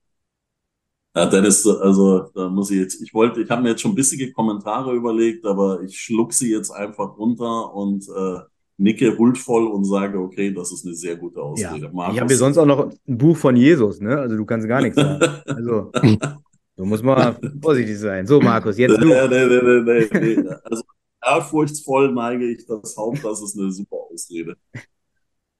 Ja, 1.15 1.25
Dennis, 1.25 1.65
also 1.65 2.29
da 2.35 2.49
muss 2.49 2.69
ich 2.69 2.77
jetzt, 2.77 3.01
ich 3.01 3.15
wollte, 3.15 3.41
ich 3.41 3.49
habe 3.49 3.63
mir 3.63 3.69
jetzt 3.69 3.81
schon 3.81 3.95
bissige 3.95 4.31
Kommentare 4.31 4.93
überlegt, 4.93 5.43
aber 5.47 5.81
ich 5.81 5.99
schluck 5.99 6.31
sie 6.31 6.51
jetzt 6.51 6.69
einfach 6.69 7.17
runter 7.17 7.73
und 7.73 8.07
äh, 8.15 8.41
nicke 8.77 9.17
huldvoll 9.17 9.65
und 9.65 9.85
sage, 9.85 10.19
okay, 10.19 10.53
das 10.53 10.71
ist 10.71 10.85
eine 10.85 10.93
sehr 10.93 11.15
gute 11.15 11.41
Ausrede. 11.41 11.91
Ja. 11.91 12.11
Ich 12.11 12.19
habe 12.19 12.27
hier 12.27 12.37
sonst 12.37 12.59
auch 12.59 12.67
noch 12.67 12.91
ein 12.91 13.17
Buch 13.17 13.37
von 13.37 13.55
Jesus, 13.55 13.99
ne? 13.99 14.19
Also 14.19 14.37
du 14.37 14.45
kannst 14.45 14.67
gar 14.67 14.83
nichts 14.83 14.97
sagen. 14.97 15.19
Also, 15.47 15.91
du 16.79 16.85
musst 16.85 17.03
mal 17.03 17.37
vorsichtig 17.61 17.99
sein. 17.99 18.25
So, 18.25 18.39
Markus, 18.39 18.77
jetzt 18.77 18.97
du. 18.97 19.07
Nee, 19.07 19.27
nee, 19.27 19.45
nee, 19.45 20.07
nee, 20.11 20.35
nee. 20.35 20.49
Also 20.63 20.83
ehrfurchtsvoll 21.23 22.13
neige 22.13 22.45
ich 22.45 22.65
das 22.65 22.95
Haupt, 22.95 23.23
das 23.23 23.41
ist 23.41 23.59
eine 23.59 23.69
super 23.71 23.97
Ausrede. 24.11 24.55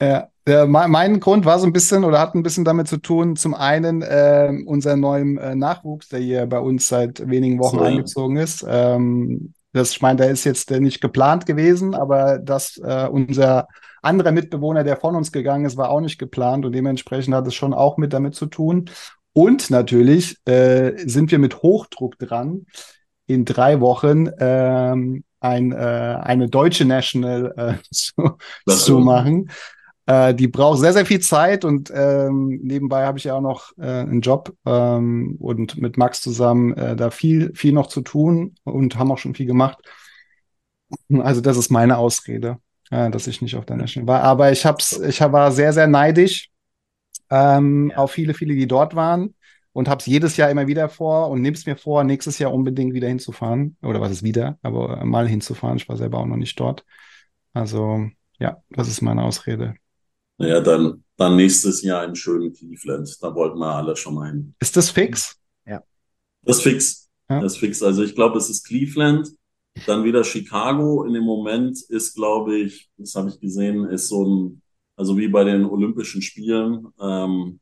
Ja, 0.02 0.30
der, 0.48 0.66
mein 0.66 1.20
Grund 1.20 1.44
war 1.44 1.60
so 1.60 1.66
ein 1.66 1.74
bisschen 1.74 2.06
oder 2.06 2.22
hat 2.22 2.34
ein 2.34 2.42
bisschen 2.42 2.64
damit 2.64 2.88
zu 2.88 2.98
tun, 2.98 3.36
zum 3.36 3.54
einen 3.54 4.02
äh, 4.02 4.50
unser 4.66 4.96
neuen 4.96 5.38
äh, 5.38 5.56
Nachwuchs, 5.56 6.08
der 6.08 6.22
hier 6.22 6.46
bei 6.46 6.60
uns 6.60 6.88
seit 6.88 7.30
wenigen 7.30 7.60
Wochen 7.60 7.80
so, 7.80 7.84
eingezogen 7.84 8.38
ist. 8.38 8.66
Ähm, 8.66 9.54
das, 9.74 9.92
ich 9.92 10.02
meine, 10.02 10.16
der 10.16 10.32
ist 10.32 10.46
jetzt 10.46 10.72
nicht 10.72 11.02
geplant 11.02 11.46
gewesen, 11.46 11.96
aber 11.96 12.40
dass 12.40 12.78
äh, 12.78 13.10
unser 13.12 13.68
anderer 14.02 14.32
Mitbewohner, 14.32 14.86
der 14.86 14.96
von 14.96 15.18
uns 15.18 15.34
gegangen 15.34 15.66
ist, 15.66 15.76
war 15.76 15.90
auch 15.90 16.00
nicht 16.00 16.18
geplant 16.18 16.66
und 16.66 16.72
dementsprechend 16.72 17.36
hat 17.36 17.46
es 17.46 17.56
schon 17.56 17.74
auch 17.74 17.98
mit 17.98 18.14
damit 18.14 18.36
zu 18.36 18.46
tun. 18.46 18.90
Und 19.34 19.70
natürlich 19.70 20.38
äh, 20.46 20.94
sind 21.06 21.32
wir 21.32 21.40
mit 21.40 21.62
Hochdruck 21.62 22.18
dran, 22.18 22.66
in 23.28 23.46
drei 23.46 23.80
Wochen 23.80 24.30
ähm, 24.40 25.24
ein, 25.40 25.72
äh, 25.72 25.76
eine 25.76 26.50
deutsche 26.50 26.86
National 26.86 27.54
äh, 27.56 27.74
zu, 27.92 28.38
zu 28.68 29.00
machen. 29.00 29.50
Äh, 30.08 30.34
die 30.34 30.48
braucht 30.48 30.80
sehr, 30.80 30.94
sehr 30.94 31.06
viel 31.06 31.20
Zeit 31.20 31.64
und 31.64 31.92
ähm, 31.94 32.60
nebenbei 32.64 33.06
habe 33.06 33.20
ich 33.20 33.26
ja 33.26 33.36
auch 33.36 33.42
noch 33.42 33.72
äh, 33.78 33.86
einen 33.86 34.22
Job 34.22 34.54
ähm, 34.66 35.38
und 35.40 35.78
mit 35.78 35.98
Max 35.98 36.22
zusammen 36.22 36.74
äh, 36.74 36.96
da 36.96 37.12
viel, 37.12 37.54
viel 37.54 37.74
noch 37.74 37.88
zu 37.88 38.02
tun 38.02 38.56
und 38.64 38.98
haben 38.98 39.12
auch 39.12 39.20
schon 39.20 39.36
viel 39.36 39.46
gemacht. 39.46 39.78
Also 41.14 41.42
das 41.42 41.58
ist 41.58 41.70
meine 41.70 41.98
Ausrede, 42.00 42.58
äh, 42.90 43.12
dass 43.12 43.28
ich 43.28 43.44
nicht 43.44 43.56
auf 43.56 43.68
der 43.68 43.78
National 43.78 44.08
war. 44.08 44.24
Aber 44.24 44.52
ich 44.52 44.66
hab's, 44.66 45.00
ich 45.00 45.22
war 45.22 45.52
sehr, 45.52 45.74
sehr 45.74 45.88
neidisch 45.88 46.50
ähm, 47.30 47.92
ja. 47.92 47.98
auf 47.98 48.12
viele, 48.12 48.34
viele, 48.34 48.56
die 48.56 48.68
dort 48.68 48.96
waren 48.96 49.36
und 49.74 49.88
habe 49.88 50.00
es 50.00 50.06
jedes 50.06 50.38
Jahr 50.38 50.50
immer 50.50 50.68
wieder 50.68 50.90
vor 50.90 51.30
und 51.30 51.42
nimm's 51.42 51.66
mir 51.66 51.78
vor, 51.78 52.04
nächstes 52.04 52.40
Jahr 52.40 52.54
unbedingt 52.54 52.94
wieder 52.94 53.08
hinzufahren. 53.08 53.78
Oder 53.82 54.02
was 54.02 54.12
ist 54.12 54.24
wieder, 54.24 54.58
aber 54.62 55.04
mal 55.06 55.28
hinzufahren. 55.28 55.78
Ich 55.78 55.88
war 55.88 55.98
selber 55.98 56.20
auch 56.20 56.26
noch 56.26 56.38
nicht 56.38 56.60
dort. 56.60 56.84
Also 57.54 58.08
ja, 58.40 58.62
das 58.70 58.88
ist 58.88 59.02
meine 59.02 59.24
Ausrede. 59.24 59.76
Naja, 60.38 60.62
dann, 60.62 61.04
dann 61.18 61.36
nächstes 61.36 61.82
Jahr 61.82 62.06
in 62.06 62.16
schönen 62.16 62.54
Cleveland. 62.54 63.18
Da 63.22 63.36
wollten 63.36 63.60
wir 63.60 63.76
alle 63.76 63.96
schon 63.96 64.16
mal 64.16 64.30
hin. 64.32 64.56
Ist 64.60 64.78
das 64.78 64.90
fix? 64.90 65.38
Ja. 65.66 65.84
Das 66.44 66.58
ist 66.58 66.64
fix. 66.64 67.10
Ja. 67.30 67.42
Das 67.42 67.54
ist 67.54 67.60
fix. 67.60 67.84
Also 67.84 68.04
ich 68.04 68.16
glaube, 68.16 68.38
es 68.38 68.50
ist 68.50 68.66
Cleveland. 68.66 69.30
Dann 69.86 70.04
wieder 70.04 70.24
Chicago. 70.24 71.04
In 71.04 71.14
dem 71.14 71.26
Moment 71.26 71.80
ist, 71.90 72.16
glaube 72.16 72.58
ich, 72.58 72.90
das 72.98 73.16
habe 73.16 73.30
ich 73.30 73.40
gesehen, 73.40 73.86
ist 73.86 74.08
so 74.08 74.26
ein, 74.26 74.62
also 75.00 75.18
wie 75.18 75.30
bei 75.30 75.46
den 75.46 75.64
Olympischen 75.64 76.22
Spielen, 76.22 76.88
ähm, 77.00 77.62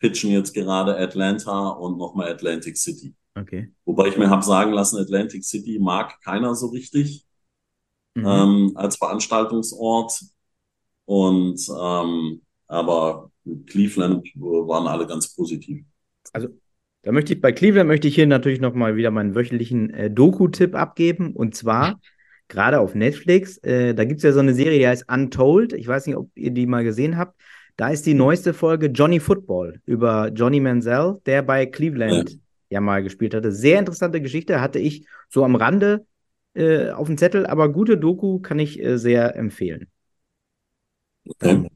pitchen 0.00 0.30
jetzt 0.30 0.52
gerade 0.52 0.98
Atlanta 0.98 1.70
und 1.70 1.96
nochmal 1.96 2.30
Atlantic 2.30 2.76
City. 2.76 3.14
Okay. 3.34 3.72
Wobei 3.86 4.08
ich 4.08 4.18
mir 4.18 4.28
habe 4.28 4.42
sagen 4.42 4.72
lassen, 4.72 4.98
Atlantic 4.98 5.44
City 5.44 5.78
mag 5.78 6.20
keiner 6.20 6.54
so 6.54 6.66
richtig 6.66 7.24
mhm. 8.14 8.26
ähm, 8.26 8.72
als 8.74 8.96
Veranstaltungsort. 8.96 10.12
Und 11.06 11.58
ähm, 11.74 12.42
aber 12.66 13.30
Cleveland 13.66 14.26
waren 14.36 14.88
alle 14.88 15.06
ganz 15.06 15.34
positiv. 15.34 15.82
Also 16.34 16.48
Da 17.00 17.12
möchte 17.12 17.32
ich 17.32 17.40
bei 17.40 17.52
Cleveland 17.52 17.88
möchte 17.88 18.08
ich 18.08 18.14
hier 18.14 18.26
natürlich 18.26 18.60
nochmal 18.60 18.94
wieder 18.96 19.10
meinen 19.10 19.34
wöchentlichen 19.34 19.88
äh, 19.88 20.10
Doku-Tipp 20.10 20.74
abgeben. 20.74 21.32
Und 21.32 21.54
zwar 21.54 21.98
gerade 22.48 22.80
auf 22.80 22.94
Netflix. 22.94 23.58
Äh, 23.58 23.94
da 23.94 24.04
gibt 24.04 24.18
es 24.18 24.24
ja 24.24 24.32
so 24.32 24.40
eine 24.40 24.54
Serie, 24.54 24.78
die 24.78 24.88
heißt 24.88 25.04
Untold. 25.10 25.72
Ich 25.72 25.86
weiß 25.86 26.06
nicht, 26.06 26.16
ob 26.16 26.30
ihr 26.34 26.50
die 26.50 26.66
mal 26.66 26.84
gesehen 26.84 27.16
habt. 27.16 27.40
Da 27.76 27.88
ist 27.88 28.06
die 28.06 28.14
neueste 28.14 28.54
Folge 28.54 28.86
Johnny 28.86 29.20
Football 29.20 29.80
über 29.86 30.28
Johnny 30.34 30.58
Manziel, 30.58 31.20
der 31.26 31.42
bei 31.42 31.66
Cleveland 31.66 32.30
ja, 32.30 32.36
ja 32.70 32.80
mal 32.80 33.02
gespielt 33.02 33.34
hatte. 33.34 33.52
Sehr 33.52 33.78
interessante 33.78 34.20
Geschichte, 34.20 34.60
hatte 34.60 34.80
ich 34.80 35.06
so 35.28 35.44
am 35.44 35.54
Rande 35.54 36.04
äh, 36.54 36.90
auf 36.90 37.06
dem 37.06 37.16
Zettel, 37.16 37.46
aber 37.46 37.68
gute 37.68 37.96
Doku 37.96 38.40
kann 38.40 38.58
ich 38.58 38.82
äh, 38.82 38.98
sehr 38.98 39.36
empfehlen. 39.36 39.86
Okay. 41.28 41.68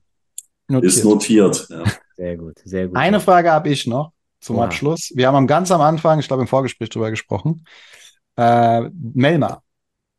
Notiert. 0.68 0.92
Ist 0.92 1.04
notiert. 1.04 1.66
Ja. 1.68 1.84
Sehr 2.16 2.36
gut, 2.36 2.58
sehr 2.64 2.88
gut. 2.88 2.96
Eine 2.96 3.20
Frage 3.20 3.52
habe 3.52 3.68
ich 3.68 3.86
noch 3.86 4.12
zum 4.40 4.56
wow. 4.56 4.64
Abschluss. 4.64 5.12
Wir 5.14 5.30
haben 5.30 5.46
ganz 5.46 5.70
am 5.70 5.80
Anfang, 5.80 6.18
ich 6.18 6.26
glaube 6.26 6.42
im 6.42 6.48
Vorgespräch 6.48 6.88
darüber 6.88 7.10
gesprochen. 7.10 7.64
Äh, 8.36 8.88
Melma. 8.92 9.62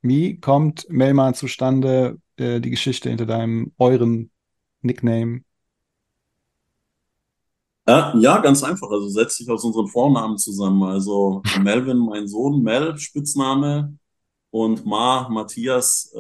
Wie 0.04 0.38
kommt 0.38 0.86
Melma 0.90 1.34
zustande, 1.34 2.20
äh, 2.36 2.60
die 2.60 2.70
Geschichte 2.70 3.10
hinter 3.10 3.26
deinem, 3.26 3.72
euren 3.78 4.30
Nickname? 4.82 5.44
Äh, 7.86 8.18
ja, 8.20 8.40
ganz 8.40 8.64
einfach. 8.64 8.90
Also 8.92 9.08
setzt 9.08 9.38
sich 9.38 9.50
aus 9.50 9.64
unseren 9.64 9.88
Vornamen 9.88 10.38
zusammen. 10.38 10.84
Also 10.84 11.42
Melvin, 11.62 11.98
mein 11.98 12.28
Sohn, 12.28 12.62
Mel, 12.62 12.98
Spitzname 12.98 13.98
und 14.52 14.86
Ma, 14.86 15.30
Matthias. 15.30 16.12
Äh, 16.14 16.20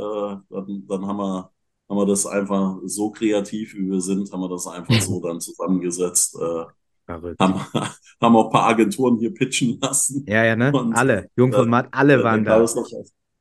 dann, 0.49 0.87
dann 0.87 1.05
haben 1.05 1.17
wir 1.17 1.53
haben 1.89 1.97
wir 1.97 2.05
das 2.05 2.25
einfach 2.25 2.77
so 2.85 3.11
kreativ, 3.11 3.75
wie 3.75 3.91
wir 3.91 4.01
sind, 4.01 4.31
haben 4.31 4.41
wir 4.41 4.49
das 4.49 4.65
einfach 4.65 4.99
so 5.01 5.21
dann 5.23 5.39
zusammengesetzt. 5.39 6.35
Äh, 6.41 6.65
haben, 7.07 7.35
haben 8.21 8.35
auch 8.35 8.45
ein 8.45 8.51
paar 8.51 8.69
Agenturen 8.69 9.17
hier 9.17 9.33
pitchen 9.33 9.77
lassen. 9.81 10.25
Ja, 10.27 10.43
ja, 10.45 10.55
ne? 10.55 10.71
Und, 10.71 10.93
alle. 10.95 11.29
Jung 11.35 11.51
von 11.51 11.69
Matt, 11.69 11.89
alle 11.91 12.15
äh, 12.15 12.23
waren 12.23 12.45
da. 12.45 12.59
Noch, 12.59 12.87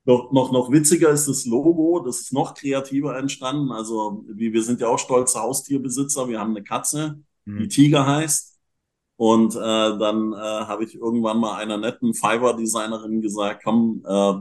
noch, 0.04 0.52
noch 0.52 0.70
witziger 0.72 1.10
ist 1.10 1.28
das 1.28 1.46
Logo, 1.46 2.00
das 2.04 2.20
ist 2.20 2.32
noch 2.32 2.54
kreativer 2.54 3.16
entstanden. 3.16 3.70
Also, 3.70 4.24
wie, 4.28 4.52
wir 4.52 4.62
sind 4.62 4.80
ja 4.80 4.88
auch 4.88 4.98
stolze 4.98 5.40
Haustierbesitzer. 5.40 6.28
Wir 6.28 6.40
haben 6.40 6.50
eine 6.50 6.64
Katze, 6.64 7.20
hm. 7.44 7.58
die 7.60 7.68
Tiger 7.68 8.06
heißt. 8.06 8.52
Und 9.16 9.54
äh, 9.54 9.58
dann 9.58 10.32
äh, 10.32 10.36
habe 10.36 10.84
ich 10.84 10.96
irgendwann 10.96 11.38
mal 11.38 11.56
einer 11.56 11.76
netten 11.76 12.14
Fiverr-Designerin 12.14 13.22
gesagt, 13.22 13.62
komm, 13.62 14.02
äh, 14.04 14.32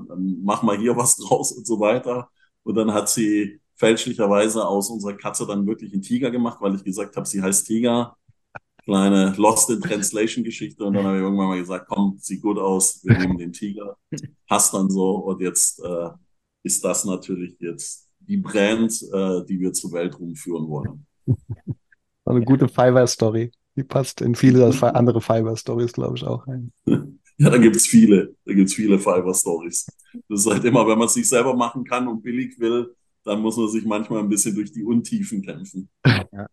mach 0.42 0.64
mal 0.64 0.78
hier 0.78 0.98
was 0.98 1.16
draus 1.18 1.52
und 1.52 1.68
so 1.68 1.80
weiter. 1.80 2.30
Und 2.64 2.76
dann 2.76 2.94
hat 2.94 3.10
sie 3.10 3.60
fälschlicherweise 3.76 4.66
aus 4.66 4.90
unserer 4.90 5.14
Katze 5.14 5.46
dann 5.46 5.68
wirklich 5.68 5.94
einen 5.94 6.02
Tiger 6.02 6.32
gemacht, 6.32 6.58
weil 6.62 6.76
ich 6.76 6.84
gesagt 6.84 7.16
habe, 7.16 7.28
sie 7.28 7.42
heißt 7.42 7.68
Tiger. 7.68 8.18
Kleine 8.84 9.34
Lost 9.38 9.70
in 9.70 9.80
Translation 9.80 10.44
Geschichte. 10.44 10.84
Und 10.84 10.94
dann 10.94 11.06
habe 11.06 11.18
ich 11.18 11.24
irgendwann 11.24 11.50
mal 11.50 11.60
gesagt, 11.60 11.88
komm, 11.88 12.18
sieht 12.20 12.42
gut 12.42 12.58
aus, 12.58 13.02
wir 13.04 13.18
nehmen 13.18 13.38
den 13.38 13.54
Tiger. 13.54 13.98
Passt 14.48 14.74
dann 14.74 14.90
so. 14.90 15.18
Und 15.18 15.42
jetzt 15.42 15.80
äh, 15.84 16.10
ist 16.64 16.84
das 16.84 17.06
natürlich 17.06 17.56
jetzt 17.60 18.10
die 18.20 18.38
Brand, 18.38 18.92
äh, 19.14 19.46
die 19.46 19.60
wir 19.60 19.74
zur 19.74 19.92
Welt 19.92 20.20
rumführen 20.20 20.68
wollen. 20.68 21.06
Eine 22.26 22.44
gute 22.44 22.68
Fiverr-Story. 22.68 23.52
Die 23.76 23.84
passt 23.84 24.22
in 24.22 24.36
viele 24.36 24.66
andere 24.96 25.22
Fiverr-Stories, 25.22 25.94
glaube 25.94 26.18
ich, 26.18 26.24
auch 26.24 26.48
rein. 26.48 26.72
Ja, 27.38 27.50
da 27.50 27.58
gibt 27.58 27.76
es 27.76 27.88
viele. 27.88 28.36
Da 28.46 28.54
gibt 28.54 28.70
es 28.70 28.76
viele 28.76 29.00
Fiverr-Stories. 29.00 29.88
Das 30.30 30.42
ist 30.42 30.46
halt 30.46 30.64
immer, 30.64 30.88
wenn 30.88 30.98
man 30.98 31.08
es 31.08 31.14
sich 31.14 31.28
selber 31.28 31.56
machen 31.56 31.84
kann 31.84 32.08
und 32.08 32.22
billig 32.22 32.60
will, 32.60 32.96
dann 33.24 33.42
muss 33.42 33.58
man 33.58 33.70
sich 33.70 33.86
manchmal 33.86 34.20
ein 34.20 34.30
bisschen 34.30 34.54
durch 34.54 34.72
die 34.72 34.84
Untiefen 34.84 35.42
kämpfen. 35.42 35.90
Ja. 36.06 36.48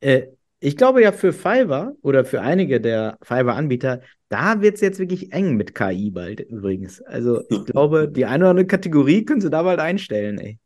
Äh, 0.00 0.28
ich 0.62 0.76
glaube 0.76 1.02
ja 1.02 1.12
für 1.12 1.32
Fiverr 1.32 1.94
oder 2.02 2.24
für 2.24 2.40
einige 2.40 2.80
der 2.80 3.18
Fiverr-Anbieter, 3.22 4.00
da 4.28 4.60
wird 4.60 4.76
es 4.76 4.80
jetzt 4.80 4.98
wirklich 4.98 5.32
eng 5.32 5.56
mit 5.56 5.74
KI 5.74 6.10
bald 6.10 6.40
übrigens. 6.40 7.02
Also 7.02 7.42
ich 7.50 7.64
glaube, 7.64 8.08
die 8.08 8.24
eine 8.24 8.44
oder 8.44 8.50
andere 8.50 8.66
Kategorie 8.66 9.24
können 9.24 9.40
sie 9.40 9.50
da 9.50 9.62
bald 9.62 9.80
einstellen, 9.80 10.38
ey. 10.38 10.58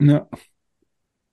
Ja. 0.00 0.28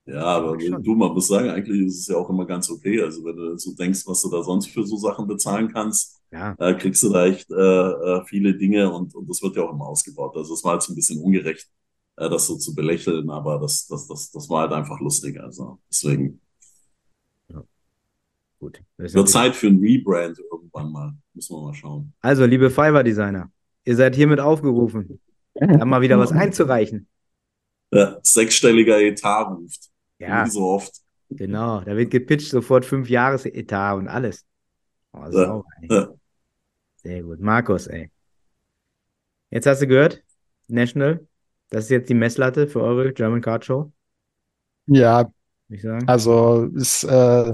Ja, 0.06 0.22
aber 0.22 0.56
du, 0.58 0.94
man 0.94 1.12
muss 1.12 1.28
sagen, 1.28 1.48
eigentlich 1.48 1.86
ist 1.86 2.00
es 2.00 2.08
ja 2.08 2.16
auch 2.16 2.28
immer 2.28 2.46
ganz 2.46 2.70
okay. 2.70 3.00
Also 3.00 3.24
wenn 3.24 3.36
du 3.36 3.56
so 3.56 3.74
denkst, 3.74 4.06
was 4.06 4.20
du 4.22 4.30
da 4.30 4.42
sonst 4.42 4.68
für 4.68 4.84
so 4.84 4.96
Sachen 4.96 5.26
bezahlen 5.26 5.72
kannst, 5.72 6.20
ja. 6.30 6.54
äh, 6.58 6.74
kriegst 6.74 7.02
du 7.02 7.08
da 7.08 7.26
echt 7.26 7.50
äh, 7.50 7.54
äh 7.54 8.24
viele 8.26 8.54
Dinge 8.54 8.92
und, 8.92 9.14
und 9.14 9.28
das 9.28 9.42
wird 9.42 9.56
ja 9.56 9.62
auch 9.62 9.72
immer 9.72 9.86
ausgebaut. 9.86 10.36
Also 10.36 10.54
es 10.54 10.62
war 10.62 10.74
jetzt 10.74 10.90
ein 10.90 10.94
bisschen 10.94 11.20
ungerecht 11.22 11.68
äh, 12.16 12.28
das 12.28 12.46
so 12.46 12.56
zu 12.56 12.74
belächeln, 12.74 13.30
aber 13.30 13.58
das, 13.58 13.86
das, 13.86 14.06
das, 14.06 14.30
das 14.30 14.48
war 14.50 14.62
halt 14.62 14.72
einfach 14.72 15.00
lustig. 15.00 15.40
Also 15.40 15.78
deswegen. 15.90 16.40
Gut. 18.64 18.80
Wird 18.96 19.28
Zeit 19.28 19.54
für 19.54 19.66
ein 19.66 19.78
Rebrand 19.78 20.38
irgendwann 20.38 20.90
mal. 20.90 21.12
Müssen 21.34 21.54
wir 21.54 21.64
mal 21.64 21.74
schauen. 21.74 22.14
Also, 22.22 22.46
liebe 22.46 22.70
Fiverr-Designer, 22.70 23.52
ihr 23.84 23.94
seid 23.94 24.14
hiermit 24.14 24.40
aufgerufen, 24.40 25.20
da 25.54 25.84
mal 25.84 26.00
wieder 26.00 26.18
was 26.18 26.32
einzureichen. 26.32 27.06
Ja, 27.92 28.18
sechsstelliger 28.22 28.98
Etat 29.02 29.50
ruft. 29.50 29.90
Ja. 30.18 30.46
Wie 30.46 30.50
so 30.50 30.62
oft. 30.62 30.94
Genau, 31.28 31.82
da 31.82 31.94
wird 31.94 32.10
gepitcht, 32.10 32.48
sofort 32.48 32.86
fünf 32.86 33.10
Jahres 33.10 33.44
Etat 33.44 33.96
und 33.96 34.08
alles. 34.08 34.46
Oh, 35.12 35.30
sauber, 35.30 35.64
ja. 35.82 36.08
Sehr 37.02 37.22
gut. 37.22 37.40
Markus, 37.40 37.86
ey. 37.86 38.10
Jetzt 39.50 39.66
hast 39.66 39.82
du 39.82 39.86
gehört, 39.86 40.24
National, 40.68 41.26
das 41.68 41.84
ist 41.84 41.90
jetzt 41.90 42.08
die 42.08 42.14
Messlatte 42.14 42.66
für 42.66 42.80
eure 42.80 43.12
German 43.12 43.42
Card 43.42 43.66
Show? 43.66 43.92
Ja, 44.86 45.30
ich 45.68 45.82
sagen. 45.82 46.08
also 46.08 46.70
ist, 46.74 47.04
äh, 47.04 47.52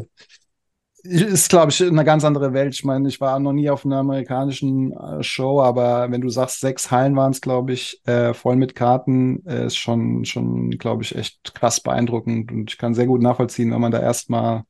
ist 1.03 1.49
glaube 1.49 1.71
ich, 1.71 1.83
eine 1.83 2.05
ganz 2.05 2.25
andere 2.25 2.53
Welt. 2.53 2.75
Ich 2.75 2.85
meine, 2.85 3.09
ich 3.09 3.21
war 3.21 3.39
noch 3.39 3.53
nie 3.53 3.71
auf 3.71 3.85
einer 3.85 3.99
amerikanischen 3.99 4.93
äh, 4.93 5.23
Show, 5.23 5.61
aber 5.63 6.11
wenn 6.11 6.21
du 6.21 6.29
sagst, 6.29 6.61
sechs 6.61 6.91
Hallen 6.91 7.17
waren 7.17 7.33
es, 7.33 7.41
glaube 7.41 7.73
ich, 7.73 8.01
äh, 8.07 8.35
voll 8.35 8.57
mit 8.57 8.75
Karten, 8.75 9.45
äh, 9.47 9.67
ist 9.67 9.77
schon, 9.77 10.25
schon 10.25 10.71
glaube 10.71 11.03
ich, 11.03 11.15
echt 11.15 11.55
krass 11.55 11.81
beeindruckend. 11.81 12.53
Und 12.53 12.71
ich 12.71 12.79
kann 12.79 12.95
sehr 12.95 13.07
gut 13.07 13.23
nachvollziehen, 13.23 13.71
wenn 13.73 13.81
man 13.81 13.93
da 13.93 14.01
erstmal 14.01 14.65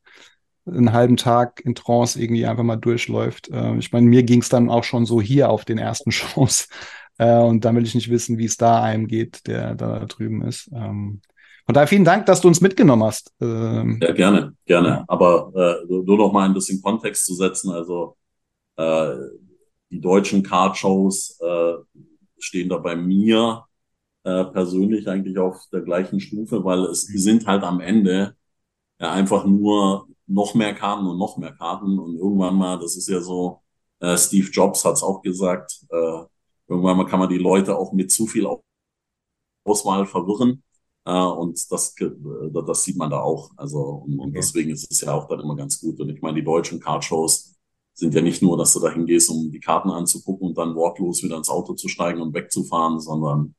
einen 0.66 0.92
halben 0.92 1.16
Tag 1.16 1.60
in 1.64 1.74
Trance 1.74 2.20
irgendwie 2.20 2.46
einfach 2.46 2.62
mal 2.62 2.76
durchläuft. 2.76 3.50
Äh, 3.50 3.76
ich 3.76 3.92
meine, 3.92 4.06
mir 4.06 4.22
ging 4.22 4.40
es 4.40 4.48
dann 4.48 4.70
auch 4.70 4.84
schon 4.84 5.06
so 5.06 5.20
hier 5.20 5.50
auf 5.50 5.64
den 5.64 5.78
ersten 5.78 6.12
Shows. 6.12 6.68
Äh, 7.18 7.38
und 7.38 7.64
dann 7.64 7.76
will 7.76 7.84
ich 7.84 7.94
nicht 7.94 8.10
wissen, 8.10 8.38
wie 8.38 8.46
es 8.46 8.56
da 8.56 8.82
einem 8.82 9.06
geht, 9.06 9.46
der 9.46 9.74
da 9.74 10.04
drüben 10.06 10.42
ist. 10.42 10.70
Ähm, 10.72 11.20
von 11.70 11.74
daher 11.74 11.88
vielen 11.88 12.04
Dank, 12.04 12.26
dass 12.26 12.40
du 12.40 12.48
uns 12.48 12.60
mitgenommen 12.60 13.04
hast. 13.04 13.32
Ähm, 13.40 13.98
ja, 14.02 14.12
gerne, 14.12 14.54
gerne. 14.66 14.88
Ja. 14.88 15.04
Aber 15.08 15.52
äh, 15.54 15.86
nur 15.86 16.18
noch 16.18 16.32
mal 16.32 16.44
ein 16.44 16.54
bisschen 16.54 16.82
Kontext 16.82 17.26
zu 17.26 17.34
setzen. 17.34 17.70
Also 17.70 18.16
äh, 18.76 19.14
die 19.90 20.00
deutschen 20.00 20.42
Card-Shows 20.42 21.38
äh, 21.40 21.74
stehen 22.38 22.68
da 22.68 22.78
bei 22.78 22.96
mir 22.96 23.64
äh, 24.24 24.44
persönlich 24.44 25.08
eigentlich 25.08 25.38
auf 25.38 25.64
der 25.72 25.82
gleichen 25.82 26.20
Stufe, 26.20 26.64
weil 26.64 26.80
es 26.84 27.06
die 27.06 27.18
sind 27.18 27.46
halt 27.46 27.62
am 27.62 27.80
Ende 27.80 28.34
ja 28.98 29.12
einfach 29.12 29.44
nur 29.46 30.06
noch 30.26 30.54
mehr 30.54 30.74
Karten 30.74 31.06
und 31.06 31.18
noch 31.18 31.36
mehr 31.36 31.52
Karten 31.52 31.98
und 31.98 32.16
irgendwann 32.16 32.54
mal, 32.54 32.78
das 32.78 32.96
ist 32.96 33.08
ja 33.08 33.20
so, 33.20 33.62
äh, 34.00 34.16
Steve 34.16 34.48
Jobs 34.50 34.84
hat 34.84 34.94
es 34.94 35.02
auch 35.02 35.22
gesagt, 35.22 35.84
äh, 35.90 36.24
Irgendwann 36.70 37.04
kann 37.06 37.18
man 37.18 37.28
die 37.28 37.38
Leute 37.38 37.76
auch 37.76 37.92
mit 37.92 38.12
zu 38.12 38.28
viel 38.28 38.46
Auswahl 39.64 40.06
verwirren. 40.06 40.62
Äh, 41.04 41.12
und 41.12 41.58
das, 41.70 41.94
das 41.94 42.84
sieht 42.84 42.96
man 42.96 43.10
da 43.10 43.20
auch. 43.20 43.50
Also, 43.56 43.80
und, 43.80 44.18
und 44.18 44.30
okay. 44.30 44.38
deswegen 44.38 44.70
ist 44.70 44.90
es 44.90 45.00
ja 45.00 45.12
auch 45.14 45.28
dann 45.28 45.40
immer 45.40 45.56
ganz 45.56 45.80
gut. 45.80 46.00
Und 46.00 46.10
ich 46.10 46.20
meine, 46.22 46.36
die 46.36 46.44
deutschen 46.44 46.80
Cardshows 46.80 47.56
sind 47.94 48.14
ja 48.14 48.22
nicht 48.22 48.42
nur, 48.42 48.56
dass 48.56 48.72
du 48.72 48.80
da 48.80 48.90
hingehst, 48.90 49.30
um 49.30 49.50
die 49.50 49.60
Karten 49.60 49.90
anzugucken 49.90 50.48
und 50.48 50.58
dann 50.58 50.74
wortlos 50.74 51.22
wieder 51.22 51.36
ins 51.36 51.50
Auto 51.50 51.74
zu 51.74 51.88
steigen 51.88 52.20
und 52.20 52.34
wegzufahren, 52.34 52.98
sondern 52.98 53.54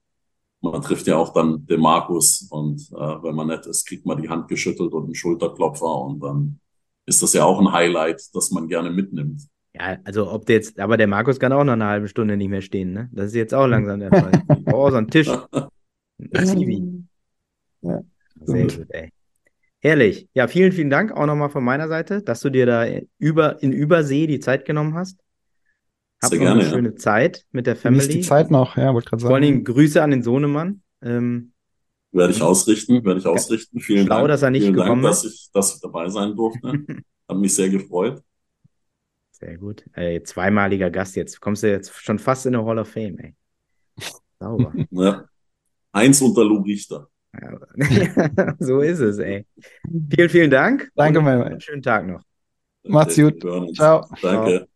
man 0.61 0.81
trifft 0.81 1.07
ja 1.07 1.17
auch 1.17 1.33
dann 1.33 1.65
den 1.65 1.79
Markus 1.79 2.47
und 2.49 2.81
äh, 2.91 3.23
wenn 3.23 3.35
man 3.35 3.47
nett 3.47 3.65
ist, 3.65 3.87
kriegt 3.87 4.05
man 4.05 4.21
die 4.21 4.29
Hand 4.29 4.47
geschüttelt 4.47 4.93
und 4.93 5.05
einen 5.05 5.15
Schulterklopfer 5.15 6.01
und 6.01 6.19
dann 6.21 6.59
ist 7.05 7.21
das 7.21 7.33
ja 7.33 7.45
auch 7.45 7.59
ein 7.59 7.71
Highlight, 7.71 8.21
das 8.33 8.51
man 8.51 8.67
gerne 8.67 8.91
mitnimmt. 8.91 9.41
Ja, 9.73 9.97
also 10.03 10.29
ob 10.29 10.45
der 10.45 10.57
jetzt, 10.57 10.79
aber 10.79 10.97
der 10.97 11.07
Markus 11.07 11.39
kann 11.39 11.53
auch 11.53 11.63
noch 11.63 11.73
eine 11.73 11.85
halbe 11.85 12.07
Stunde 12.07 12.37
nicht 12.37 12.49
mehr 12.49 12.61
stehen, 12.61 12.93
ne? 12.93 13.09
Das 13.11 13.27
ist 13.27 13.35
jetzt 13.35 13.53
auch 13.53 13.67
langsam 13.67 13.99
der 13.99 14.11
Fall. 14.11 14.31
oh, 14.73 14.89
so 14.89 14.97
ein 14.97 15.07
Tisch. 15.07 15.29
Ein. 16.33 17.09
Ja, 17.81 18.01
Sehr 18.41 18.63
gut, 18.63 18.85
ey. 18.89 19.11
Herrlich. 19.79 20.27
Ja, 20.33 20.47
vielen, 20.47 20.71
vielen 20.71 20.91
Dank 20.91 21.11
auch 21.11 21.25
nochmal 21.25 21.49
von 21.49 21.63
meiner 21.63 21.87
Seite, 21.87 22.21
dass 22.21 22.39
du 22.41 22.49
dir 22.49 22.65
da 22.65 22.85
über, 23.17 23.61
in 23.63 23.71
Übersee 23.71 24.27
die 24.27 24.39
Zeit 24.39 24.65
genommen 24.65 24.93
hast. 24.93 25.17
Hab 26.21 26.29
Sehr 26.29 26.39
noch 26.39 26.45
gerne, 26.45 26.61
eine 26.61 26.69
schöne 26.69 26.89
ja. 26.89 26.95
Zeit 26.97 27.45
mit 27.51 27.65
der 27.65 27.75
Family. 27.75 28.01
Genieß 28.01 28.15
die 28.15 28.21
Zeit 28.21 28.51
noch, 28.51 28.77
ja, 28.77 28.93
wollte 28.93 29.09
gerade 29.09 29.21
sagen. 29.21 29.29
Vor 29.29 29.35
allen 29.35 29.43
Dingen 29.43 29.63
Grüße 29.63 30.01
an 30.01 30.11
den 30.11 30.21
Sohnemann. 30.21 30.83
Ähm, 31.01 31.53
werde 32.11 32.33
ich 32.33 32.41
ausrichten, 32.41 33.03
werde 33.03 33.19
ich 33.21 33.25
ausrichten. 33.25 33.79
Vielen 33.79 34.05
schlau, 34.05 34.17
Dank. 34.17 34.27
dass 34.27 34.41
er 34.43 34.51
nicht 34.51 34.63
Vielen 34.63 34.75
gekommen 34.75 35.01
Dank, 35.01 35.13
dass 35.13 35.23
ich, 35.23 35.49
dass 35.51 35.75
ich 35.75 35.81
dabei 35.81 36.09
sein 36.09 36.35
durfte. 36.35 36.73
Hat 37.27 37.37
mich 37.37 37.55
sehr 37.55 37.69
gefreut. 37.69 38.21
Sehr 39.31 39.57
gut. 39.57 39.83
Ey, 39.93 40.21
zweimaliger 40.21 40.91
Gast 40.91 41.15
jetzt. 41.15 41.39
Kommst 41.39 41.63
du 41.63 41.71
jetzt 41.71 41.91
schon 41.95 42.19
fast 42.19 42.45
in 42.45 42.51
der 42.51 42.63
Hall 42.63 42.77
of 42.77 42.89
Fame, 42.89 43.17
ey. 43.17 43.35
Sauber. 44.39 44.73
Ja. 44.91 45.25
Eins 45.93 46.21
unter 46.21 46.43
Lou 46.43 46.61
Richter. 46.61 47.07
So 48.59 48.81
ist 48.81 48.99
es, 48.99 49.17
ey. 49.19 49.45
Vielen, 50.09 50.29
vielen 50.29 50.51
Dank. 50.51 50.91
Danke, 50.95 51.21
mein 51.21 51.59
Schönen 51.61 51.81
Tag 51.81 52.07
noch. 52.07 52.21
Macht's 52.83 53.15
gut. 53.15 53.39
Ciao. 53.75 54.07
Danke. 54.21 54.59
Ciao. 54.59 54.67